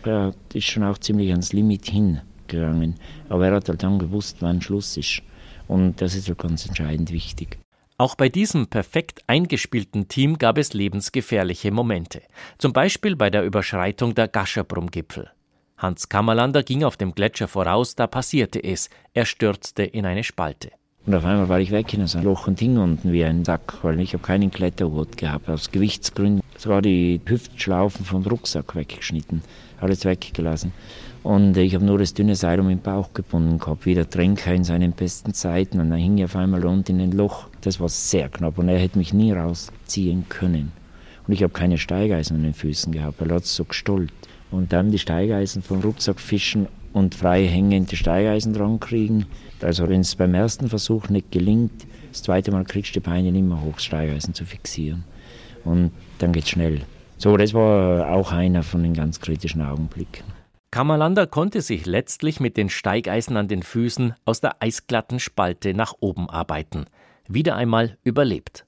Er 0.04 0.34
ist 0.52 0.64
schon 0.64 0.82
auch 0.82 0.98
ziemlich 0.98 1.30
ans 1.30 1.52
Limit 1.52 1.86
hingegangen, 1.86 2.96
aber 3.28 3.46
er 3.46 3.54
hat 3.54 3.68
halt 3.68 3.82
dann 3.82 4.00
gewusst, 4.00 4.38
wann 4.40 4.60
Schluss 4.60 4.96
ist. 4.96 5.22
Und 5.68 6.00
das 6.00 6.14
ist 6.14 6.28
halt 6.28 6.38
ganz 6.38 6.66
entscheidend 6.66 7.12
wichtig. 7.12 7.58
Auch 7.98 8.14
bei 8.14 8.28
diesem 8.28 8.68
perfekt 8.68 9.22
eingespielten 9.26 10.08
Team 10.08 10.38
gab 10.38 10.56
es 10.56 10.72
lebensgefährliche 10.72 11.70
Momente. 11.72 12.22
Zum 12.56 12.72
Beispiel 12.72 13.16
bei 13.16 13.28
der 13.28 13.44
Überschreitung 13.44 14.14
der 14.14 14.28
Gascherbrum-Gipfel. 14.28 15.30
Hans 15.76 16.08
Kammerlander 16.08 16.62
ging 16.62 16.84
auf 16.84 16.96
dem 16.96 17.14
Gletscher 17.14 17.48
voraus, 17.48 17.96
da 17.96 18.06
passierte 18.06 18.62
es. 18.62 18.88
Er 19.14 19.26
stürzte 19.26 19.82
in 19.82 20.06
eine 20.06 20.24
Spalte. 20.24 20.70
Und 21.08 21.14
auf 21.14 21.24
einmal 21.24 21.48
war 21.48 21.58
ich 21.58 21.70
weg 21.70 21.94
in 21.94 22.06
so 22.06 22.18
ein 22.18 22.24
Loch 22.24 22.48
und 22.48 22.60
hing 22.60 22.76
unten 22.76 23.14
wie 23.14 23.24
ein 23.24 23.42
Sack, 23.42 23.78
weil 23.80 23.98
ich 23.98 24.12
habe 24.12 24.22
keinen 24.22 24.50
Kletterhut 24.50 25.16
gehabt. 25.16 25.48
Aus 25.48 25.70
Gewichtsgründen 25.70 26.42
sogar 26.58 26.82
die 26.82 27.18
Hüftschlaufen 27.24 28.04
vom 28.04 28.24
Rucksack 28.24 28.76
weggeschnitten, 28.76 29.40
alles 29.80 30.04
weggelassen. 30.04 30.72
Und 31.22 31.56
ich 31.56 31.74
habe 31.74 31.86
nur 31.86 31.96
das 31.96 32.12
dünne 32.12 32.36
Seil 32.36 32.60
um 32.60 32.68
den 32.68 32.82
Bauch 32.82 33.14
gebunden 33.14 33.58
gehabt, 33.58 33.86
wie 33.86 33.94
der 33.94 34.10
Tränker 34.10 34.52
in 34.52 34.64
seinen 34.64 34.92
besten 34.92 35.32
Zeiten. 35.32 35.80
Und 35.80 35.88
dann 35.88 35.98
hing 35.98 36.18
ich 36.18 36.24
auf 36.24 36.36
einmal 36.36 36.66
unten 36.66 37.00
in 37.00 37.08
ein 37.08 37.16
Loch. 37.16 37.46
Das 37.62 37.80
war 37.80 37.88
sehr 37.88 38.28
knapp 38.28 38.58
und 38.58 38.68
er 38.68 38.78
hätte 38.78 38.98
mich 38.98 39.14
nie 39.14 39.32
rausziehen 39.32 40.26
können. 40.28 40.72
Und 41.26 41.32
ich 41.32 41.42
habe 41.42 41.54
keine 41.54 41.78
Steigeisen 41.78 42.36
an 42.36 42.42
den 42.42 42.52
Füßen 42.52 42.92
gehabt, 42.92 43.18
weil 43.18 43.30
er 43.30 43.36
hat 43.36 43.46
so 43.46 43.64
gestollt. 43.64 44.12
Und 44.50 44.74
dann 44.74 44.90
die 44.90 44.98
Steigeisen 44.98 45.62
vom 45.62 45.80
Rucksack 45.80 46.20
fischen 46.20 46.66
und 46.92 47.14
frei 47.14 47.46
hängende 47.46 47.96
Steigeisen 47.96 48.52
dran 48.52 48.80
kriegen. 48.80 49.26
Also 49.60 49.88
wenn 49.88 50.00
es 50.00 50.16
beim 50.16 50.34
ersten 50.34 50.68
Versuch 50.68 51.08
nicht 51.08 51.30
gelingt, 51.30 51.86
das 52.10 52.22
zweite 52.22 52.50
Mal 52.50 52.64
kriegst 52.64 52.94
du 52.94 53.00
die 53.00 53.08
Beine 53.08 53.30
mehr 53.32 53.62
hoch, 53.62 53.78
Steigeisen 53.78 54.34
zu 54.34 54.44
fixieren. 54.44 55.04
Und 55.64 55.92
dann 56.18 56.32
geht's 56.32 56.50
schnell. 56.50 56.82
So, 57.16 57.36
das 57.36 57.52
war 57.52 58.10
auch 58.10 58.32
einer 58.32 58.62
von 58.62 58.82
den 58.82 58.94
ganz 58.94 59.20
kritischen 59.20 59.62
Augenblicken. 59.62 60.24
Kammerlander 60.70 61.26
konnte 61.26 61.62
sich 61.62 61.86
letztlich 61.86 62.40
mit 62.40 62.56
den 62.56 62.68
Steigeisen 62.68 63.36
an 63.36 63.48
den 63.48 63.62
Füßen 63.62 64.14
aus 64.24 64.40
der 64.40 64.62
eisglatten 64.62 65.18
Spalte 65.18 65.74
nach 65.74 65.94
oben 66.00 66.28
arbeiten. 66.28 66.84
Wieder 67.26 67.56
einmal 67.56 67.96
überlebt. 68.04 68.66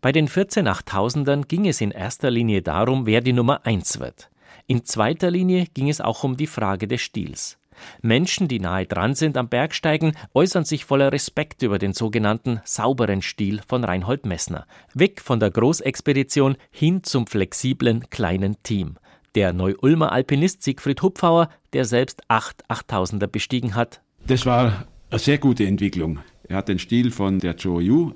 Bei 0.00 0.12
den 0.12 0.28
14 0.28 0.68
Achttausendern 0.68 1.48
ging 1.48 1.66
es 1.66 1.80
in 1.80 1.90
erster 1.90 2.30
Linie 2.30 2.62
darum, 2.62 3.06
wer 3.06 3.20
die 3.20 3.32
Nummer 3.32 3.64
1 3.66 3.98
wird. 4.00 4.30
In 4.70 4.84
zweiter 4.84 5.30
Linie 5.30 5.64
ging 5.72 5.88
es 5.88 6.02
auch 6.02 6.24
um 6.24 6.36
die 6.36 6.46
Frage 6.46 6.86
des 6.86 7.00
Stils. 7.00 7.56
Menschen, 8.02 8.48
die 8.48 8.60
nahe 8.60 8.84
dran 8.84 9.14
sind 9.14 9.38
am 9.38 9.48
Bergsteigen, 9.48 10.12
äußern 10.34 10.66
sich 10.66 10.84
voller 10.84 11.10
Respekt 11.10 11.62
über 11.62 11.78
den 11.78 11.94
sogenannten 11.94 12.60
sauberen 12.64 13.22
Stil 13.22 13.62
von 13.66 13.82
Reinhold 13.82 14.26
Messner. 14.26 14.66
Weg 14.92 15.22
von 15.22 15.40
der 15.40 15.50
Großexpedition 15.50 16.58
hin 16.70 17.02
zum 17.02 17.26
flexiblen 17.26 18.10
kleinen 18.10 18.62
Team. 18.62 18.96
Der 19.34 19.54
Neu-Ulmer 19.54 20.12
Alpinist 20.12 20.62
Siegfried 20.62 21.00
Hupfauer, 21.00 21.48
der 21.72 21.86
selbst 21.86 22.20
acht 22.28 22.62
Achttausender 22.68 23.26
bestiegen 23.26 23.74
hat. 23.74 24.02
Das 24.26 24.44
war 24.44 24.86
eine 25.08 25.18
sehr 25.18 25.38
gute 25.38 25.64
Entwicklung. 25.64 26.18
Er 26.46 26.58
hat 26.58 26.68
den 26.68 26.78
Stil 26.78 27.10
von 27.10 27.38
der 27.38 27.56
Zhou 27.56 28.12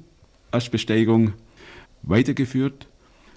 Erstbesteigung 0.53 1.33
weitergeführt, 2.03 2.89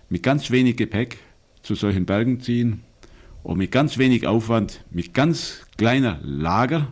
mit 0.09 0.21
ganz 0.21 0.51
wenig 0.51 0.75
Gepäck 0.75 1.19
zu 1.61 1.75
solchen 1.75 2.05
Bergen 2.05 2.41
ziehen 2.41 2.83
und 3.45 3.59
mit 3.59 3.71
ganz 3.71 3.99
wenig 3.99 4.25
Aufwand, 4.25 4.83
mit 4.89 5.13
ganz 5.13 5.61
kleiner 5.77 6.19
Lager. 6.23 6.91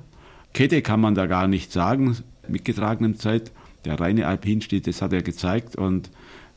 Kette 0.54 0.84
kann 0.84 1.01
man 1.01 1.16
da 1.16 1.26
gar 1.26 1.47
nicht 1.47 1.72
sagen, 1.72 2.16
mitgetragenem 2.47 3.18
Zeit. 3.18 3.51
Der 3.86 3.99
reine 3.99 4.28
Alpinstil, 4.28 4.80
das 4.80 5.01
hat 5.01 5.14
er 5.14 5.24
gezeigt 5.24 5.76
und 5.76 6.12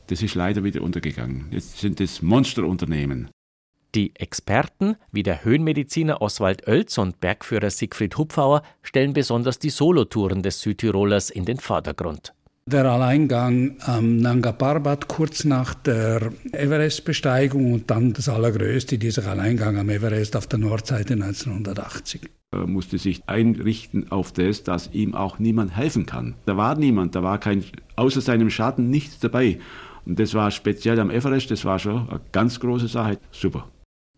das 0.05 0.21
ist 0.21 0.35
leider 0.35 0.63
wieder 0.63 0.83
untergegangen. 0.83 1.47
Jetzt 1.49 1.79
sind 1.79 1.99
es 1.99 2.21
Monsterunternehmen. 2.21 3.29
Die 3.95 4.15
Experten 4.15 4.97
wie 5.11 5.23
der 5.23 5.43
Höhenmediziner 5.43 6.21
Oswald 6.21 6.67
Oelz 6.67 6.99
und 6.99 7.19
Bergführer 7.19 7.71
Siegfried 7.71 8.17
Hupfauer 8.17 8.61
stellen 8.83 9.13
besonders 9.13 9.57
die 9.57 9.71
Solotouren 9.71 10.43
des 10.43 10.61
Südtirolers 10.61 11.31
in 11.31 11.45
den 11.45 11.57
Vordergrund. 11.57 12.33
Der 12.69 12.83
Alleingang 12.83 13.77
am 13.85 14.17
Nanga 14.17 14.51
Parbat 14.51 15.07
kurz 15.07 15.45
nach 15.45 15.73
der 15.73 16.33
Everest-Besteigung 16.51 17.71
und 17.71 17.89
dann 17.89 18.11
das 18.11 18.27
Allergrößte, 18.27 18.97
dieser 18.97 19.25
Alleingang 19.25 19.77
am 19.77 19.87
Everest 19.87 20.35
auf 20.35 20.47
der 20.47 20.59
Nordseite 20.59 21.13
1980. 21.13 22.29
Er 22.51 22.67
musste 22.67 22.97
sich 22.97 23.23
einrichten 23.25 24.11
auf 24.11 24.33
das, 24.33 24.63
dass 24.63 24.89
ihm 24.91 25.15
auch 25.15 25.39
niemand 25.39 25.77
helfen 25.77 26.05
kann. 26.05 26.35
Da 26.45 26.57
war 26.57 26.77
niemand, 26.77 27.15
da 27.15 27.23
war 27.23 27.39
kein, 27.39 27.63
außer 27.95 28.19
seinem 28.19 28.49
Schatten 28.49 28.89
nichts 28.89 29.19
dabei. 29.19 29.59
Und 30.05 30.19
das 30.19 30.33
war 30.33 30.51
speziell 30.51 30.99
am 30.99 31.09
Everest, 31.09 31.49
das 31.49 31.63
war 31.63 31.79
schon 31.79 32.09
eine 32.09 32.19
ganz 32.33 32.59
große 32.59 32.89
Sache. 32.89 33.17
Super. 33.31 33.69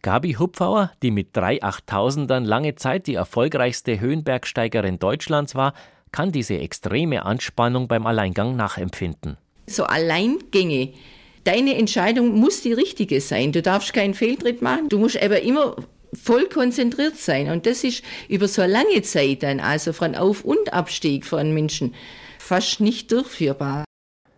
Gabi 0.02 0.34
Hupfauer, 0.34 0.92
die 1.04 1.12
mit 1.12 1.38
drei 1.38 1.62
Achttausendern 1.62 2.46
lange 2.46 2.74
Zeit 2.74 3.06
die 3.06 3.16
erfolgreichste 3.16 4.00
Höhenbergsteigerin 4.00 4.98
Deutschlands 4.98 5.54
war, 5.54 5.74
kann 6.12 6.32
diese 6.32 6.58
extreme 6.58 7.26
Anspannung 7.26 7.88
beim 7.88 8.06
Alleingang 8.06 8.56
nachempfinden. 8.56 9.38
So 9.68 9.84
Alleingänge. 9.84 10.94
Deine 11.44 11.76
Entscheidung 11.76 12.40
muss 12.40 12.62
die 12.62 12.74
richtige 12.74 13.22
sein. 13.22 13.52
Du 13.52 13.62
darfst 13.62 13.94
keinen 13.94 14.14
Fehltritt 14.14 14.62
machen. 14.62 14.90
Du 14.90 14.98
musst 14.98 15.22
aber 15.22 15.42
immer 15.42 15.76
voll 16.14 16.46
konzentriert 16.48 17.18
sein. 17.18 17.50
Und 17.50 17.66
das 17.66 17.84
ist 17.84 18.04
über 18.28 18.48
so 18.48 18.64
lange 18.64 19.02
Zeit 19.04 19.44
dann, 19.44 19.60
also 19.60 19.94
von 19.94 20.16
Auf- 20.16 20.44
und 20.44 20.74
Abstieg 20.74 21.26
von 21.26 21.54
Menschen, 21.54 21.96
fast 22.40 22.82
nicht 22.82 23.12
durchführbar. 23.12 23.86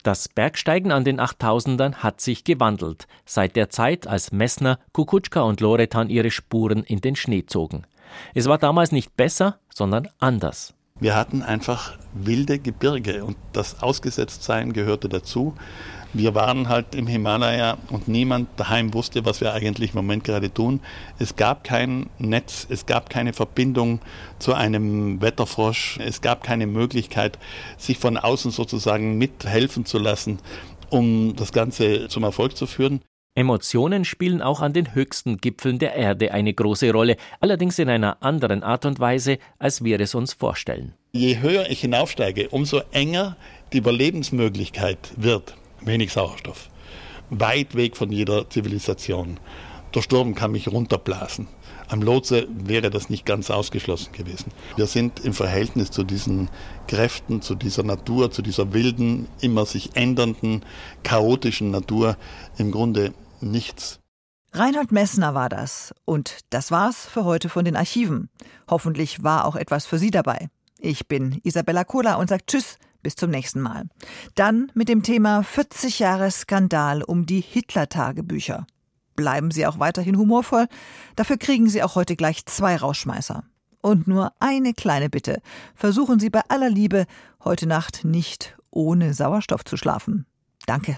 Das 0.03 0.27
Bergsteigen 0.27 0.91
an 0.91 1.03
den 1.03 1.19
8000ern 1.19 1.97
hat 1.97 2.21
sich 2.21 2.43
gewandelt, 2.43 3.07
seit 3.25 3.55
der 3.55 3.69
Zeit, 3.69 4.07
als 4.07 4.31
Messner, 4.31 4.79
Kukutschka 4.93 5.41
und 5.41 5.61
Loretan 5.61 6.09
ihre 6.09 6.31
Spuren 6.31 6.83
in 6.83 7.01
den 7.01 7.15
Schnee 7.15 7.45
zogen. 7.45 7.85
Es 8.33 8.47
war 8.47 8.57
damals 8.57 8.91
nicht 8.91 9.15
besser, 9.15 9.59
sondern 9.73 10.09
anders. 10.19 10.73
Wir 11.01 11.15
hatten 11.15 11.41
einfach 11.41 11.97
wilde 12.13 12.59
Gebirge 12.59 13.25
und 13.25 13.35
das 13.53 13.81
Ausgesetztsein 13.81 14.71
gehörte 14.71 15.09
dazu. 15.09 15.55
Wir 16.13 16.35
waren 16.35 16.69
halt 16.69 16.93
im 16.93 17.07
Himalaya 17.07 17.79
und 17.89 18.07
niemand 18.07 18.49
daheim 18.57 18.93
wusste, 18.93 19.25
was 19.25 19.41
wir 19.41 19.51
eigentlich 19.51 19.91
im 19.91 19.95
Moment 19.95 20.23
gerade 20.23 20.53
tun. 20.53 20.79
Es 21.17 21.35
gab 21.35 21.63
kein 21.63 22.11
Netz, 22.19 22.67
es 22.69 22.85
gab 22.85 23.09
keine 23.09 23.33
Verbindung 23.33 23.99
zu 24.37 24.53
einem 24.53 25.19
Wetterfrosch, 25.23 25.97
es 26.05 26.21
gab 26.21 26.43
keine 26.43 26.67
Möglichkeit, 26.67 27.39
sich 27.77 27.97
von 27.97 28.17
außen 28.17 28.51
sozusagen 28.51 29.17
mithelfen 29.17 29.85
zu 29.85 29.97
lassen, 29.97 30.37
um 30.91 31.35
das 31.35 31.51
Ganze 31.51 32.09
zum 32.09 32.21
Erfolg 32.21 32.55
zu 32.55 32.67
führen. 32.67 33.01
Emotionen 33.33 34.03
spielen 34.03 34.41
auch 34.41 34.59
an 34.59 34.73
den 34.73 34.93
höchsten 34.93 35.37
Gipfeln 35.37 35.79
der 35.79 35.95
Erde 35.95 36.33
eine 36.33 36.53
große 36.53 36.91
Rolle, 36.91 37.15
allerdings 37.39 37.79
in 37.79 37.87
einer 37.87 38.21
anderen 38.21 38.61
Art 38.61 38.85
und 38.85 38.99
Weise, 38.99 39.37
als 39.57 39.85
wir 39.85 40.01
es 40.01 40.15
uns 40.15 40.33
vorstellen. 40.33 40.95
Je 41.13 41.39
höher 41.39 41.69
ich 41.69 41.79
hinaufsteige, 41.79 42.49
umso 42.49 42.81
enger 42.91 43.37
die 43.71 43.77
Überlebensmöglichkeit 43.77 45.13
wird. 45.15 45.55
Wenig 45.79 46.11
Sauerstoff. 46.11 46.69
Weit 47.29 47.75
weg 47.75 47.95
von 47.95 48.11
jeder 48.11 48.49
Zivilisation. 48.49 49.39
Der 49.95 50.01
Sturm 50.01 50.35
kann 50.35 50.51
mich 50.51 50.67
runterblasen. 50.67 51.47
Am 51.91 52.01
Lotse 52.01 52.47
wäre 52.49 52.89
das 52.89 53.09
nicht 53.09 53.25
ganz 53.25 53.51
ausgeschlossen 53.51 54.13
gewesen. 54.13 54.53
Wir 54.77 54.87
sind 54.87 55.25
im 55.25 55.33
Verhältnis 55.33 55.91
zu 55.91 56.05
diesen 56.05 56.49
Kräften, 56.87 57.41
zu 57.41 57.53
dieser 57.53 57.83
Natur, 57.83 58.31
zu 58.31 58.41
dieser 58.41 58.71
wilden, 58.71 59.27
immer 59.41 59.65
sich 59.65 59.93
ändernden, 59.97 60.63
chaotischen 61.03 61.69
Natur 61.69 62.15
im 62.57 62.71
Grunde 62.71 63.13
nichts. 63.41 63.99
Reinhold 64.53 64.93
Messner 64.93 65.33
war 65.35 65.49
das. 65.49 65.93
Und 66.05 66.39
das 66.49 66.71
war's 66.71 67.05
für 67.07 67.25
heute 67.25 67.49
von 67.49 67.65
den 67.65 67.75
Archiven. 67.75 68.29
Hoffentlich 68.69 69.21
war 69.21 69.43
auch 69.43 69.57
etwas 69.57 69.85
für 69.85 69.99
Sie 69.99 70.11
dabei. 70.11 70.47
Ich 70.79 71.09
bin 71.09 71.41
Isabella 71.43 71.83
Kohler 71.83 72.19
und 72.19 72.29
sage 72.29 72.45
Tschüss, 72.47 72.77
bis 73.03 73.15
zum 73.15 73.31
nächsten 73.31 73.59
Mal. 73.59 73.89
Dann 74.35 74.71
mit 74.75 74.87
dem 74.87 75.03
Thema 75.03 75.43
40 75.43 75.99
Jahre 75.99 76.31
Skandal 76.31 77.03
um 77.03 77.25
die 77.25 77.41
Hitler-Tagebücher. 77.41 78.65
Bleiben 79.15 79.51
Sie 79.51 79.65
auch 79.67 79.79
weiterhin 79.79 80.17
humorvoll. 80.17 80.67
Dafür 81.15 81.37
kriegen 81.37 81.69
Sie 81.69 81.83
auch 81.83 81.95
heute 81.95 82.15
gleich 82.15 82.45
zwei 82.45 82.75
Rauschmeißer. 82.75 83.43
Und 83.81 84.07
nur 84.07 84.33
eine 84.39 84.73
kleine 84.73 85.09
Bitte. 85.09 85.41
Versuchen 85.75 86.19
Sie 86.19 86.29
bei 86.29 86.41
aller 86.49 86.69
Liebe 86.69 87.05
heute 87.43 87.67
Nacht 87.67 88.05
nicht 88.05 88.55
ohne 88.69 89.13
Sauerstoff 89.13 89.65
zu 89.65 89.75
schlafen. 89.75 90.25
Danke. 90.65 90.97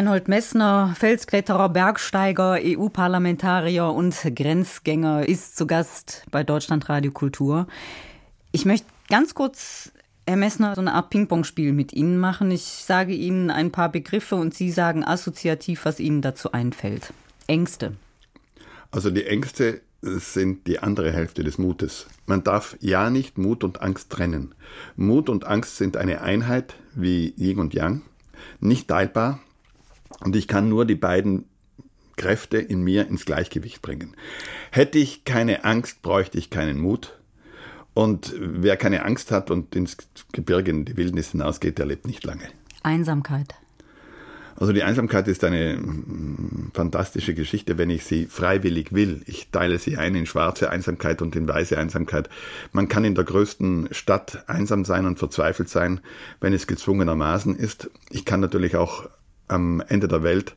Reinhold 0.00 0.28
Messner, 0.28 0.94
Felskletterer, 0.98 1.68
Bergsteiger, 1.68 2.58
EU-Parlamentarier 2.58 3.92
und 3.92 4.16
Grenzgänger, 4.34 5.28
ist 5.28 5.58
zu 5.58 5.66
Gast 5.66 6.24
bei 6.30 6.42
Deutschlandradio 6.42 7.12
Kultur. 7.12 7.66
Ich 8.50 8.64
möchte 8.64 8.86
ganz 9.10 9.34
kurz, 9.34 9.92
Herr 10.26 10.38
Messner, 10.38 10.74
so 10.74 10.80
eine 10.80 10.94
Art 10.94 11.10
Ping-Pong-Spiel 11.10 11.74
mit 11.74 11.92
Ihnen 11.92 12.16
machen. 12.16 12.50
Ich 12.50 12.62
sage 12.62 13.12
Ihnen 13.12 13.50
ein 13.50 13.72
paar 13.72 13.92
Begriffe 13.92 14.36
und 14.36 14.54
Sie 14.54 14.70
sagen 14.70 15.04
assoziativ, 15.04 15.84
was 15.84 16.00
Ihnen 16.00 16.22
dazu 16.22 16.52
einfällt. 16.52 17.12
Ängste. 17.46 17.92
Also 18.90 19.10
die 19.10 19.26
Ängste 19.26 19.82
sind 20.00 20.66
die 20.66 20.78
andere 20.78 21.12
Hälfte 21.12 21.44
des 21.44 21.58
Mutes. 21.58 22.06
Man 22.24 22.42
darf 22.42 22.74
ja 22.80 23.10
nicht 23.10 23.36
Mut 23.36 23.64
und 23.64 23.82
Angst 23.82 24.08
trennen. 24.08 24.54
Mut 24.96 25.28
und 25.28 25.44
Angst 25.44 25.76
sind 25.76 25.98
eine 25.98 26.22
Einheit 26.22 26.74
wie 26.94 27.34
Yin 27.36 27.58
und 27.58 27.74
Yang, 27.74 28.00
nicht 28.60 28.88
teilbar. 28.88 29.40
Und 30.18 30.36
ich 30.36 30.48
kann 30.48 30.68
nur 30.68 30.84
die 30.84 30.96
beiden 30.96 31.44
Kräfte 32.16 32.58
in 32.58 32.82
mir 32.82 33.08
ins 33.08 33.24
Gleichgewicht 33.24 33.80
bringen. 33.80 34.14
Hätte 34.70 34.98
ich 34.98 35.24
keine 35.24 35.64
Angst, 35.64 36.02
bräuchte 36.02 36.38
ich 36.38 36.50
keinen 36.50 36.78
Mut. 36.78 37.18
Und 37.94 38.34
wer 38.38 38.76
keine 38.76 39.04
Angst 39.04 39.30
hat 39.30 39.50
und 39.50 39.74
ins 39.74 39.96
Gebirge, 40.32 40.70
in 40.70 40.84
die 40.84 40.96
Wildnis 40.96 41.32
hinausgeht, 41.32 41.78
der 41.78 41.86
lebt 41.86 42.06
nicht 42.06 42.24
lange. 42.24 42.48
Einsamkeit. 42.82 43.54
Also 44.60 44.74
die 44.74 44.82
Einsamkeit 44.82 45.26
ist 45.26 45.42
eine 45.42 45.78
mm, 45.78 46.72
fantastische 46.74 47.32
Geschichte, 47.34 47.78
wenn 47.78 47.88
ich 47.88 48.04
sie 48.04 48.26
freiwillig 48.26 48.92
will. 48.92 49.22
Ich 49.24 49.48
teile 49.50 49.78
sie 49.78 49.96
ein 49.96 50.14
in 50.14 50.26
schwarze 50.26 50.68
Einsamkeit 50.68 51.22
und 51.22 51.34
in 51.34 51.48
weiße 51.48 51.78
Einsamkeit. 51.78 52.28
Man 52.72 52.86
kann 52.86 53.04
in 53.04 53.14
der 53.14 53.24
größten 53.24 53.88
Stadt 53.92 54.44
einsam 54.46 54.84
sein 54.84 55.06
und 55.06 55.18
verzweifelt 55.18 55.70
sein, 55.70 56.00
wenn 56.40 56.52
es 56.52 56.66
gezwungenermaßen 56.66 57.56
ist. 57.56 57.90
Ich 58.10 58.26
kann 58.26 58.40
natürlich 58.40 58.76
auch 58.76 59.08
am 59.50 59.82
Ende 59.86 60.08
der 60.08 60.22
Welt 60.22 60.54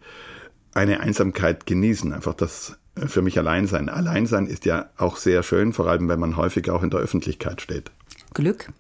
eine 0.73 1.01
Einsamkeit 1.01 1.65
genießen, 1.65 2.13
einfach 2.13 2.33
das 2.33 2.77
für 2.95 3.21
mich 3.21 3.37
allein 3.37 3.67
sein. 3.67 3.89
Allein 3.89 4.27
sein 4.27 4.47
ist 4.47 4.65
ja 4.65 4.89
auch 4.97 5.17
sehr 5.17 5.43
schön, 5.43 5.73
vor 5.73 5.87
allem 5.87 6.09
wenn 6.09 6.19
man 6.19 6.37
häufig 6.37 6.69
auch 6.69 6.83
in 6.83 6.89
der 6.89 6.99
Öffentlichkeit 6.99 7.61
steht. 7.61 7.91
Glück? 8.33 8.71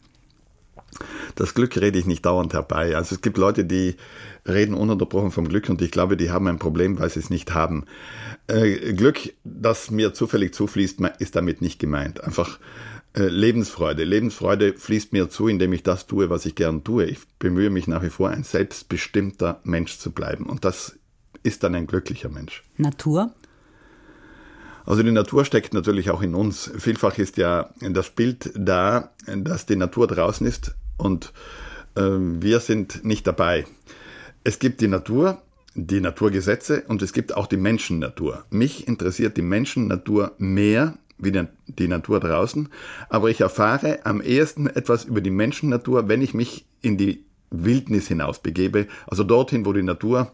Das 1.35 1.55
Glück 1.55 1.75
rede 1.77 1.97
ich 1.97 2.05
nicht 2.05 2.25
dauernd 2.25 2.53
herbei. 2.53 2.95
Also 2.95 3.15
es 3.15 3.21
gibt 3.21 3.37
Leute, 3.37 3.65
die 3.65 3.95
reden 4.47 4.75
ununterbrochen 4.75 5.31
vom 5.31 5.47
Glück 5.47 5.69
und 5.69 5.81
ich 5.81 5.89
glaube, 5.89 6.17
die 6.17 6.29
haben 6.29 6.47
ein 6.47 6.59
Problem, 6.59 6.99
weil 6.99 7.09
sie 7.09 7.19
es 7.19 7.31
nicht 7.31 7.53
haben. 7.55 7.85
Äh, 8.47 8.93
Glück, 8.93 9.33
das 9.43 9.89
mir 9.89 10.13
zufällig 10.13 10.53
zufließt, 10.53 10.99
ist 11.17 11.35
damit 11.35 11.61
nicht 11.61 11.79
gemeint. 11.79 12.23
Einfach 12.23 12.59
äh, 12.59 12.61
Lebensfreude. 13.15 14.03
Lebensfreude 14.03 14.73
fließt 14.73 15.13
mir 15.13 15.29
zu, 15.29 15.47
indem 15.47 15.73
ich 15.73 15.83
das 15.83 16.07
tue, 16.07 16.29
was 16.29 16.45
ich 16.45 16.55
gern 16.55 16.83
tue. 16.83 17.05
Ich 17.05 17.19
bemühe 17.39 17.69
mich 17.69 17.87
nach 17.87 18.01
wie 18.01 18.09
vor, 18.09 18.29
ein 18.29 18.43
selbstbestimmter 18.43 19.59
Mensch 19.63 19.99
zu 19.99 20.11
bleiben. 20.11 20.45
Und 20.45 20.65
das 20.65 20.97
ist 21.43 21.63
dann 21.63 21.75
ein 21.75 21.87
glücklicher 21.87 22.29
Mensch. 22.29 22.63
Natur? 22.77 23.33
Also 24.85 25.03
die 25.03 25.11
Natur 25.11 25.45
steckt 25.45 25.73
natürlich 25.73 26.09
auch 26.09 26.21
in 26.21 26.35
uns. 26.35 26.71
Vielfach 26.77 27.17
ist 27.17 27.37
ja 27.37 27.69
das 27.79 28.09
Bild 28.09 28.51
da, 28.55 29.11
dass 29.27 29.65
die 29.65 29.75
Natur 29.75 30.07
draußen 30.07 30.45
ist 30.45 30.75
und 30.97 31.31
äh, 31.95 32.01
wir 32.01 32.59
sind 32.59 33.05
nicht 33.05 33.25
dabei. 33.25 33.65
Es 34.43 34.59
gibt 34.59 34.81
die 34.81 34.89
Natur, 34.89 35.41
die 35.75 36.01
Naturgesetze 36.01 36.83
und 36.87 37.01
es 37.01 37.13
gibt 37.13 37.35
auch 37.35 37.47
die 37.47 37.57
Menschennatur. 37.57 38.45
Mich 38.49 38.87
interessiert 38.87 39.37
die 39.37 39.41
Menschennatur 39.41 40.33
mehr 40.37 40.97
wie 41.17 41.31
die 41.67 41.87
Natur 41.87 42.19
draußen, 42.19 42.69
aber 43.09 43.29
ich 43.29 43.41
erfahre 43.41 44.05
am 44.05 44.21
ehesten 44.21 44.67
etwas 44.67 45.05
über 45.05 45.21
die 45.21 45.29
Menschennatur, 45.29 46.07
wenn 46.07 46.21
ich 46.21 46.33
mich 46.33 46.65
in 46.81 46.97
die 46.97 47.23
Wildnis 47.49 48.07
hinaus 48.07 48.39
begebe, 48.39 48.87
also 49.07 49.23
dorthin, 49.23 49.65
wo 49.65 49.73
die 49.73 49.83
Natur 49.83 50.31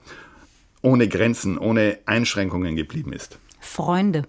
ohne 0.82 1.08
Grenzen, 1.08 1.58
ohne 1.58 2.00
Einschränkungen 2.06 2.76
geblieben 2.76 3.14
ist. 3.14 3.38
Freunde. 3.60 4.24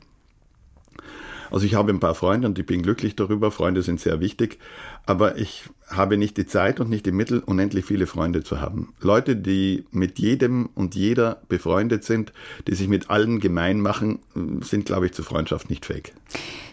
Also 1.51 1.67
ich 1.67 1.75
habe 1.75 1.93
ein 1.93 2.01
paar 2.01 2.15
Freunde 2.15 2.49
und 2.49 2.59
ich 2.59 2.67
bin 2.67 2.83
glücklich 2.83 3.17
darüber. 3.17 3.51
Freunde 3.51 3.83
sind 3.83 4.01
sehr 4.01 4.21
wichtig. 4.21 4.59
Aber 5.07 5.37
ich 5.39 5.65
habe 5.89 6.17
nicht 6.17 6.37
die 6.37 6.47
Zeit 6.47 6.81
und 6.81 6.91
nicht 6.91 7.07
die 7.07 7.13
Mittel, 7.13 7.41
unendlich 7.41 7.85
viele 7.85 8.07
Freunde 8.07 8.43
zu 8.43 8.61
haben. 8.61 8.95
Leute, 9.01 9.37
die 9.37 9.85
mit 9.91 10.19
jedem 10.19 10.69
und 10.75 10.95
jeder 10.95 11.43
befreundet 11.49 12.05
sind, 12.05 12.33
die 12.67 12.75
sich 12.75 12.89
mit 12.89 13.11
allen 13.11 13.41
gemein 13.41 13.81
machen, 13.81 14.21
sind, 14.61 14.87
glaube 14.87 15.07
ich, 15.07 15.13
zur 15.13 15.25
Freundschaft 15.25 15.71
nicht 15.71 15.87
fähig. 15.87 16.13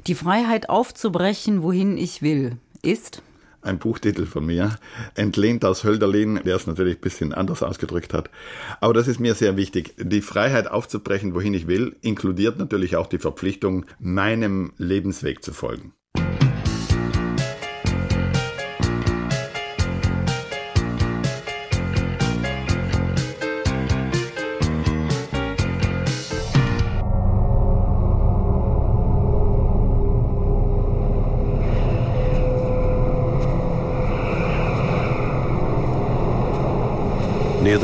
Die 0.05 0.15
Freiheit 0.15 0.69
aufzubrechen, 0.69 1.63
wohin 1.63 1.97
ich 1.97 2.21
will, 2.21 2.57
ist? 2.82 3.21
Ein 3.68 3.80
Buchtitel 3.80 4.26
von 4.26 4.45
mir, 4.45 4.78
entlehnt 5.15 5.63
aus 5.63 5.84
Hölderlin, 5.84 6.41
der 6.45 6.55
es 6.55 6.68
natürlich 6.68 6.97
ein 6.97 7.01
bisschen 7.01 7.34
anders 7.34 7.61
ausgedrückt 7.61 8.13
hat. 8.13 8.30
Aber 8.82 8.93
das 8.93 9.07
ist 9.07 9.20
mir 9.20 9.36
sehr 9.36 9.57
wichtig. 9.57 9.93
Die 9.99 10.22
Freiheit 10.22 10.70
aufzubrechen, 10.70 11.36
wohin 11.36 11.53
ich 11.53 11.68
will, 11.68 11.95
inkludiert 12.01 12.57
natürlich 12.57 12.95
auch 12.95 13.07
die 13.07 13.20
Verpflichtung, 13.20 13.86
meinem 13.99 14.74
Lebensweg 14.78 15.43
zu 15.43 15.53
folgen. 15.53 15.93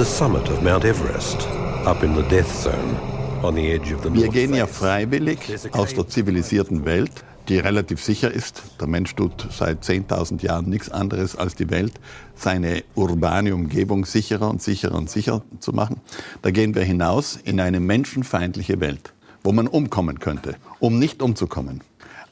The 0.04 0.10
summit 0.10 0.50
of 0.50 0.62
Mount 0.62 0.84
Everest, 0.84 1.48
up 1.86 2.04
in 2.04 2.14
the 2.14 2.24
death 2.24 2.52
zone 2.62 2.98
on 3.42 3.56
the 3.56 3.72
edge 3.72 3.94
of 3.94 4.04
the 4.04 4.14
Wir 4.14 4.28
gehen 4.28 4.54
ja 4.54 4.68
freiwillig 4.68 5.40
aus 5.72 5.94
der 5.94 6.10
zivilisierten 6.10 6.84
Welt, 6.84 7.24
die 7.48 7.58
relativ 7.58 8.04
sicher 8.04 8.30
ist. 8.30 8.64
Der 8.82 8.88
Mensch 8.88 9.16
tut 9.16 9.48
seit 9.50 9.82
10.000 9.82 10.44
Jahren 10.44 10.70
nichts 10.70 10.90
anderes 10.90 11.38
als 11.38 11.56
die 11.56 11.70
Welt, 11.70 11.94
seine 12.36 12.84
urbane 12.96 13.56
Umgebung 13.56 14.04
sicherer 14.04 14.50
und 14.50 14.62
sicherer 14.62 14.96
und 14.96 15.10
sicher 15.10 15.42
zu 15.62 15.72
machen. 15.72 16.02
Da 16.42 16.52
gehen 16.52 16.76
wir 16.76 16.84
hinaus 16.84 17.40
in 17.42 17.62
eine 17.62 17.80
menschenfeindliche 17.80 18.82
Welt, 18.82 19.14
wo 19.42 19.54
man 19.54 19.68
umkommen 19.68 20.20
könnte, 20.20 20.56
um 20.80 21.00
nicht 21.00 21.22
umzukommen. 21.22 21.80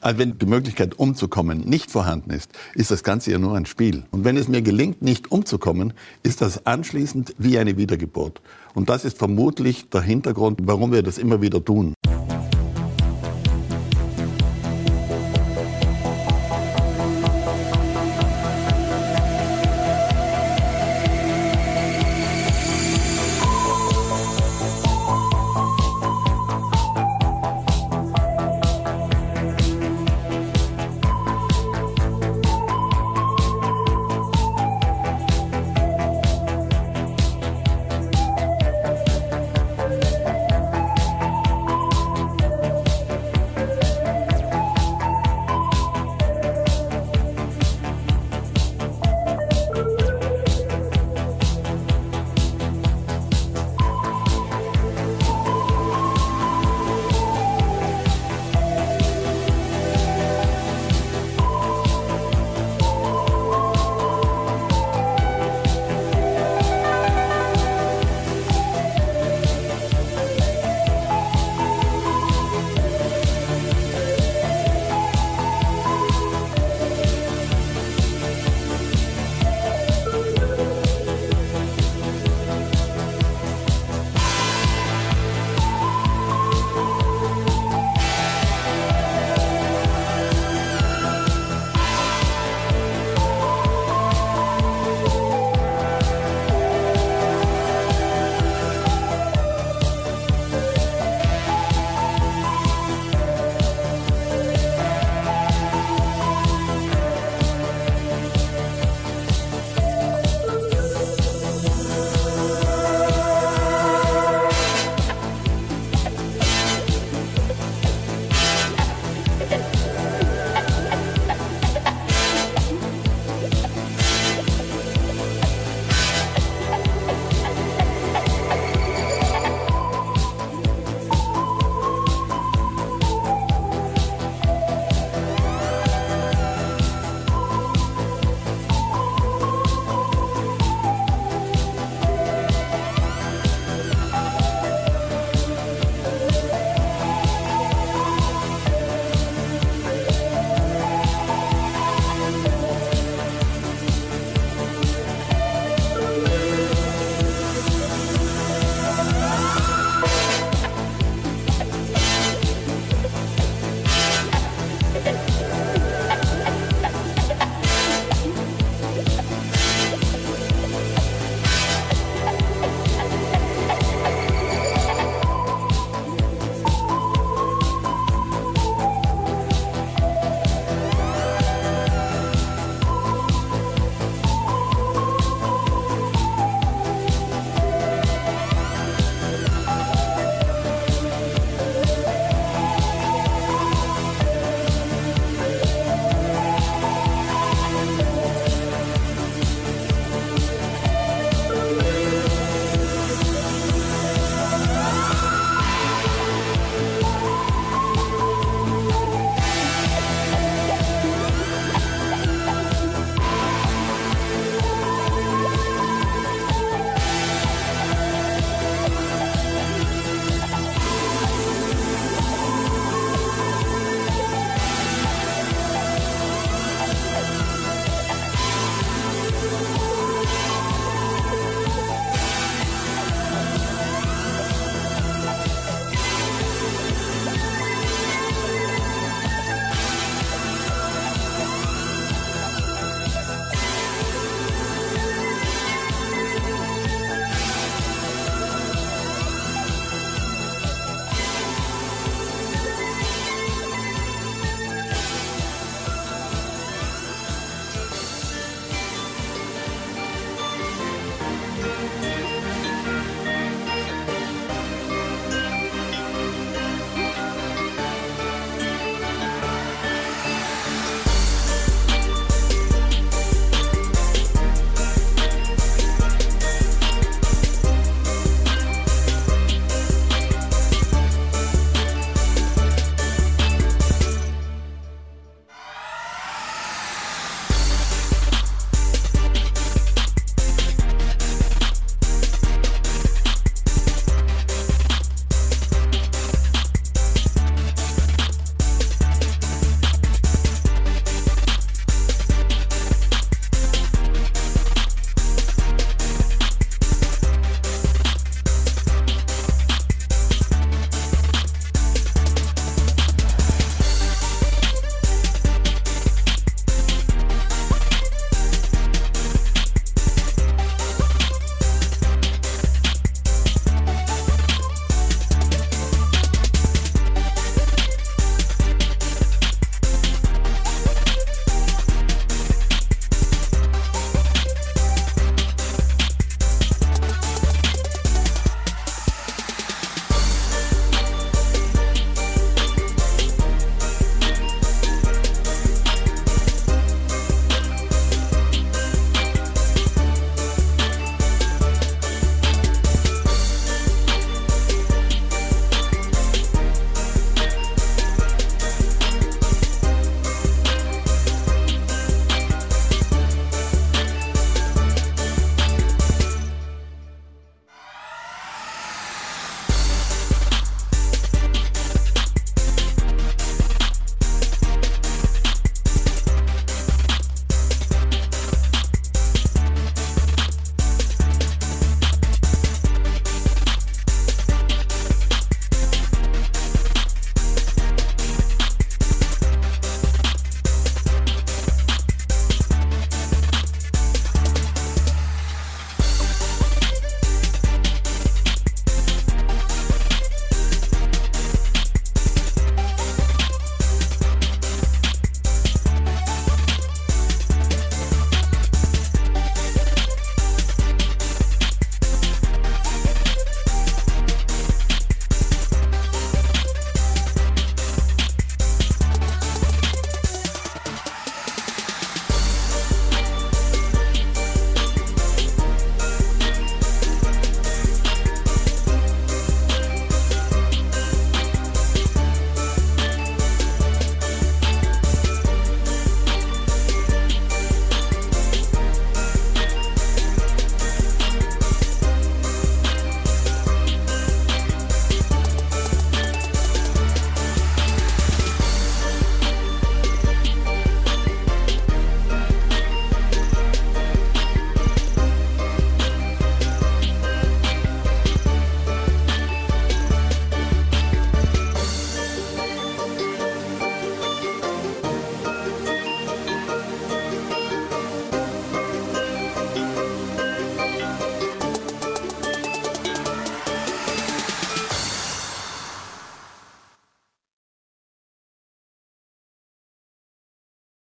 Also 0.02 0.18
wenn 0.18 0.36
die 0.36 0.46
Möglichkeit 0.46 0.98
umzukommen 0.98 1.60
nicht 1.60 1.92
vorhanden 1.92 2.30
ist, 2.30 2.50
ist 2.74 2.90
das 2.90 3.04
Ganze 3.04 3.30
ja 3.30 3.38
nur 3.38 3.56
ein 3.56 3.66
Spiel. 3.66 4.02
Und 4.10 4.24
wenn 4.24 4.36
es 4.36 4.48
mir 4.48 4.60
gelingt, 4.60 5.00
nicht 5.00 5.30
umzukommen, 5.30 5.92
ist 6.24 6.40
das 6.40 6.66
anschließend 6.66 7.36
wie 7.38 7.56
eine 7.56 7.76
Wiedergeburt. 7.76 8.42
Und 8.74 8.88
das 8.88 9.04
ist 9.04 9.16
vermutlich 9.16 9.90
der 9.90 10.02
Hintergrund, 10.02 10.58
warum 10.64 10.90
wir 10.90 11.04
das 11.04 11.18
immer 11.18 11.40
wieder 11.40 11.64
tun. 11.64 11.94